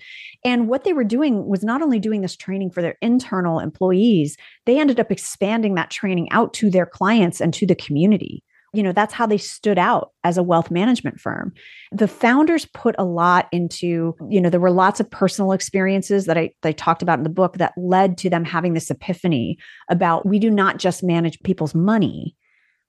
And 0.45 0.67
what 0.67 0.83
they 0.83 0.93
were 0.93 1.03
doing 1.03 1.47
was 1.47 1.63
not 1.63 1.81
only 1.81 1.99
doing 1.99 2.21
this 2.21 2.35
training 2.35 2.69
for 2.69 2.83
their 2.83 2.97
internal 3.01 3.59
employees, 3.59 4.37
they 4.65 4.79
ended 4.79 4.99
up 4.99 5.11
expanding 5.11 5.73
that 5.75 5.89
training 5.89 6.31
out 6.31 6.53
to 6.55 6.69
their 6.69 6.85
clients 6.85 7.41
and 7.41 7.53
to 7.55 7.65
the 7.65 7.75
community 7.75 8.43
you 8.73 8.83
know 8.83 8.91
that's 8.91 9.13
how 9.13 9.25
they 9.25 9.37
stood 9.37 9.77
out 9.77 10.11
as 10.23 10.37
a 10.37 10.43
wealth 10.43 10.71
management 10.71 11.19
firm. 11.19 11.53
The 11.91 12.07
founders 12.07 12.65
put 12.73 12.95
a 12.97 13.05
lot 13.05 13.47
into 13.51 14.15
you 14.29 14.41
know 14.41 14.49
there 14.49 14.59
were 14.59 14.71
lots 14.71 14.99
of 14.99 15.09
personal 15.09 15.51
experiences 15.51 16.25
that 16.25 16.37
i 16.37 16.51
they 16.61 16.73
talked 16.73 17.01
about 17.01 17.19
in 17.19 17.23
the 17.23 17.29
book 17.29 17.57
that 17.57 17.73
led 17.77 18.17
to 18.19 18.29
them 18.29 18.45
having 18.45 18.73
this 18.73 18.91
epiphany 18.91 19.57
about 19.89 20.25
we 20.25 20.39
do 20.39 20.49
not 20.49 20.77
just 20.77 21.03
manage 21.03 21.39
people's 21.41 21.75
money. 21.75 22.35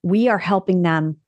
We 0.02 0.28
are 0.28 0.38
helping 0.38 0.82
them 0.82 1.18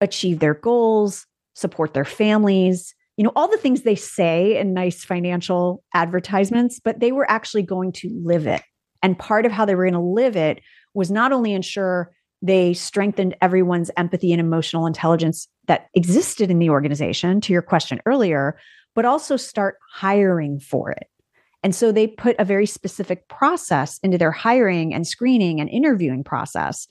achieve 0.00 0.38
their 0.38 0.54
goals 0.54 1.26
support 1.54 1.92
their 1.92 2.04
families 2.04 2.94
you 3.16 3.24
know 3.24 3.32
all 3.34 3.48
the 3.48 3.58
things 3.58 3.82
they 3.82 3.96
say 3.96 4.56
in 4.56 4.72
nice 4.72 5.04
financial 5.04 5.82
advertisements 5.92 6.80
but 6.82 7.00
they 7.00 7.12
were 7.12 7.28
actually 7.30 7.62
going 7.62 7.92
to 7.92 8.08
live 8.24 8.46
it. 8.46 8.62
And 9.02 9.18
part 9.18 9.44
of 9.44 9.52
how 9.52 9.64
they 9.64 9.74
were 9.74 9.84
going 9.84 9.94
to 9.94 10.00
live 10.00 10.36
it 10.36 10.60
was 10.94 11.10
not 11.10 11.32
only 11.32 11.52
ensure 11.52 12.12
they 12.42 12.72
strengthened 12.74 13.36
everyone's 13.40 13.90
empathy 13.96 14.32
and 14.32 14.40
emotional 14.40 14.86
intelligence 14.86 15.48
that 15.66 15.88
existed 15.94 16.50
in 16.50 16.58
the 16.58 16.70
organization, 16.70 17.40
to 17.42 17.52
your 17.52 17.62
question 17.62 18.00
earlier, 18.06 18.58
but 18.94 19.04
also 19.04 19.36
start 19.36 19.76
hiring 19.92 20.60
for 20.60 20.90
it. 20.90 21.08
And 21.62 21.74
so 21.74 21.90
they 21.90 22.06
put 22.06 22.36
a 22.38 22.44
very 22.44 22.66
specific 22.66 23.28
process 23.28 23.98
into 24.02 24.18
their 24.18 24.30
hiring 24.30 24.94
and 24.94 25.06
screening 25.06 25.60
and 25.60 25.68
interviewing 25.68 26.22
process 26.22 26.86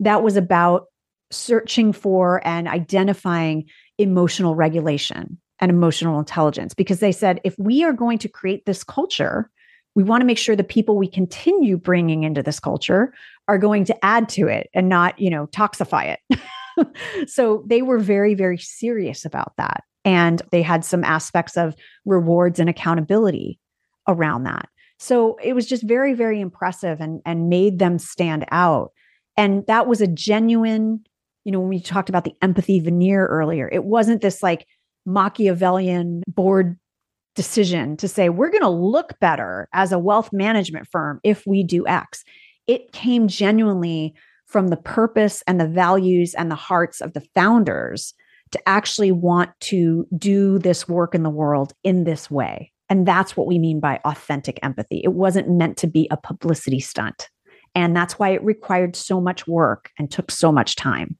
that 0.00 0.22
was 0.22 0.36
about 0.36 0.86
searching 1.30 1.92
for 1.92 2.44
and 2.46 2.66
identifying 2.68 3.66
emotional 3.98 4.54
regulation 4.54 5.38
and 5.60 5.70
emotional 5.70 6.18
intelligence 6.18 6.74
because 6.74 7.00
they 7.00 7.12
said 7.12 7.40
if 7.44 7.54
we 7.58 7.84
are 7.84 7.92
going 7.92 8.18
to 8.18 8.28
create 8.28 8.64
this 8.64 8.84
culture 8.84 9.50
we 9.98 10.04
want 10.04 10.20
to 10.20 10.24
make 10.24 10.38
sure 10.38 10.54
the 10.54 10.62
people 10.62 10.96
we 10.96 11.08
continue 11.08 11.76
bringing 11.76 12.22
into 12.22 12.40
this 12.40 12.60
culture 12.60 13.12
are 13.48 13.58
going 13.58 13.84
to 13.84 14.04
add 14.04 14.28
to 14.28 14.46
it 14.46 14.70
and 14.72 14.88
not, 14.88 15.18
you 15.18 15.28
know, 15.28 15.48
toxify 15.48 16.16
it. 16.30 17.28
so 17.28 17.64
they 17.66 17.82
were 17.82 17.98
very, 17.98 18.34
very 18.34 18.58
serious 18.58 19.24
about 19.24 19.54
that. 19.56 19.82
And 20.04 20.40
they 20.52 20.62
had 20.62 20.84
some 20.84 21.02
aspects 21.02 21.56
of 21.56 21.74
rewards 22.04 22.60
and 22.60 22.70
accountability 22.70 23.58
around 24.06 24.44
that. 24.44 24.68
So 25.00 25.36
it 25.42 25.54
was 25.54 25.66
just 25.66 25.82
very, 25.82 26.14
very 26.14 26.40
impressive 26.40 27.00
and, 27.00 27.20
and 27.26 27.48
made 27.48 27.80
them 27.80 27.98
stand 27.98 28.46
out. 28.52 28.92
And 29.36 29.66
that 29.66 29.88
was 29.88 30.00
a 30.00 30.06
genuine, 30.06 31.00
you 31.42 31.50
know, 31.50 31.58
when 31.58 31.70
we 31.70 31.80
talked 31.80 32.08
about 32.08 32.22
the 32.22 32.36
empathy 32.40 32.78
veneer 32.78 33.26
earlier, 33.26 33.68
it 33.72 33.82
wasn't 33.82 34.22
this 34.22 34.44
like 34.44 34.64
Machiavellian 35.06 36.22
board 36.28 36.78
decision 37.38 37.96
to 37.96 38.08
say, 38.08 38.28
we're 38.28 38.50
going 38.50 38.62
to 38.62 38.68
look 38.68 39.18
better 39.20 39.68
as 39.72 39.92
a 39.92 39.98
wealth 39.98 40.32
management 40.32 40.88
firm 40.90 41.20
if 41.22 41.46
we 41.46 41.62
do 41.62 41.86
X 41.86 42.24
it 42.68 42.92
came 42.92 43.26
genuinely 43.26 44.14
from 44.46 44.68
the 44.68 44.76
purpose 44.76 45.42
and 45.46 45.60
the 45.60 45.66
values 45.66 46.34
and 46.34 46.50
the 46.50 46.54
hearts 46.54 47.00
of 47.00 47.14
the 47.14 47.26
founders 47.34 48.14
to 48.52 48.68
actually 48.68 49.10
want 49.10 49.50
to 49.60 50.06
do 50.16 50.58
this 50.58 50.86
work 50.86 51.14
in 51.14 51.22
the 51.22 51.30
world 51.30 51.72
in 51.82 52.04
this 52.04 52.30
way. 52.30 52.72
And 52.88 53.06
that's 53.06 53.36
what 53.36 53.46
we 53.46 53.58
mean 53.58 53.80
by 53.80 54.00
authentic 54.04 54.58
empathy. 54.62 55.00
It 55.02 55.12
wasn't 55.12 55.50
meant 55.50 55.76
to 55.78 55.86
be 55.86 56.08
a 56.10 56.16
publicity 56.16 56.80
stunt. 56.80 57.28
And 57.74 57.94
that's 57.94 58.18
why 58.18 58.30
it 58.30 58.42
required 58.42 58.96
so 58.96 59.20
much 59.20 59.46
work 59.46 59.90
and 59.98 60.10
took 60.10 60.30
so 60.30 60.50
much 60.50 60.76
time. 60.76 61.18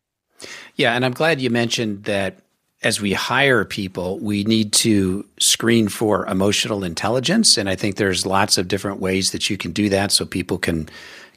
Yeah. 0.77 0.95
And 0.95 1.05
I'm 1.05 1.13
glad 1.13 1.41
you 1.41 1.51
mentioned 1.51 2.05
that 2.05 2.39
as 2.83 3.01
we 3.01 3.13
hire 3.13 3.65
people, 3.65 4.19
we 4.21 4.45
need 4.45 4.73
to 4.73 5.27
screen 5.39 5.89
for 5.89 6.27
emotional 6.27 6.85
intelligence. 6.85 7.57
And 7.57 7.69
I 7.69 7.75
think 7.75 7.97
there's 7.97 8.25
lots 8.25 8.57
of 8.57 8.69
different 8.69 9.01
ways 9.01 9.33
that 9.33 9.51
you 9.51 9.57
can 9.57 9.73
do 9.73 9.89
that 9.89 10.13
so 10.13 10.25
people 10.25 10.59
can 10.59 10.89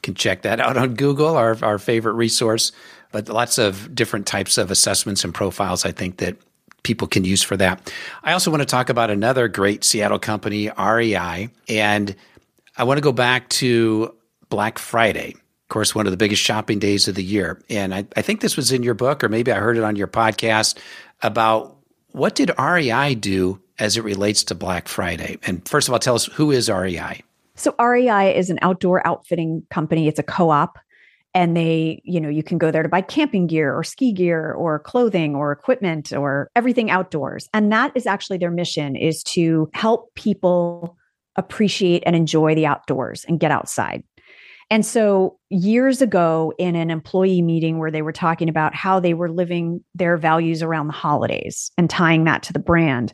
can 0.02 0.16
check 0.16 0.42
that 0.42 0.60
out 0.60 0.78
on 0.78 0.96
Google, 0.96 1.38
our, 1.38 1.56
our 1.64 1.78
favorite 1.78 2.14
resource. 2.14 2.72
But 3.12 3.30
lots 3.30 3.60
of 3.60 3.94
different 3.94 4.26
types 4.26 4.58
of 4.58 4.72
assessments 4.72 5.24
and 5.24 5.32
profiles, 5.32 5.86
I 5.86 5.92
think, 5.92 6.18
that 6.18 6.38
people 6.84 7.08
can 7.08 7.24
use 7.24 7.44
for 7.44 7.56
that. 7.58 7.94
I 8.24 8.34
also 8.34 8.50
want 8.50 8.62
to 8.62 8.66
talk 8.66 8.90
about 8.90 9.12
another 9.12 9.48
great 9.48 9.84
Seattle 9.84 10.18
company, 10.18 10.72
REI. 10.76 11.50
And 11.68 12.16
I 12.78 12.84
want 12.84 12.98
to 12.98 13.02
go 13.02 13.12
back 13.12 13.48
to 13.50 14.16
Black 14.50 14.80
Friday. 14.80 15.36
Course, 15.72 15.96
one 15.96 16.06
of 16.06 16.12
the 16.12 16.18
biggest 16.18 16.42
shopping 16.42 16.80
days 16.80 17.08
of 17.08 17.16
the 17.16 17.24
year. 17.24 17.62
And 17.70 17.96
I, 17.96 18.06
I 18.18 18.22
think 18.22 18.42
this 18.42 18.58
was 18.58 18.74
in 18.74 18.84
your 18.84 18.94
book, 18.94 19.24
or 19.24 19.30
maybe 19.30 19.54
I 19.54 19.58
heard 19.58 19.78
it 19.78 19.86
on 19.86 19.96
your 19.96 20.08
podcast 20.08 20.78
about 21.22 21.78
what 22.12 22.36
did 22.36 22.52
REI 22.60 23.16
do 23.16 23.62
as 23.80 23.96
it 23.96 24.04
relates 24.04 24.44
to 24.44 24.56
Black 24.56 24.90
Friday? 24.90 25.38
And 25.44 25.66
first 25.66 25.88
of 25.88 25.94
all, 25.94 26.00
tell 26.00 26.16
us 26.16 26.26
who 26.26 26.52
is 26.52 26.70
REI? 26.70 27.24
So 27.56 27.74
REI 27.80 28.36
is 28.36 28.50
an 28.50 28.60
outdoor 28.62 29.06
outfitting 29.08 29.64
company. 29.70 30.10
It's 30.10 30.20
a 30.20 30.24
co-op 30.24 30.78
and 31.34 31.56
they, 31.56 32.02
you 32.04 32.20
know, 32.20 32.28
you 32.28 32.44
can 32.44 32.58
go 32.58 32.70
there 32.70 32.84
to 32.84 32.90
buy 32.90 33.00
camping 33.00 33.48
gear 33.48 33.74
or 33.74 33.84
ski 33.86 34.12
gear 34.12 34.52
or 34.52 34.78
clothing 34.80 35.36
or 35.36 35.54
equipment 35.54 36.12
or 36.12 36.50
everything 36.54 36.92
outdoors. 36.92 37.48
And 37.54 37.72
that 37.72 37.94
is 37.96 38.06
actually 38.06 38.40
their 38.40 38.52
mission 38.52 38.98
is 38.98 39.24
to 39.24 39.70
help 39.74 40.14
people 40.16 40.98
appreciate 41.38 42.04
and 42.06 42.16
enjoy 42.16 42.56
the 42.56 42.66
outdoors 42.66 43.24
and 43.24 43.40
get 43.40 43.52
outside. 43.52 44.04
And 44.72 44.86
so 44.86 45.38
years 45.50 46.02
ago 46.02 46.54
in 46.58 46.78
an 46.78 46.90
employee 46.90 47.42
meeting 47.42 47.78
where 47.78 47.92
they 47.92 48.02
were 48.02 48.14
talking 48.14 48.48
about 48.48 48.74
how 48.74 49.02
they 49.02 49.14
were 49.14 49.30
living 49.30 49.84
their 49.94 50.16
values 50.16 50.64
around 50.64 50.88
the 50.88 50.94
holidays 50.94 51.72
and 51.78 51.90
tying 51.90 52.24
that 52.24 52.42
to 52.44 52.54
the 52.54 52.60
brand, 52.60 53.14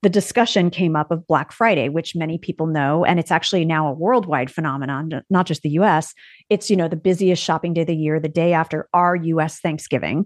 the 0.00 0.08
discussion 0.08 0.70
came 0.70 0.96
up 0.96 1.10
of 1.10 1.26
Black 1.26 1.52
Friday, 1.52 1.90
which 1.90 2.16
many 2.16 2.38
people 2.38 2.66
know, 2.66 3.04
and 3.04 3.20
it's 3.20 3.30
actually 3.30 3.66
now 3.66 3.86
a 3.86 3.92
worldwide 3.92 4.50
phenomenon, 4.50 5.10
not 5.28 5.46
just 5.46 5.60
the 5.60 5.70
US. 5.80 6.14
It's, 6.48 6.70
you 6.70 6.76
know, 6.76 6.88
the 6.88 6.96
busiest 6.96 7.42
shopping 7.42 7.74
day 7.74 7.82
of 7.82 7.86
the 7.86 7.94
year, 7.94 8.18
the 8.18 8.28
day 8.28 8.54
after 8.54 8.88
our 8.94 9.14
US 9.14 9.60
Thanksgiving. 9.60 10.24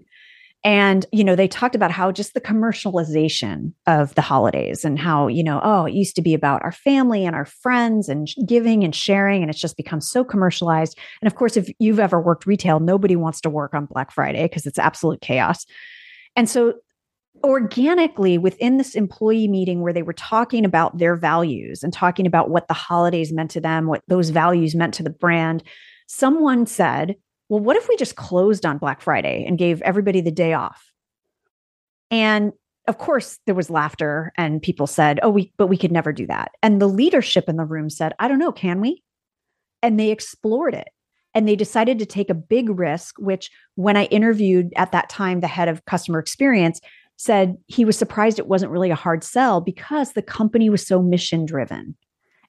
And, 0.63 1.05
you 1.13 1.23
know, 1.23 1.37
they 1.37 1.47
talked 1.47 1.73
about 1.73 1.91
how 1.91 2.11
just 2.11 2.33
the 2.33 2.41
commercialization 2.41 3.71
of 3.87 4.13
the 4.15 4.21
holidays 4.21 4.83
and 4.83 4.99
how, 4.99 5.27
you 5.27 5.41
know, 5.41 5.61
oh, 5.63 5.85
it 5.85 5.93
used 5.93 6.15
to 6.17 6.21
be 6.21 6.33
about 6.33 6.61
our 6.63 6.73
family 6.73 7.25
and 7.25 7.33
our 7.33 7.45
friends 7.45 8.09
and 8.09 8.27
giving 8.45 8.83
and 8.83 8.93
sharing. 8.93 9.41
And 9.41 9.49
it's 9.49 9.61
just 9.61 9.77
become 9.77 10.01
so 10.01 10.23
commercialized. 10.25 10.97
And 11.21 11.31
of 11.31 11.35
course, 11.35 11.55
if 11.55 11.69
you've 11.79 11.99
ever 11.99 12.19
worked 12.19 12.45
retail, 12.45 12.81
nobody 12.81 13.15
wants 13.15 13.39
to 13.41 13.49
work 13.49 13.73
on 13.73 13.85
Black 13.85 14.11
Friday 14.11 14.43
because 14.43 14.65
it's 14.65 14.77
absolute 14.77 15.21
chaos. 15.21 15.65
And 16.35 16.49
so 16.49 16.73
organically 17.41 18.37
within 18.37 18.75
this 18.75 18.95
employee 18.95 19.47
meeting 19.47 19.81
where 19.81 19.93
they 19.93 20.01
were 20.01 20.11
talking 20.11 20.65
about 20.65 20.97
their 20.97 21.15
values 21.15 21.83
and 21.83 21.93
talking 21.93 22.27
about 22.27 22.49
what 22.49 22.67
the 22.67 22.73
holidays 22.73 23.31
meant 23.31 23.51
to 23.51 23.61
them, 23.61 23.87
what 23.87 24.01
those 24.09 24.29
values 24.29 24.75
meant 24.75 24.93
to 24.95 25.03
the 25.03 25.09
brand, 25.09 25.63
someone 26.07 26.65
said, 26.65 27.15
Well, 27.49 27.59
what 27.59 27.77
if 27.77 27.89
we 27.89 27.97
just 27.97 28.15
closed 28.15 28.65
on 28.65 28.77
Black 28.77 29.01
Friday 29.01 29.43
and 29.47 29.57
gave 29.57 29.81
everybody 29.81 30.21
the 30.21 30.31
day 30.31 30.53
off? 30.53 30.91
And 32.11 32.53
of 32.87 32.97
course, 32.97 33.39
there 33.45 33.55
was 33.55 33.69
laughter, 33.69 34.31
and 34.35 34.61
people 34.61 34.87
said, 34.87 35.19
Oh, 35.21 35.29
we, 35.29 35.51
but 35.57 35.67
we 35.67 35.77
could 35.77 35.91
never 35.91 36.11
do 36.11 36.25
that. 36.27 36.51
And 36.63 36.81
the 36.81 36.87
leadership 36.87 37.47
in 37.47 37.57
the 37.57 37.65
room 37.65 37.89
said, 37.89 38.13
I 38.19 38.27
don't 38.27 38.39
know, 38.39 38.51
can 38.51 38.81
we? 38.81 39.03
And 39.83 39.99
they 39.99 40.11
explored 40.11 40.73
it 40.73 40.89
and 41.33 41.47
they 41.47 41.55
decided 41.55 41.99
to 41.99 42.05
take 42.05 42.29
a 42.29 42.35
big 42.35 42.69
risk 42.69 43.15
which 43.19 43.51
when 43.75 43.97
i 43.97 44.05
interviewed 44.05 44.71
at 44.75 44.91
that 44.91 45.09
time 45.09 45.39
the 45.39 45.47
head 45.47 45.67
of 45.67 45.85
customer 45.85 46.19
experience 46.19 46.79
said 47.17 47.55
he 47.67 47.85
was 47.85 47.97
surprised 47.97 48.39
it 48.39 48.47
wasn't 48.47 48.71
really 48.71 48.89
a 48.89 48.95
hard 48.95 49.23
sell 49.23 49.61
because 49.61 50.13
the 50.13 50.21
company 50.21 50.69
was 50.69 50.85
so 50.85 51.01
mission 51.01 51.45
driven 51.45 51.95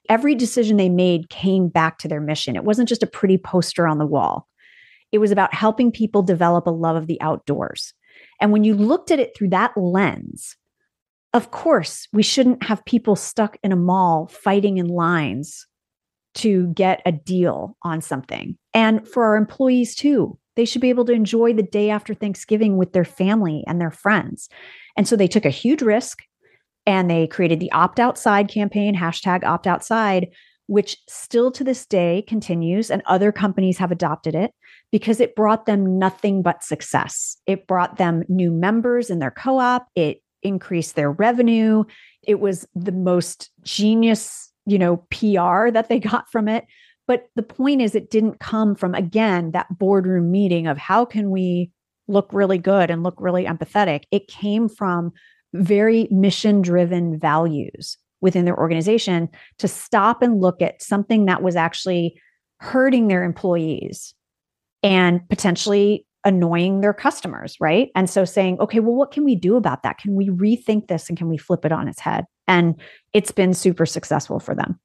every 0.09 0.35
decision 0.35 0.77
they 0.77 0.89
made 0.89 1.29
came 1.29 1.67
back 1.67 1.97
to 1.97 2.07
their 2.07 2.21
mission 2.21 2.55
it 2.55 2.63
wasn't 2.63 2.89
just 2.89 3.03
a 3.03 3.07
pretty 3.07 3.37
poster 3.37 3.87
on 3.87 3.97
the 3.97 4.05
wall 4.05 4.47
it 5.11 5.17
was 5.17 5.31
about 5.31 5.53
helping 5.53 5.91
people 5.91 6.21
develop 6.21 6.67
a 6.67 6.71
love 6.71 6.95
of 6.95 7.07
the 7.07 7.21
outdoors 7.21 7.93
and 8.39 8.51
when 8.51 8.63
you 8.63 8.73
looked 8.75 9.11
at 9.11 9.19
it 9.19 9.35
through 9.35 9.49
that 9.49 9.75
lens 9.75 10.55
of 11.33 11.51
course 11.51 12.07
we 12.11 12.23
shouldn't 12.23 12.63
have 12.63 12.85
people 12.85 13.15
stuck 13.15 13.57
in 13.63 13.71
a 13.71 13.75
mall 13.77 14.27
fighting 14.27 14.77
in 14.77 14.87
lines 14.87 15.67
to 16.33 16.67
get 16.73 17.01
a 17.05 17.11
deal 17.11 17.77
on 17.83 18.01
something. 18.01 18.57
And 18.73 19.07
for 19.07 19.25
our 19.25 19.35
employees 19.35 19.95
too, 19.95 20.37
they 20.55 20.65
should 20.65 20.81
be 20.81 20.89
able 20.89 21.05
to 21.05 21.13
enjoy 21.13 21.53
the 21.53 21.63
day 21.63 21.89
after 21.89 22.13
Thanksgiving 22.13 22.77
with 22.77 22.93
their 22.93 23.05
family 23.05 23.63
and 23.67 23.79
their 23.79 23.91
friends. 23.91 24.49
And 24.97 25.07
so 25.07 25.15
they 25.15 25.27
took 25.27 25.45
a 25.45 25.49
huge 25.49 25.81
risk 25.81 26.19
and 26.85 27.09
they 27.09 27.27
created 27.27 27.59
the 27.59 27.71
opt 27.71 27.99
outside 27.99 28.49
campaign, 28.49 28.95
hashtag 28.95 29.43
opt 29.43 29.67
outside, 29.67 30.29
which 30.71 30.97
still 31.09 31.51
to 31.51 31.65
this 31.65 31.85
day 31.85 32.23
continues. 32.29 32.89
And 32.89 33.01
other 33.05 33.33
companies 33.33 33.77
have 33.77 33.91
adopted 33.91 34.35
it 34.35 34.51
because 34.89 35.19
it 35.19 35.35
brought 35.35 35.65
them 35.65 35.99
nothing 35.99 36.41
but 36.41 36.63
success. 36.63 37.35
It 37.45 37.67
brought 37.67 37.97
them 37.97 38.23
new 38.29 38.51
members 38.51 39.09
in 39.09 39.19
their 39.19 39.31
co 39.31 39.59
op, 39.59 39.87
it 39.95 40.23
increased 40.43 40.95
their 40.95 41.11
revenue. 41.11 41.83
It 42.23 42.39
was 42.39 42.65
the 42.73 42.93
most 42.93 43.51
genius 43.63 44.51
you 44.65 44.77
know, 44.79 44.97
PR 45.09 45.71
that 45.71 45.87
they 45.89 45.99
got 46.11 46.31
from 46.31 46.47
it. 46.47 46.65
But 47.05 47.27
the 47.35 47.43
point 47.43 47.81
is, 47.81 47.93
it 47.93 48.09
didn't 48.09 48.39
come 48.39 48.73
from, 48.75 48.95
again, 48.95 49.51
that 49.51 49.77
boardroom 49.77 50.31
meeting 50.31 50.67
of 50.67 50.77
how 50.77 51.03
can 51.03 51.31
we 51.31 51.71
look 52.07 52.29
really 52.31 52.57
good 52.57 52.89
and 52.89 53.03
look 53.03 53.15
really 53.17 53.43
empathetic. 53.43 54.03
It 54.11 54.27
came 54.27 54.69
from 54.69 55.11
very 55.53 56.07
mission 56.11 56.61
driven 56.61 57.19
values 57.19 57.97
within 58.21 58.45
their 58.45 58.57
organization 58.57 59.29
to 59.57 59.67
stop 59.67 60.21
and 60.21 60.39
look 60.39 60.61
at 60.61 60.81
something 60.81 61.25
that 61.25 61.41
was 61.41 61.55
actually 61.55 62.19
hurting 62.59 63.07
their 63.07 63.23
employees 63.23 64.13
and 64.83 65.27
potentially 65.29 66.05
annoying 66.23 66.81
their 66.81 66.93
customers, 66.93 67.57
right? 67.59 67.89
And 67.95 68.09
so 68.09 68.25
saying, 68.25 68.59
okay, 68.59 68.79
well, 68.79 68.95
what 68.95 69.11
can 69.11 69.23
we 69.23 69.35
do 69.35 69.55
about 69.55 69.83
that? 69.83 69.97
Can 69.97 70.15
we 70.15 70.29
rethink 70.29 70.87
this 70.87 71.09
and 71.09 71.17
can 71.17 71.27
we 71.27 71.37
flip 71.37 71.65
it 71.65 71.71
on 71.71 71.87
its 71.87 71.99
head? 71.99 72.25
And 72.47 72.79
it's 73.13 73.31
been 73.31 73.53
super 73.53 73.85
successful 73.85 74.39
for 74.39 74.53
them. 74.53 74.79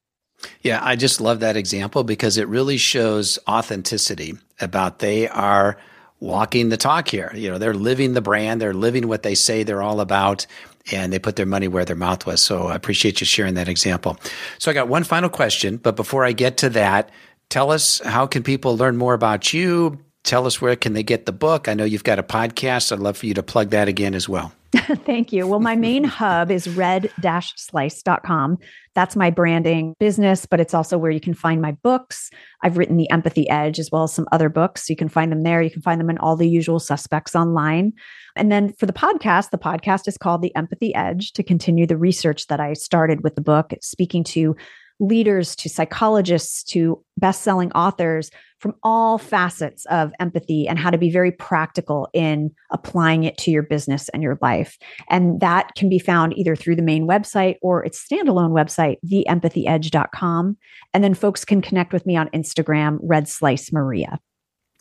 Yeah, 0.61 0.79
I 0.83 0.95
just 0.95 1.21
love 1.21 1.39
that 1.39 1.57
example 1.57 2.03
because 2.03 2.37
it 2.37 2.47
really 2.47 2.77
shows 2.77 3.39
authenticity 3.47 4.35
about 4.59 4.99
they 4.99 5.27
are 5.27 5.77
walking 6.19 6.69
the 6.69 6.77
talk 6.77 7.07
here. 7.07 7.31
You 7.35 7.49
know, 7.49 7.57
they're 7.57 7.73
living 7.73 8.13
the 8.13 8.21
brand, 8.21 8.61
they're 8.61 8.73
living 8.73 9.07
what 9.07 9.23
they 9.23 9.35
say 9.35 9.63
they're 9.63 9.81
all 9.83 9.99
about, 9.99 10.45
and 10.91 11.11
they 11.11 11.19
put 11.19 11.35
their 11.35 11.45
money 11.45 11.67
where 11.67 11.85
their 11.85 11.95
mouth 11.95 12.25
was. 12.25 12.41
So 12.41 12.67
I 12.67 12.75
appreciate 12.75 13.21
you 13.21 13.25
sharing 13.25 13.55
that 13.55 13.67
example. 13.67 14.17
So 14.59 14.71
I 14.71 14.73
got 14.73 14.87
one 14.87 15.03
final 15.03 15.29
question, 15.29 15.77
but 15.77 15.95
before 15.95 16.25
I 16.25 16.31
get 16.31 16.57
to 16.57 16.69
that, 16.71 17.09
tell 17.49 17.71
us 17.71 17.99
how 17.99 18.27
can 18.27 18.43
people 18.43 18.77
learn 18.77 18.97
more 18.97 19.13
about 19.13 19.53
you? 19.53 19.99
Tell 20.27 20.45
us 20.45 20.59
where 20.59 20.75
can 20.75 20.91
they 20.91 21.03
get 21.03 21.25
the 21.25 21.31
book? 21.31 21.69
I 21.69 21.73
know 21.73 21.85
you've 21.85 22.03
got 22.03 22.19
a 22.19 22.23
podcast. 22.23 22.91
I'd 22.91 22.99
love 22.99 23.15
for 23.15 23.27
you 23.27 23.33
to 23.35 23.41
plug 23.41 23.69
that 23.69 23.87
again 23.87 24.13
as 24.13 24.27
well. 24.27 24.51
Thank 24.75 25.31
you. 25.31 25.47
Well, 25.47 25.61
my 25.61 25.77
main 25.77 26.03
hub 26.19 26.51
is 26.51 26.67
red-slice.com. 26.67 28.57
That's 28.93 29.15
my 29.15 29.29
branding 29.29 29.95
business, 30.01 30.45
but 30.45 30.59
it's 30.59 30.73
also 30.73 30.97
where 30.97 31.11
you 31.11 31.21
can 31.21 31.33
find 31.33 31.61
my 31.61 31.71
books. 31.71 32.29
I've 32.61 32.77
written 32.77 32.97
The 32.97 33.09
Empathy 33.09 33.49
Edge 33.49 33.79
as 33.79 33.89
well 33.89 34.03
as 34.03 34.11
some 34.11 34.27
other 34.33 34.49
books. 34.49 34.89
You 34.89 34.97
can 34.97 35.07
find 35.07 35.31
them 35.31 35.43
there. 35.43 35.61
You 35.61 35.71
can 35.71 35.81
find 35.81 35.97
them 35.97 36.09
in 36.09 36.17
all 36.17 36.35
the 36.35 36.49
usual 36.49 36.81
suspects 36.81 37.33
online. 37.33 37.93
And 38.35 38.51
then 38.51 38.73
for 38.73 38.85
the 38.85 38.91
podcast, 38.91 39.51
the 39.51 39.57
podcast 39.57 40.09
is 40.09 40.17
called 40.17 40.41
The 40.41 40.53
Empathy 40.57 40.93
Edge 40.93 41.31
to 41.33 41.41
continue 41.43 41.87
the 41.87 41.95
research 41.95 42.47
that 42.47 42.59
I 42.59 42.73
started 42.73 43.23
with 43.23 43.35
the 43.35 43.41
book, 43.41 43.71
speaking 43.81 44.25
to 44.25 44.57
leaders 44.99 45.55
to 45.55 45.69
psychologists 45.69 46.63
to 46.63 47.03
best-selling 47.17 47.71
authors 47.73 48.31
from 48.59 48.73
all 48.81 49.19
facets 49.19 49.85
of 49.85 50.11
empathy 50.19 50.67
and 50.67 50.79
how 50.79 50.89
to 50.89 50.97
be 50.97 51.11
very 51.11 51.31
practical 51.31 52.09
in 52.13 52.49
applying 52.71 53.23
it 53.23 53.37
to 53.37 53.51
your 53.51 53.61
business 53.61 54.09
and 54.09 54.23
your 54.23 54.39
life. 54.41 54.77
And 55.09 55.39
that 55.41 55.75
can 55.75 55.89
be 55.89 55.99
found 55.99 56.35
either 56.35 56.55
through 56.55 56.75
the 56.75 56.81
main 56.81 57.07
website 57.07 57.57
or 57.61 57.85
its 57.85 58.03
standalone 58.03 58.51
website, 58.51 58.97
theempathyedge.com. 59.05 60.57
And 60.93 61.03
then 61.03 61.13
folks 61.13 61.45
can 61.45 61.61
connect 61.61 61.93
with 61.93 62.05
me 62.07 62.15
on 62.15 62.29
Instagram, 62.29 62.97
Red 63.03 63.27
Slice 63.27 63.71
Maria. 63.71 64.19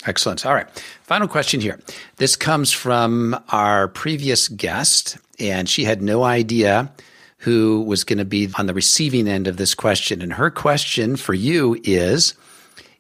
Excellent. 0.06 0.46
All 0.46 0.54
right. 0.54 0.68
Final 1.02 1.28
question 1.28 1.60
here. 1.60 1.80
This 2.16 2.36
comes 2.36 2.72
from 2.72 3.38
our 3.50 3.88
previous 3.88 4.48
guest, 4.48 5.18
and 5.38 5.68
she 5.68 5.84
had 5.84 6.02
no 6.02 6.22
idea 6.22 6.92
who 7.38 7.82
was 7.82 8.04
going 8.04 8.18
to 8.18 8.24
be 8.24 8.48
on 8.58 8.66
the 8.66 8.74
receiving 8.74 9.28
end 9.28 9.46
of 9.46 9.56
this 9.56 9.74
question. 9.74 10.22
And 10.22 10.32
her 10.32 10.50
question 10.50 11.16
for 11.16 11.34
you 11.34 11.78
is 11.84 12.34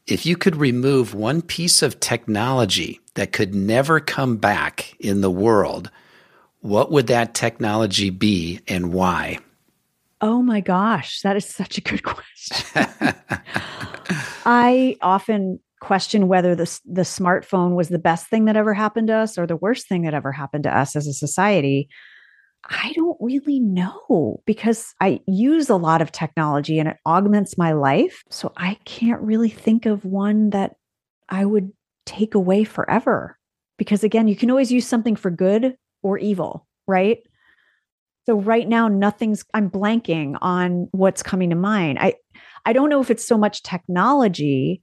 if 0.06 0.24
you 0.24 0.36
could 0.36 0.56
remove 0.56 1.14
one 1.14 1.42
piece 1.42 1.82
of 1.82 1.98
technology 2.00 3.00
that 3.14 3.32
could 3.32 3.54
never 3.54 3.98
come 3.98 4.36
back 4.36 4.94
in 5.00 5.20
the 5.20 5.30
world, 5.30 5.90
what 6.60 6.90
would 6.90 7.06
that 7.08 7.34
technology 7.34 8.10
be 8.10 8.60
and 8.68 8.92
why? 8.92 9.38
Oh 10.20 10.42
my 10.42 10.60
gosh, 10.60 11.20
that 11.22 11.36
is 11.36 11.46
such 11.46 11.78
a 11.78 11.80
good 11.80 12.02
question. 12.04 13.14
I 14.44 14.96
often 15.02 15.60
question 15.80 16.28
whether 16.28 16.54
the, 16.54 16.80
the 16.84 17.02
smartphone 17.02 17.74
was 17.74 17.88
the 17.88 17.98
best 17.98 18.28
thing 18.28 18.46
that 18.46 18.56
ever 18.56 18.74
happened 18.74 19.08
to 19.08 19.14
us 19.14 19.36
or 19.36 19.46
the 19.46 19.56
worst 19.56 19.88
thing 19.88 20.02
that 20.02 20.14
ever 20.14 20.32
happened 20.32 20.64
to 20.64 20.76
us 20.76 20.96
as 20.96 21.06
a 21.06 21.12
society. 21.12 21.88
I 22.68 22.92
don't 22.94 23.16
really 23.20 23.60
know 23.60 24.42
because 24.46 24.94
I 25.00 25.20
use 25.26 25.68
a 25.68 25.76
lot 25.76 26.02
of 26.02 26.12
technology 26.12 26.78
and 26.78 26.88
it 26.88 26.96
augments 27.06 27.56
my 27.56 27.72
life. 27.72 28.22
So 28.30 28.52
I 28.56 28.78
can't 28.84 29.20
really 29.20 29.50
think 29.50 29.86
of 29.86 30.04
one 30.04 30.50
that 30.50 30.74
I 31.28 31.44
would 31.44 31.70
take 32.06 32.34
away 32.34 32.64
forever. 32.64 33.38
Because 33.78 34.02
again, 34.02 34.26
you 34.26 34.36
can 34.36 34.50
always 34.50 34.72
use 34.72 34.86
something 34.86 35.16
for 35.16 35.30
good 35.30 35.76
or 36.02 36.18
evil, 36.18 36.66
right? 36.86 37.18
So 38.24 38.40
right 38.40 38.68
now 38.68 38.88
nothing's 38.88 39.44
I'm 39.54 39.70
blanking 39.70 40.36
on 40.40 40.88
what's 40.90 41.22
coming 41.22 41.50
to 41.50 41.56
mind. 41.56 41.98
I 42.00 42.14
I 42.64 42.72
don't 42.72 42.90
know 42.90 43.00
if 43.00 43.10
it's 43.10 43.26
so 43.26 43.38
much 43.38 43.62
technology 43.62 44.82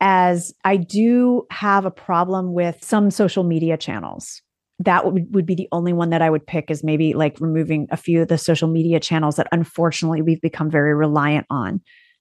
as 0.00 0.52
I 0.64 0.76
do 0.76 1.46
have 1.50 1.84
a 1.84 1.90
problem 1.90 2.52
with 2.52 2.82
some 2.82 3.10
social 3.10 3.44
media 3.44 3.76
channels 3.76 4.42
that 4.80 5.04
would, 5.04 5.34
would 5.34 5.46
be 5.46 5.54
the 5.54 5.68
only 5.72 5.92
one 5.92 6.10
that 6.10 6.22
I 6.22 6.30
would 6.30 6.46
pick 6.46 6.70
is 6.70 6.82
maybe 6.82 7.14
like 7.14 7.40
removing 7.40 7.86
a 7.90 7.96
few 7.96 8.22
of 8.22 8.28
the 8.28 8.38
social 8.38 8.68
media 8.68 9.00
channels 9.00 9.36
that 9.36 9.48
unfortunately 9.52 10.22
we've 10.22 10.40
become 10.40 10.70
very 10.70 10.94
reliant 10.94 11.46
on 11.50 11.80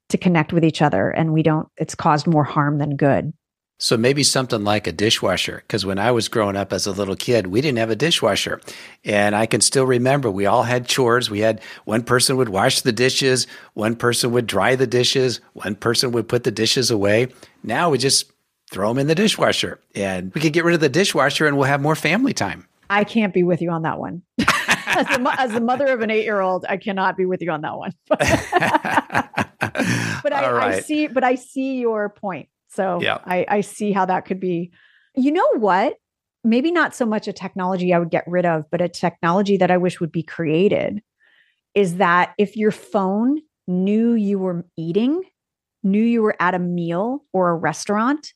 to 0.10 0.18
connect 0.18 0.54
with 0.54 0.64
each 0.64 0.82
other. 0.82 1.10
And 1.10 1.34
we 1.34 1.41
don't, 1.43 1.68
it's 1.78 1.95
caused 1.95 2.28
more 2.28 2.43
harm 2.43 2.78
than 2.78 2.95
good. 2.95 3.34
So 3.80 3.97
maybe 3.97 4.24
something 4.24 4.64
like 4.64 4.88
a 4.88 4.91
dishwasher. 4.91 5.64
Because 5.68 5.86
when 5.86 5.99
I 5.99 6.12
was 6.12 6.30
growing 6.30 6.56
up 6.56 6.72
as 6.72 6.86
a 6.86 6.91
little 6.91 7.16
kid, 7.16 7.47
we 7.47 7.60
didn't 7.60 7.80
have 7.80 7.89
a 7.89 7.95
dishwasher. 7.95 8.62
And 9.04 9.36
I 9.36 9.45
can 9.45 9.62
still 9.62 9.86
remember 9.86 10.30
we 10.30 10.45
all 10.45 10.64
had 10.64 10.88
chores. 10.88 11.30
We 11.30 11.39
had 11.39 11.60
one 11.84 12.04
person 12.04 12.38
would 12.38 12.49
wash 12.49 12.82
the 12.82 12.91
dishes, 12.91 13.47
one 13.74 13.95
person 13.95 14.32
would 14.32 14.47
dry 14.47 14.76
the 14.76 14.88
dishes, 14.88 15.41
one 15.54 15.76
person 15.76 16.12
would 16.12 16.30
put 16.30 16.43
the 16.43 16.51
dishes 16.51 16.91
away. 16.91 17.30
Now 17.64 17.89
we 17.89 17.97
just 17.97 18.32
throw 18.74 18.89
them 18.89 18.97
in 18.97 19.07
the 19.07 19.15
dishwasher 19.15 19.80
and 19.95 20.34
we 20.34 20.41
could 20.41 20.51
get 20.51 20.65
rid 20.65 20.74
of 20.74 20.82
the 20.82 20.89
dishwasher 20.89 21.45
and 21.45 21.55
we'll 21.57 21.67
have 21.67 21.82
more 21.82 21.95
family 21.95 22.34
time. 22.34 22.67
I 22.89 23.03
can't 23.03 23.34
be 23.34 23.43
with 23.43 23.61
you 23.61 23.69
on 23.69 23.84
that 23.84 23.99
one. 23.99 24.24
as, 24.39 25.07
the, 25.07 25.36
as 25.38 25.51
the 25.51 25.61
mother 25.61 25.88
of 25.88 26.01
an 26.01 26.11
eight 26.11 26.26
year 26.26 26.41
old, 26.41 26.65
I 26.67 26.78
cannot 26.78 27.15
be 27.15 27.26
with 27.26 27.41
you 27.41 27.51
on 27.51 27.61
that 27.61 27.78
one. 27.78 27.93
but 28.09 28.19
I, 30.34 30.51
right. 30.51 30.76
I, 30.76 30.80
see, 30.82 31.07
but 31.07 31.24
I 31.24 31.36
see 31.36 31.80
your 31.80 32.09
point. 32.09 32.49
So 32.69 32.99
yeah. 33.01 33.19
I, 33.24 33.45
I 33.47 33.61
see 33.61 33.91
how 33.91 34.05
that 34.05 34.26
could 34.26 34.39
be. 34.39 34.71
You 35.15 35.32
know 35.32 35.47
what? 35.57 35.95
Maybe 36.43 36.71
not 36.71 36.93
so 36.93 37.05
much 37.05 37.28
a 37.28 37.34
technology 37.34 37.93
I 37.93 37.99
would 37.99 38.09
get 38.09 38.26
rid 38.28 38.45
of, 38.45 38.65
but 38.69 38.82
a 38.82 38.89
technology 38.89 39.57
that 39.57 39.71
I 39.71 39.78
wish 39.78 40.01
would 40.01 40.11
be 40.11 40.24
created 40.24 41.01
is 41.74 41.97
that 41.97 42.34
if 42.38 42.57
your 42.57 42.71
phone 42.71 43.39
knew 43.67 44.13
you 44.13 44.39
were 44.39 44.65
eating, 44.78 45.24
knew 45.84 46.03
you 46.03 46.21
were 46.21 46.36
at 46.39 46.53
a 46.53 46.59
meal 46.59 47.24
or 47.32 47.49
a 47.51 47.55
restaurant, 47.55 48.34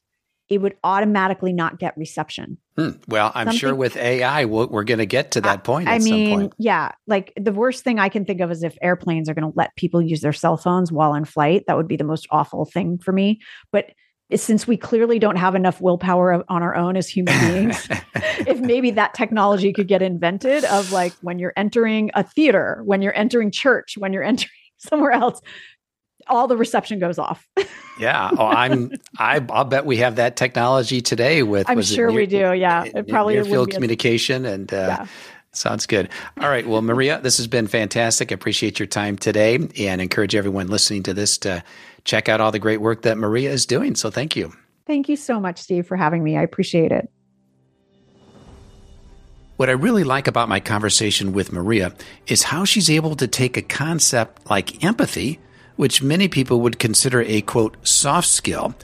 it 0.50 0.60
would 0.60 0.76
automatically 0.84 1.52
not 1.52 1.80
get 1.80 1.98
reception. 1.98 2.58
Hmm. 2.78 2.92
Well, 3.08 3.32
I'm 3.36 3.48
Something, 3.48 3.60
sure 3.60 3.76
with 3.76 3.98
AI, 3.98 4.46
we're 4.46 4.84
going 4.84 5.00
to 5.00 5.06
get 5.06 5.32
to 5.32 5.42
that 5.42 5.64
point. 5.64 5.90
I 5.90 6.00
mean, 6.00 6.52
yeah, 6.58 6.92
like 7.06 7.34
the 7.36 7.52
worst 7.52 7.84
thing 7.84 8.00
I 8.00 8.10
can 8.10 8.24
think 8.24 8.40
of 8.40 8.52
is 8.52 8.64
if 8.64 8.78
airplanes 8.82 9.30
are 9.30 9.34
going 9.34 9.52
to 9.52 9.58
let 9.58 9.76
people 9.76 10.02
use 10.02 10.22
their 10.22 10.34
cell 10.34 10.56
phones 10.56 10.92
while 10.92 11.14
in 11.14 11.26
flight. 11.26 11.66
That 11.68 11.76
would 11.76 11.88
be 11.88 11.98
the 11.98 12.04
most 12.04 12.28
awful 12.32 12.66
thing 12.66 12.98
for 12.98 13.12
me. 13.12 13.42
But 13.72 13.92
since 14.36 14.68
we 14.68 14.78
clearly 14.78 15.20
don't 15.20 15.38
have 15.38 15.56
enough 15.56 15.80
willpower 15.82 16.44
on 16.50 16.64
our 16.64 16.76
own 16.76 16.98
as 16.98 17.08
human 17.08 17.38
beings, 17.52 17.88
if 18.40 18.60
maybe 18.60 18.92
that 18.92 19.14
technology 19.14 19.74
could 19.74 19.88
get 19.88 20.02
invented 20.02 20.64
of 20.66 20.92
like 20.92 21.14
when 21.22 21.40
you're 21.40 21.54
entering 21.56 22.12
a 22.14 22.24
theater, 22.24 22.82
when 22.86 23.02
you're 23.02 23.16
entering 23.16 23.52
church, 23.52 23.98
when 23.98 24.14
you're 24.14 24.24
entering 24.24 24.52
somewhere 24.78 25.12
else, 25.12 25.42
all 26.30 26.48
the 26.48 26.58
reception 26.58 27.00
goes 27.00 27.18
off. 27.18 27.48
yeah. 28.00 28.30
Oh, 28.38 28.48
I'm, 28.48 28.92
I, 29.18 29.46
I'll 29.50 29.66
bet 29.66 29.86
we 29.86 29.98
have 29.98 30.16
that 30.18 30.36
technology 30.36 31.02
today 31.02 31.44
with, 31.44 31.70
I'm 31.70 31.82
sure 31.82 32.10
near, 32.10 32.16
we 32.16 32.26
do. 32.26 32.54
Yeah. 32.54 32.84
It 32.84 33.08
probably 33.08 33.36
near 33.36 33.46
field 33.46 33.72
communication 33.72 34.46
and, 34.46 34.74
uh, 34.74 34.98
yeah. 35.00 35.08
Sounds 35.54 35.88
good. 35.88 36.10
All 36.40 36.50
right. 36.50 36.68
Well, 36.68 36.84
Maria, 36.84 37.20
this 37.20 37.38
has 37.38 37.48
been 37.48 37.66
fantastic. 37.66 38.32
I 38.32 38.36
appreciate 38.36 38.78
your 38.80 38.86
time 38.86 39.18
today 39.18 39.56
and 39.80 40.02
encourage 40.02 40.36
everyone 40.36 40.68
listening 40.68 41.02
to 41.04 41.16
this 41.16 41.40
to 41.40 41.64
check 42.04 42.30
out 42.30 42.40
all 42.40 42.52
the 42.52 42.60
great 42.60 42.80
work 42.80 43.02
that 43.04 43.18
Maria 43.18 43.50
is 43.50 43.66
doing. 43.66 43.96
So 43.96 44.12
thank 44.12 44.36
you. 44.36 44.54
Thank 44.86 45.10
you 45.10 45.16
so 45.16 45.40
much, 45.40 45.60
Steve, 45.60 45.88
for 45.88 45.98
having 45.98 46.24
me. 46.24 46.38
I 46.38 46.44
appreciate 46.44 46.92
it. 46.92 47.10
What 49.58 49.70
I 49.70 49.74
really 49.74 50.04
like 50.04 50.28
about 50.28 50.48
my 50.48 50.60
conversation 50.60 51.34
with 51.34 51.52
Maria 51.52 51.92
is 52.28 52.44
how 52.44 52.64
she's 52.64 52.90
able 52.90 53.16
to 53.16 53.28
take 53.28 53.58
a 53.58 53.64
concept 53.64 54.48
like 54.50 54.84
empathy, 54.84 55.40
which 55.78 56.04
many 56.04 56.28
people 56.28 56.60
would 56.62 56.78
consider 56.78 57.22
a 57.22 57.42
quote, 57.42 57.78
soft 57.88 58.28
skill, 58.28 58.76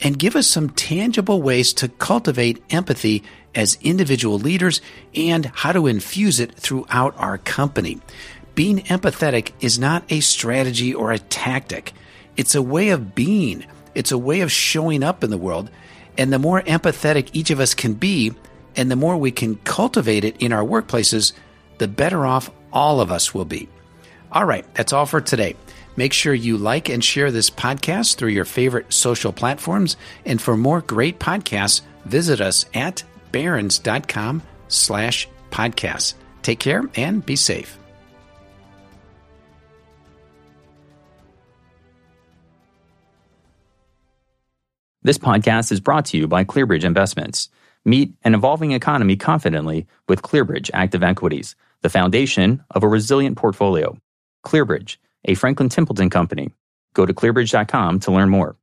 and 0.00 0.18
give 0.18 0.34
us 0.34 0.46
some 0.46 0.70
tangible 0.70 1.40
ways 1.40 1.72
to 1.74 1.88
cultivate 1.88 2.62
empathy 2.70 3.22
as 3.54 3.78
individual 3.82 4.38
leaders 4.38 4.80
and 5.14 5.46
how 5.46 5.72
to 5.72 5.86
infuse 5.86 6.40
it 6.40 6.54
throughout 6.54 7.14
our 7.18 7.38
company. 7.38 8.00
Being 8.54 8.80
empathetic 8.80 9.52
is 9.60 9.78
not 9.78 10.04
a 10.08 10.20
strategy 10.20 10.94
or 10.94 11.12
a 11.12 11.18
tactic. 11.18 11.92
It's 12.36 12.54
a 12.54 12.62
way 12.62 12.90
of 12.90 13.14
being. 13.14 13.66
It's 13.94 14.12
a 14.12 14.18
way 14.18 14.40
of 14.40 14.50
showing 14.50 15.02
up 15.02 15.22
in 15.22 15.30
the 15.30 15.38
world. 15.38 15.70
And 16.16 16.32
the 16.32 16.38
more 16.38 16.62
empathetic 16.62 17.30
each 17.32 17.50
of 17.50 17.60
us 17.60 17.74
can 17.74 17.94
be, 17.94 18.32
and 18.76 18.90
the 18.90 18.96
more 18.96 19.16
we 19.16 19.30
can 19.30 19.56
cultivate 19.56 20.24
it 20.24 20.36
in 20.40 20.52
our 20.52 20.64
workplaces, 20.64 21.32
the 21.78 21.88
better 21.88 22.24
off 22.24 22.50
all 22.72 23.00
of 23.00 23.10
us 23.10 23.34
will 23.34 23.44
be. 23.44 23.68
All 24.32 24.44
right, 24.44 24.64
that's 24.74 24.92
all 24.92 25.06
for 25.06 25.20
today. 25.20 25.56
Make 25.96 26.12
sure 26.12 26.34
you 26.34 26.56
like 26.56 26.88
and 26.88 27.04
share 27.04 27.30
this 27.30 27.50
podcast 27.50 28.16
through 28.16 28.30
your 28.30 28.44
favorite 28.44 28.92
social 28.92 29.32
platforms. 29.32 29.96
And 30.24 30.40
for 30.40 30.56
more 30.56 30.80
great 30.80 31.18
podcasts, 31.18 31.82
visit 32.04 32.40
us 32.40 32.66
at 32.74 33.02
barrons.com 33.32 34.42
slash 34.68 35.28
podcasts. 35.50 36.14
Take 36.42 36.60
care 36.60 36.82
and 36.96 37.24
be 37.24 37.36
safe. 37.36 37.78
This 45.02 45.16
podcast 45.16 45.72
is 45.72 45.80
brought 45.80 46.04
to 46.06 46.18
you 46.18 46.28
by 46.28 46.44
ClearBridge 46.44 46.84
Investments. 46.84 47.48
Meet 47.86 48.12
an 48.22 48.34
evolving 48.34 48.72
economy 48.72 49.16
confidently 49.16 49.86
with 50.06 50.20
ClearBridge 50.20 50.70
Active 50.74 51.02
Equities, 51.02 51.56
the 51.80 51.88
foundation 51.88 52.62
of 52.70 52.82
a 52.82 52.88
resilient 52.88 53.38
portfolio. 53.38 53.96
ClearBridge, 54.44 54.98
a 55.24 55.34
Franklin 55.34 55.68
Templeton 55.68 56.10
company. 56.10 56.50
Go 56.94 57.06
to 57.06 57.14
clearbridge.com 57.14 58.00
to 58.00 58.12
learn 58.12 58.30
more. 58.30 58.56